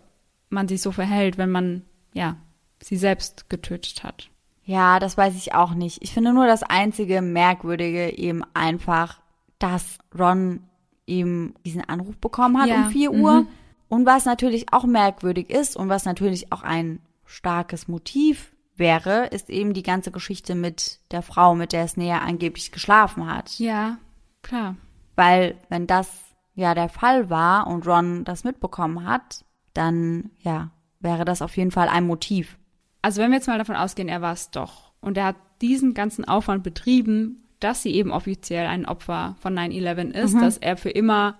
man 0.49 0.67
sich 0.67 0.81
so 0.81 0.91
verhält, 0.91 1.37
wenn 1.37 1.49
man, 1.49 1.81
ja, 2.13 2.37
sie 2.81 2.97
selbst 2.97 3.49
getötet 3.49 4.03
hat. 4.03 4.29
Ja, 4.63 4.99
das 4.99 5.17
weiß 5.17 5.35
ich 5.35 5.53
auch 5.53 5.73
nicht. 5.73 6.01
Ich 6.01 6.13
finde 6.13 6.33
nur 6.33 6.47
das 6.47 6.63
einzige 6.63 7.21
Merkwürdige 7.21 8.17
eben 8.17 8.43
einfach, 8.53 9.21
dass 9.59 9.97
Ron 10.17 10.61
eben 11.07 11.53
diesen 11.65 11.81
Anruf 11.81 12.17
bekommen 12.17 12.59
hat 12.59 12.69
Ja, 12.69 12.85
um 12.85 12.89
4 12.89 13.11
Uhr. 13.11 13.45
Und 13.87 14.05
was 14.05 14.25
natürlich 14.25 14.73
auch 14.73 14.85
merkwürdig 14.85 15.49
ist 15.49 15.77
und 15.77 15.89
was 15.89 16.05
natürlich 16.05 16.51
auch 16.51 16.63
ein 16.63 16.99
starkes 17.25 17.87
Motiv 17.87 18.54
wäre, 18.77 19.27
ist 19.27 19.49
eben 19.49 19.73
die 19.73 19.83
ganze 19.83 20.11
Geschichte 20.11 20.55
mit 20.55 20.99
der 21.11 21.21
Frau, 21.21 21.55
mit 21.55 21.73
der 21.73 21.83
es 21.83 21.97
näher 21.97 22.21
angeblich 22.21 22.71
geschlafen 22.71 23.27
hat. 23.27 23.57
Ja, 23.59 23.97
klar. 24.41 24.75
Weil 25.15 25.55
wenn 25.69 25.87
das 25.87 26.09
ja 26.53 26.73
der 26.73 26.89
Fall 26.89 27.29
war 27.29 27.67
und 27.67 27.87
Ron 27.87 28.23
das 28.23 28.43
mitbekommen 28.43 29.05
hat, 29.05 29.45
dann 29.73 30.31
ja, 30.39 30.71
wäre 30.99 31.25
das 31.25 31.41
auf 31.41 31.55
jeden 31.57 31.71
Fall 31.71 31.87
ein 31.87 32.05
Motiv. 32.07 32.57
Also 33.01 33.21
wenn 33.21 33.31
wir 33.31 33.37
jetzt 33.37 33.47
mal 33.47 33.57
davon 33.57 33.75
ausgehen, 33.75 34.09
er 34.09 34.21
war 34.21 34.33
es 34.33 34.51
doch 34.51 34.93
und 34.99 35.17
er 35.17 35.25
hat 35.25 35.35
diesen 35.61 35.93
ganzen 35.93 36.25
Aufwand 36.25 36.63
betrieben, 36.63 37.43
dass 37.59 37.81
sie 37.81 37.93
eben 37.93 38.11
offiziell 38.11 38.67
ein 38.67 38.85
Opfer 38.85 39.35
von 39.39 39.53
9/11 39.53 40.11
ist, 40.11 40.35
dass 40.35 40.57
er 40.57 40.75
für 40.75 40.89
immer 40.89 41.37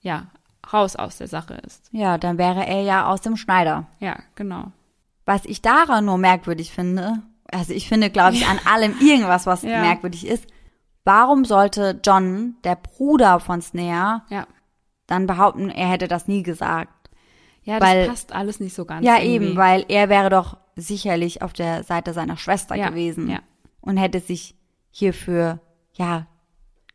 ja 0.00 0.28
raus 0.72 0.96
aus 0.96 1.18
der 1.18 1.28
Sache 1.28 1.54
ist. 1.54 1.88
Ja, 1.92 2.18
dann 2.18 2.38
wäre 2.38 2.66
er 2.66 2.82
ja 2.82 3.06
aus 3.06 3.20
dem 3.20 3.36
Schneider. 3.36 3.86
Ja, 4.00 4.18
genau. 4.34 4.72
Was 5.26 5.44
ich 5.44 5.60
daran 5.60 6.04
nur 6.06 6.16
merkwürdig 6.18 6.70
finde, 6.72 7.22
also 7.52 7.72
ich 7.74 7.88
finde, 7.88 8.10
glaube 8.10 8.34
ich, 8.36 8.46
an 8.46 8.58
allem 8.64 8.94
irgendwas, 9.00 9.44
was 9.46 9.62
Ja. 9.62 9.80
merkwürdig 9.80 10.26
ist. 10.26 10.46
Warum 11.04 11.44
sollte 11.44 12.00
John, 12.04 12.56
der 12.64 12.76
Bruder 12.76 13.38
von 13.40 13.60
Snare, 13.60 14.22
Ja. 14.30 14.46
dann 15.06 15.26
behaupten, 15.26 15.68
er 15.70 15.88
hätte 15.88 16.08
das 16.08 16.26
nie 16.28 16.42
gesagt? 16.42 17.10
Ja, 17.62 17.78
das 17.80 17.88
Weil- 17.88 18.08
passt 18.08 18.32
alles 18.32 18.60
nicht 18.60 18.74
so 18.74 18.84
ganz. 18.84 19.04
Ja, 19.04 19.16
irgendwie. 19.18 19.48
eben, 19.48 19.56
weil 19.56 19.84
er 19.88 20.08
wäre 20.08 20.30
doch 20.30 20.56
sicherlich 20.76 21.42
auf 21.42 21.52
der 21.52 21.82
Seite 21.84 22.12
seiner 22.12 22.36
Schwester 22.36 22.74
Ja, 22.76 22.88
gewesen 22.88 23.28
ja. 23.28 23.40
und 23.80 23.96
hätte 23.96 24.20
sich 24.20 24.54
hierfür, 24.90 25.60
ja, 25.94 26.26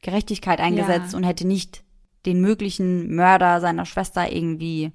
Gerechtigkeit 0.01 0.59
eingesetzt 0.59 1.11
Ja. 1.13 1.17
und 1.17 1.23
hätte 1.23 1.45
nicht 1.45 1.83
den 2.25 2.41
möglichen 2.41 3.13
Mörder 3.15 3.59
seiner 3.61 3.85
Schwester 3.85 4.31
irgendwie 4.31 4.91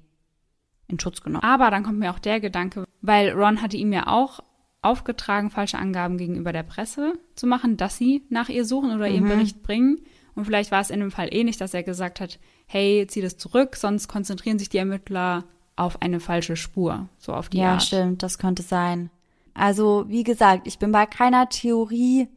in 0.87 0.99
Schutz 0.99 1.21
genommen. 1.21 1.43
Aber 1.43 1.71
dann 1.71 1.83
kommt 1.83 1.99
mir 1.99 2.11
auch 2.11 2.19
der 2.19 2.39
Gedanke, 2.39 2.85
weil 3.01 3.31
Ron 3.31 3.61
hatte 3.61 3.77
ihm 3.77 3.93
ja 3.93 4.07
auch 4.07 4.39
aufgetragen, 4.81 5.49
falsche 5.49 5.77
Angaben 5.77 6.17
gegenüber 6.17 6.53
der 6.53 6.63
Presse 6.63 7.13
zu 7.35 7.47
machen, 7.47 7.77
dass 7.77 7.97
sie 7.97 8.23
nach 8.29 8.49
ihr 8.49 8.63
suchen 8.63 8.95
oder 8.95 9.07
ihren 9.07 9.27
Bericht 9.27 9.63
bringen. 9.63 9.99
Und 10.35 10.45
vielleicht 10.45 10.71
war 10.71 10.81
es 10.81 10.91
in 10.91 10.99
dem 10.99 11.11
Fall 11.11 11.29
ähnlich, 11.31 11.57
dass 11.57 11.73
er 11.73 11.83
gesagt 11.83 12.21
hat, 12.21 12.39
hey, 12.67 13.05
zieh 13.07 13.21
das 13.21 13.37
zurück, 13.37 13.75
sonst 13.75 14.07
konzentrieren 14.07 14.59
sich 14.59 14.69
die 14.69 14.77
Ermittler 14.77 15.45
auf 15.75 16.01
eine 16.01 16.19
falsche 16.19 16.55
Spur, 16.55 17.09
so 17.17 17.33
auf 17.33 17.49
die 17.49 17.57
ja, 17.57 17.73
Art. 17.73 17.83
stimmt, 17.83 18.23
das 18.23 18.37
könnte 18.37 18.63
sein. 18.63 19.09
Also, 19.53 20.05
wie 20.07 20.23
gesagt, 20.23 20.67
ich 20.67 20.77
bin 20.77 20.91
bei 20.91 21.05
keiner 21.05 21.49
Theorie 21.49 22.27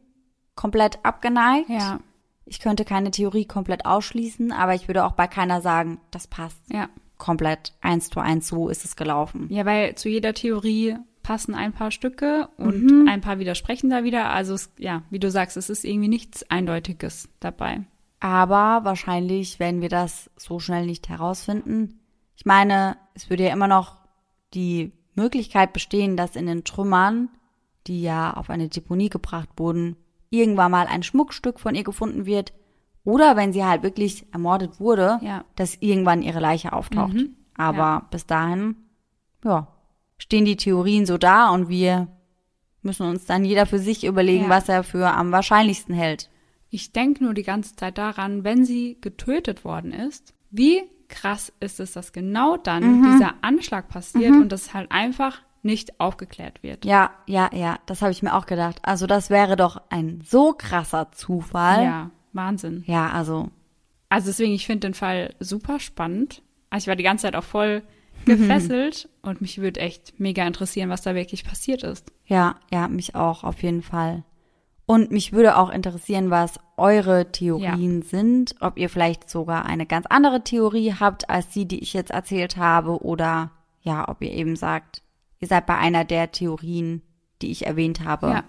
komplett 0.55 0.99
abgeneigt. 1.03 1.69
Ja, 1.69 1.99
Ich 2.45 2.59
könnte 2.59 2.85
keine 2.85 3.11
Theorie 3.11 3.45
komplett 3.45 3.85
ausschließen, 3.85 4.51
aber 4.51 4.73
ich 4.73 4.87
würde 4.87 5.05
auch 5.05 5.13
bei 5.13 5.27
keiner 5.27 5.61
sagen, 5.61 5.99
das 6.09 6.27
passt 6.27 6.61
ja. 6.71 6.89
Komplett 7.21 7.73
eins 7.81 8.09
zu 8.09 8.19
eins, 8.19 8.47
so 8.47 8.67
ist 8.67 8.83
es 8.83 8.95
gelaufen. 8.95 9.45
Ja, 9.49 9.65
weil 9.65 9.95
zu 9.95 10.09
jeder 10.09 10.33
Theorie 10.33 10.97
passen 11.23 11.53
ein 11.53 11.71
paar 11.71 11.91
Stücke 11.91 12.49
und 12.57 12.83
Mhm. 12.83 13.07
ein 13.07 13.21
paar 13.21 13.37
widersprechen 13.37 13.91
da 13.91 14.03
wieder. 14.03 14.31
Also, 14.31 14.55
es, 14.55 14.71
ja, 14.79 15.03
wie 15.11 15.19
du 15.19 15.29
sagst, 15.29 15.55
es 15.55 15.69
ist 15.69 15.85
irgendwie 15.85 16.07
nichts 16.09 16.49
Eindeutiges 16.49 17.29
dabei. 17.39 17.81
Aber 18.19 18.83
wahrscheinlich 18.83 19.59
werden 19.59 19.81
wir 19.81 19.89
das 19.89 20.31
so 20.35 20.59
schnell 20.59 20.85
nicht 20.87 21.09
herausfinden. 21.09 21.99
Ich 22.35 22.45
meine, 22.45 22.97
es 23.13 23.29
würde 23.29 23.43
ja 23.45 23.53
immer 23.53 23.67
noch 23.67 23.97
die 24.55 24.91
Möglichkeit 25.15 25.73
bestehen, 25.73 26.17
dass 26.17 26.35
in 26.35 26.47
den 26.47 26.63
Trümmern, 26.63 27.29
die 27.87 28.01
ja 28.01 28.33
auf 28.33 28.49
eine 28.49 28.67
Deponie 28.67 29.09
gebracht 29.09 29.49
wurden, 29.57 29.95
irgendwann 30.31 30.71
mal 30.71 30.87
ein 30.87 31.03
Schmuckstück 31.03 31.59
von 31.59 31.75
ihr 31.75 31.83
gefunden 31.83 32.25
wird. 32.25 32.53
Oder 33.03 33.35
wenn 33.35 33.51
sie 33.53 33.65
halt 33.65 33.83
wirklich 33.83 34.25
ermordet 34.31 34.79
wurde, 34.79 35.19
Ja. 35.23 35.43
dass 35.55 35.75
irgendwann 35.79 36.21
ihre 36.21 36.39
Leiche 36.39 36.73
auftaucht. 36.73 37.13
Mhm. 37.13 37.35
Aber 37.57 37.77
Ja. 37.77 38.07
bis 38.11 38.25
dahin, 38.27 38.75
ja, 39.43 39.67
stehen 40.17 40.45
die 40.45 40.55
Theorien 40.57 41.05
so 41.05 41.17
da 41.17 41.49
und 41.49 41.67
wir 41.69 42.07
müssen 42.83 43.07
uns 43.07 43.25
dann 43.25 43.43
jeder 43.45 43.65
für 43.65 43.79
sich 43.79 44.03
überlegen, 44.05 44.45
Ja. 44.45 44.49
was 44.49 44.69
er 44.69 44.83
für 44.83 45.07
am 45.11 45.31
wahrscheinlichsten 45.31 45.93
hält. 45.95 46.29
Ich 46.69 46.93
denke 46.93 47.23
nur 47.23 47.33
die 47.33 47.43
ganze 47.43 47.75
Zeit 47.75 47.97
daran, 47.97 48.43
wenn 48.43 48.65
sie 48.65 48.97
getötet 49.01 49.65
worden 49.65 49.91
ist, 49.91 50.33
wie 50.51 50.81
krass 51.09 51.51
ist 51.59 51.79
es, 51.79 51.91
dass 51.93 52.13
genau 52.13 52.55
dann 52.55 52.99
Mhm. 52.99 53.03
dieser 53.11 53.33
Anschlag 53.41 53.89
passiert 53.89 54.31
und 54.33 54.49
das 54.51 54.73
halt 54.73 54.91
einfach 54.91 55.41
nicht 55.63 55.99
aufgeklärt 55.99 56.63
wird. 56.63 56.85
Ja, 56.85 57.11
ja, 57.27 57.49
ja, 57.53 57.77
das 57.85 58.01
habe 58.01 58.11
ich 58.11 58.23
mir 58.23 58.33
auch 58.35 58.45
gedacht. 58.45 58.79
Also 58.83 59.05
das 59.07 59.29
wäre 59.29 59.55
doch 59.57 59.81
ein 59.89 60.21
so 60.25 60.53
krasser 60.53 61.11
Zufall. 61.11 61.83
Ja, 61.83 62.09
Wahnsinn. 62.33 62.83
Ja, 62.87 63.09
also 63.09 63.49
Also 64.09 64.27
deswegen, 64.27 64.53
ich 64.53 64.65
finde 64.65 64.87
den 64.87 64.93
Fall 64.93 65.35
super 65.39 65.79
spannend. 65.79 66.41
Also 66.69 66.83
ich 66.85 66.87
war 66.87 66.95
die 66.95 67.03
ganze 67.03 67.23
Zeit 67.23 67.35
auch 67.35 67.43
voll 67.43 67.83
gefesselt 68.25 69.09
und 69.23 69.41
mich 69.41 69.57
würde 69.59 69.79
echt 69.79 70.19
mega 70.19 70.45
interessieren, 70.45 70.89
was 70.89 71.01
da 71.01 71.15
wirklich 71.15 71.43
passiert 71.43 71.83
ist. 71.83 72.11
ja, 72.25 72.55
ja, 72.71 72.87
mich 72.87 73.15
auch 73.15 73.43
auf 73.43 73.61
jeden 73.63 73.81
Fall. 73.81 74.23
Und 74.85 75.09
mich 75.11 75.31
würde 75.31 75.57
auch 75.57 75.69
interessieren, 75.69 76.29
was 76.31 76.59
eure 76.75 77.31
Theorien 77.31 78.01
sind, 78.01 78.55
ob 78.59 78.77
ihr 78.77 78.89
vielleicht 78.89 79.29
sogar 79.29 79.65
eine 79.65 79.85
ganz 79.85 80.05
andere 80.07 80.43
Theorie 80.43 80.93
habt 80.99 81.29
als 81.29 81.49
die, 81.49 81.65
die 81.65 81.79
ich 81.79 81.93
jetzt 81.93 82.11
erzählt 82.11 82.57
habe 82.57 83.01
oder 83.03 83.51
ja, 83.81 84.07
ob 84.09 84.21
ihr 84.21 84.31
eben 84.31 84.55
sagt, 84.55 85.01
ihr 85.39 85.47
seid 85.47 85.65
bei 85.65 85.77
einer 85.77 86.03
der 86.03 86.31
Theorien, 86.31 87.01
die 87.41 87.51
ich 87.51 87.65
erwähnt 87.65 88.03
habe, 88.03 88.27
Ja. 88.27 88.43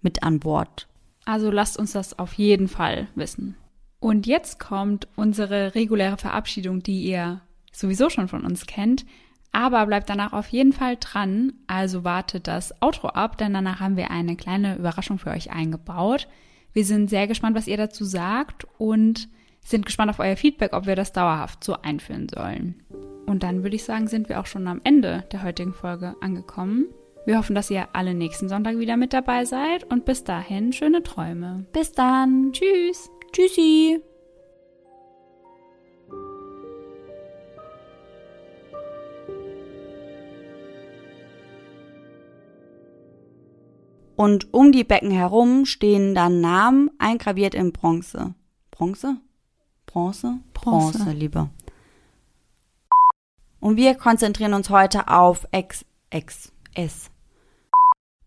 mit 0.00 0.22
an 0.22 0.40
Bord. 0.40 0.88
Also 1.24 1.50
lasst 1.50 1.78
uns 1.78 1.92
das 1.92 2.18
auf 2.18 2.34
jeden 2.34 2.68
Fall 2.68 3.08
wissen. 3.14 3.56
Und 4.00 4.26
jetzt 4.26 4.58
kommt 4.58 5.06
unsere 5.14 5.74
reguläre 5.74 6.16
Verabschiedung, 6.16 6.82
die 6.82 7.02
ihr 7.04 7.40
sowieso 7.72 8.10
schon 8.10 8.28
von 8.28 8.44
uns 8.44 8.66
kennt. 8.66 9.06
Aber 9.52 9.86
bleibt 9.86 10.08
danach 10.08 10.32
auf 10.32 10.48
jeden 10.48 10.72
Fall 10.72 10.96
dran. 10.98 11.52
Also 11.66 12.04
wartet 12.04 12.48
das 12.48 12.74
Outro 12.82 13.08
ab, 13.08 13.38
denn 13.38 13.54
danach 13.54 13.80
haben 13.80 13.96
wir 13.96 14.10
eine 14.10 14.34
kleine 14.34 14.76
Überraschung 14.76 15.18
für 15.18 15.30
euch 15.30 15.52
eingebaut. 15.52 16.26
Wir 16.72 16.84
sind 16.84 17.10
sehr 17.10 17.26
gespannt, 17.26 17.54
was 17.54 17.68
ihr 17.68 17.76
dazu 17.76 18.04
sagt 18.04 18.66
und 18.78 19.28
sind 19.60 19.86
gespannt 19.86 20.10
auf 20.10 20.18
euer 20.18 20.36
Feedback, 20.36 20.72
ob 20.72 20.86
wir 20.86 20.96
das 20.96 21.12
dauerhaft 21.12 21.62
so 21.62 21.76
einführen 21.82 22.28
sollen. 22.28 22.82
Und 23.26 23.42
dann 23.42 23.62
würde 23.62 23.76
ich 23.76 23.84
sagen, 23.84 24.08
sind 24.08 24.28
wir 24.28 24.40
auch 24.40 24.46
schon 24.46 24.66
am 24.66 24.80
Ende 24.82 25.24
der 25.30 25.42
heutigen 25.42 25.74
Folge 25.74 26.16
angekommen. 26.20 26.86
Wir 27.24 27.38
hoffen, 27.38 27.54
dass 27.54 27.70
ihr 27.70 27.88
alle 27.92 28.14
nächsten 28.14 28.48
Sonntag 28.48 28.78
wieder 28.78 28.96
mit 28.96 29.12
dabei 29.12 29.44
seid 29.44 29.84
und 29.84 30.04
bis 30.04 30.24
dahin 30.24 30.72
schöne 30.72 31.02
Träume. 31.04 31.66
Bis 31.72 31.92
dann. 31.92 32.52
Tschüss! 32.52 33.10
Tschüssi. 33.32 34.02
Und 44.16 44.52
um 44.52 44.72
die 44.72 44.84
Becken 44.84 45.10
herum 45.10 45.64
stehen 45.64 46.14
dann 46.14 46.40
Namen 46.40 46.90
eingraviert 46.98 47.54
in 47.54 47.72
Bronze. 47.72 48.34
Bronze? 48.70 49.16
Bronze? 49.86 50.40
Bronze. 50.54 50.98
Bronze, 50.98 51.12
lieber. 51.12 51.50
Und 53.58 53.76
wir 53.76 53.94
konzentrieren 53.94 54.54
uns 54.54 54.70
heute 54.70 55.08
auf 55.08 55.46
X, 55.52 55.84
X, 56.10 56.51
S. 56.74 57.10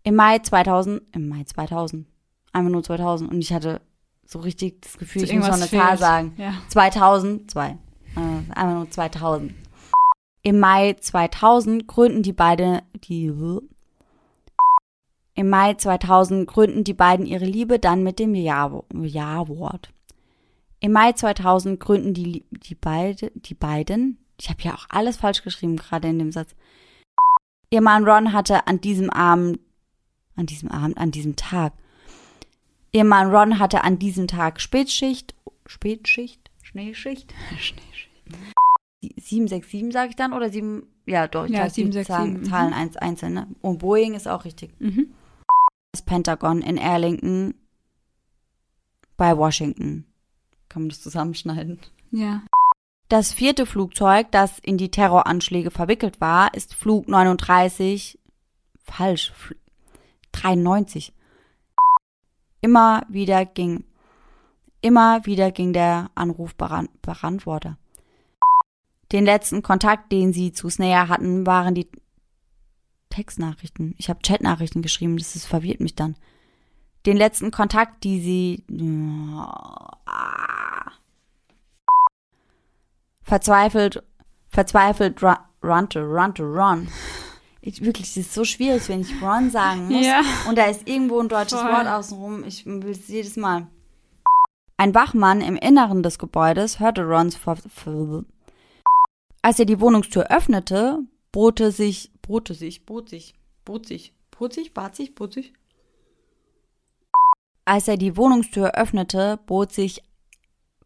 Im 0.02 0.14
Mai 0.14 0.38
2000, 0.38 1.02
im 1.14 1.28
Mai 1.28 1.44
2000, 1.44 2.06
einfach 2.52 2.70
nur 2.70 2.82
2000 2.82 3.30
und 3.30 3.40
ich 3.40 3.52
hatte 3.52 3.80
so 4.24 4.38
richtig 4.40 4.82
das 4.82 4.98
Gefühl, 4.98 5.24
ich 5.24 5.32
muss 5.34 5.46
noch 5.48 5.54
eine 5.54 5.68
Zahl 5.68 5.98
sagen. 5.98 6.34
Ja. 6.36 6.54
2002. 6.68 7.70
Äh, 7.70 8.20
einfach 8.50 8.74
nur 8.74 8.90
2000. 8.90 9.52
Im 10.42 10.60
Mai 10.60 10.94
2000 10.94 11.86
gründen 11.88 12.22
die 12.22 12.32
beiden 12.32 12.82
die 12.94 13.32
im 15.34 15.50
Mai 15.50 15.74
2000 15.74 16.46
gründen 16.48 16.82
die 16.82 16.94
beiden 16.94 17.26
ihre 17.26 17.44
Liebe 17.44 17.78
dann 17.78 18.02
mit 18.02 18.18
dem 18.18 18.34
Ja- 18.34 18.82
Ja-Wort. 18.94 19.90
Im 20.80 20.92
Mai 20.92 21.12
2000 21.12 21.78
gründen 21.78 22.14
die, 22.14 22.44
die, 22.50 22.74
beide, 22.74 23.30
die 23.34 23.54
beiden, 23.54 24.18
ich 24.40 24.48
habe 24.48 24.62
ja 24.62 24.74
auch 24.74 24.86
alles 24.88 25.18
falsch 25.18 25.42
geschrieben 25.42 25.76
gerade 25.76 26.08
in 26.08 26.18
dem 26.18 26.32
Satz. 26.32 26.54
Ihr 27.70 27.80
Mann 27.80 28.04
Ron 28.04 28.32
hatte 28.32 28.66
an 28.66 28.80
diesem 28.80 29.10
Abend, 29.10 29.58
an 30.36 30.46
diesem 30.46 30.70
Abend, 30.70 30.98
an 30.98 31.10
diesem 31.10 31.36
Tag, 31.36 31.72
ihr 32.92 33.04
Mann 33.04 33.30
Ron 33.34 33.58
hatte 33.58 33.82
an 33.82 33.98
diesem 33.98 34.28
Tag 34.28 34.60
Spätschicht, 34.60 35.34
Spätschicht, 35.66 36.50
Schneeschicht, 36.62 37.34
Schneeschicht. 37.58 38.10
767 39.02 39.92
sage 39.92 40.10
ich 40.10 40.16
dann 40.16 40.32
oder 40.32 40.50
7, 40.50 40.86
ja 41.06 41.28
doch, 41.28 41.44
ich 41.44 41.52
Ja, 41.52 41.64
sag 41.64 41.74
die 41.74 41.82
767, 41.82 42.06
Zahlen, 42.06 42.32
mhm. 42.40 42.44
Zahlen 42.44 42.72
eins, 42.72 42.96
einzeln, 42.96 43.34
ne? 43.34 43.46
Und 43.60 43.78
Boeing 43.78 44.14
ist 44.14 44.26
auch 44.26 44.44
richtig. 44.44 44.72
Mhm. 44.80 45.14
Das 45.92 46.02
Pentagon 46.02 46.62
in 46.62 46.78
Arlington 46.78 47.54
bei 49.16 49.36
Washington. 49.36 50.04
Kann 50.68 50.82
man 50.82 50.88
das 50.90 51.00
zusammenschneiden? 51.00 51.78
Ja. 52.10 52.42
Das 53.08 53.32
vierte 53.32 53.66
Flugzeug, 53.66 54.32
das 54.32 54.58
in 54.58 54.78
die 54.78 54.90
Terroranschläge 54.90 55.70
verwickelt 55.70 56.20
war, 56.20 56.52
ist 56.54 56.74
Flug 56.74 57.06
39, 57.06 58.18
falsch, 58.82 59.32
Fl- 59.32 59.56
93. 60.32 61.12
Immer 62.60 63.06
wieder 63.08 63.44
ging, 63.46 63.84
immer 64.80 65.24
wieder 65.24 65.52
ging 65.52 65.72
der 65.72 66.10
Anrufbeantworter. 66.16 67.78
Den 69.12 69.24
letzten 69.24 69.62
Kontakt, 69.62 70.10
den 70.10 70.32
sie 70.32 70.52
zu 70.52 70.68
Snare 70.68 71.08
hatten, 71.08 71.46
waren 71.46 71.76
die 71.76 71.88
Textnachrichten. 73.08 73.94
Ich 73.98 74.10
habe 74.10 74.18
Chatnachrichten 74.26 74.82
geschrieben, 74.82 75.16
das 75.16 75.36
ist, 75.36 75.46
verwirrt 75.46 75.78
mich 75.80 75.94
dann. 75.94 76.16
Den 77.06 77.16
letzten 77.16 77.52
Kontakt, 77.52 78.02
die 78.02 78.20
sie. 78.20 78.64
Verzweifelt, 83.26 84.04
verzweifelt 84.48 85.20
run, 85.20 85.36
run 85.62 85.88
to 85.88 86.00
run 86.00 86.32
to 86.32 86.44
run. 86.44 86.88
Ich, 87.60 87.84
wirklich, 87.84 88.06
das 88.14 88.18
ist 88.18 88.34
so 88.34 88.44
schwierig, 88.44 88.88
wenn 88.88 89.00
ich 89.00 89.20
run 89.20 89.50
sagen 89.50 89.88
muss. 89.88 90.06
Ja. 90.06 90.22
Und 90.48 90.56
da 90.56 90.66
ist 90.66 90.88
irgendwo 90.88 91.18
ein 91.18 91.28
deutsches 91.28 91.60
Voll. 91.60 91.72
Wort 91.72 91.88
außenrum. 91.88 92.44
Ich 92.44 92.64
will 92.64 92.88
es 92.88 93.08
jedes 93.08 93.36
Mal. 93.36 93.66
Ein 94.76 94.94
Wachmann 94.94 95.40
im 95.40 95.56
Inneren 95.56 96.04
des 96.04 96.20
Gebäudes 96.20 96.78
hörte 96.78 97.02
Rons 97.02 97.34
Ver 97.34 97.56
Als 99.42 99.58
er 99.58 99.64
die 99.64 99.80
Wohnungstür 99.80 100.30
öffnete, 100.30 101.00
bote 101.32 101.72
sich, 101.72 102.12
bote 102.22 102.54
sich, 102.54 102.86
bot 102.86 103.08
sich, 103.08 103.34
bot 103.64 103.86
sich, 103.86 104.12
bot 104.30 104.52
sich, 104.52 104.72
bat 104.72 104.94
sich, 104.94 105.16
bot 105.16 105.32
sich. 105.32 105.52
Als 107.64 107.88
er 107.88 107.96
die 107.96 108.16
Wohnungstür 108.16 108.76
öffnete, 108.76 109.40
bot 109.46 109.72
sich, 109.72 110.04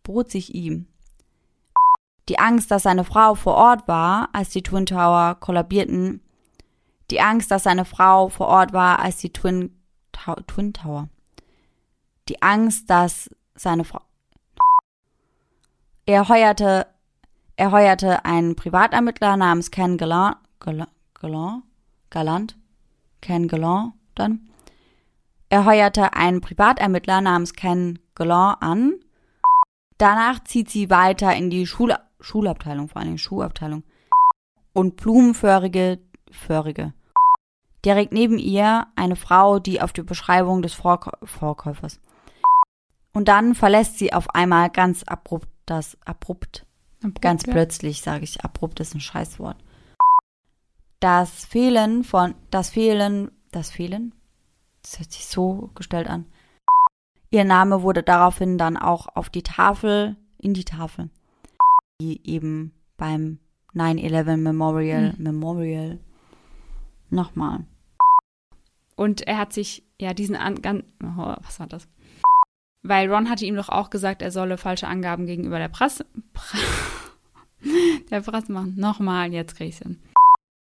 bot 0.02 0.30
sich 0.30 0.54
ihm. 0.54 0.86
Die 2.30 2.38
Angst, 2.38 2.70
dass 2.70 2.84
seine 2.84 3.02
Frau 3.02 3.34
vor 3.34 3.54
Ort 3.54 3.88
war, 3.88 4.28
als 4.32 4.50
die 4.50 4.62
Twin 4.62 4.86
Tower 4.86 5.34
kollabierten. 5.40 6.22
Die 7.10 7.20
Angst, 7.20 7.50
dass 7.50 7.64
seine 7.64 7.84
Frau 7.84 8.28
vor 8.28 8.46
Ort 8.46 8.72
war, 8.72 9.00
als 9.00 9.16
die 9.16 9.32
Twin, 9.32 9.76
Ta 10.12 10.36
Twin 10.46 10.72
Tower. 10.72 11.08
Die 12.28 12.40
Angst, 12.40 12.88
dass 12.88 13.30
seine 13.56 13.82
Frau. 13.82 14.02
Er 16.06 16.28
heuerte, 16.28 16.86
er 17.56 17.72
heuerte 17.72 18.24
einen 18.24 18.54
Privatermittler 18.54 19.36
namens 19.36 19.72
Ken 19.72 19.98
Galant, 19.98 20.36
Galant, 20.60 21.64
Galant, 22.10 22.56
Ken 23.20 23.48
Galant 23.48 23.94
dann. 24.14 24.48
Er 25.48 25.64
heuerte 25.64 26.12
einen 26.12 26.40
Privatermittler 26.40 27.22
namens 27.22 27.54
Ken 27.54 27.98
Galant 28.14 28.62
an. 28.62 28.94
Danach 29.98 30.44
zieht 30.44 30.70
sie 30.70 30.90
weiter 30.90 31.34
in 31.34 31.50
die 31.50 31.66
Schul 31.66 31.92
Schulabteilung, 32.20 32.88
vor 32.88 33.00
allem 33.00 33.18
Schuhabteilung. 33.18 33.84
Und 34.72 34.96
blumenförige, 34.96 35.98
förige. 36.30 36.94
Direkt 37.84 38.12
neben 38.12 38.38
ihr 38.38 38.86
eine 38.94 39.16
Frau, 39.16 39.58
die 39.58 39.80
auf 39.80 39.92
die 39.92 40.02
Beschreibung 40.02 40.62
des 40.62 40.74
Vorkä 40.74 41.10
Vorkäufers. 41.24 42.00
Und 43.12 43.28
dann 43.28 43.54
verlässt 43.54 43.98
sie 43.98 44.12
auf 44.12 44.30
einmal 44.34 44.70
ganz 44.70 45.02
abrupt 45.02 45.48
das 45.70 45.96
abrupt. 46.04 46.66
abrupt 46.98 47.22
ganz 47.22 47.46
ja. 47.46 47.52
plötzlich 47.52 48.02
sage 48.02 48.24
ich, 48.24 48.44
abrupt 48.44 48.80
ist 48.80 48.94
ein 48.94 49.00
Scheißwort. 49.00 49.56
Das 50.98 51.46
Fehlen 51.46 52.04
von, 52.04 52.34
das 52.50 52.70
Fehlen, 52.70 53.30
das 53.52 53.70
Fehlen, 53.70 54.14
das 54.82 54.98
hört 54.98 55.12
sich 55.12 55.26
so 55.26 55.70
gestellt 55.74 56.08
an. 56.08 56.26
Ihr 57.30 57.44
Name 57.44 57.82
wurde 57.82 58.02
daraufhin 58.02 58.58
dann 58.58 58.76
auch 58.76 59.06
auf 59.14 59.30
die 59.30 59.42
Tafel, 59.42 60.16
in 60.38 60.52
die 60.52 60.64
Tafel, 60.64 61.10
die 62.00 62.20
eben 62.28 62.72
beim 62.96 63.38
9-11 63.74 64.36
Memorial, 64.36 65.12
hm. 65.12 65.22
Memorial, 65.22 66.00
nochmal. 67.10 67.66
Und 68.96 69.26
er 69.26 69.38
hat 69.38 69.52
sich, 69.52 69.84
ja, 70.00 70.12
diesen, 70.12 70.36
an, 70.36 70.84
oh, 71.02 71.34
was 71.42 71.60
war 71.60 71.66
das? 71.66 71.88
Weil 72.82 73.12
Ron 73.12 73.28
hatte 73.28 73.44
ihm 73.44 73.56
doch 73.56 73.68
auch 73.68 73.90
gesagt, 73.90 74.22
er 74.22 74.30
solle 74.30 74.56
falsche 74.56 74.88
Angaben 74.88 75.26
gegenüber 75.26 75.58
der 75.58 75.68
Presse, 75.68 76.06
der 78.10 78.22
Presse 78.22 78.52
machen. 78.52 78.74
Nochmal, 78.76 79.32
jetzt 79.32 79.56
krieg 79.56 79.68
ich's 79.68 79.78
hin. 79.78 80.00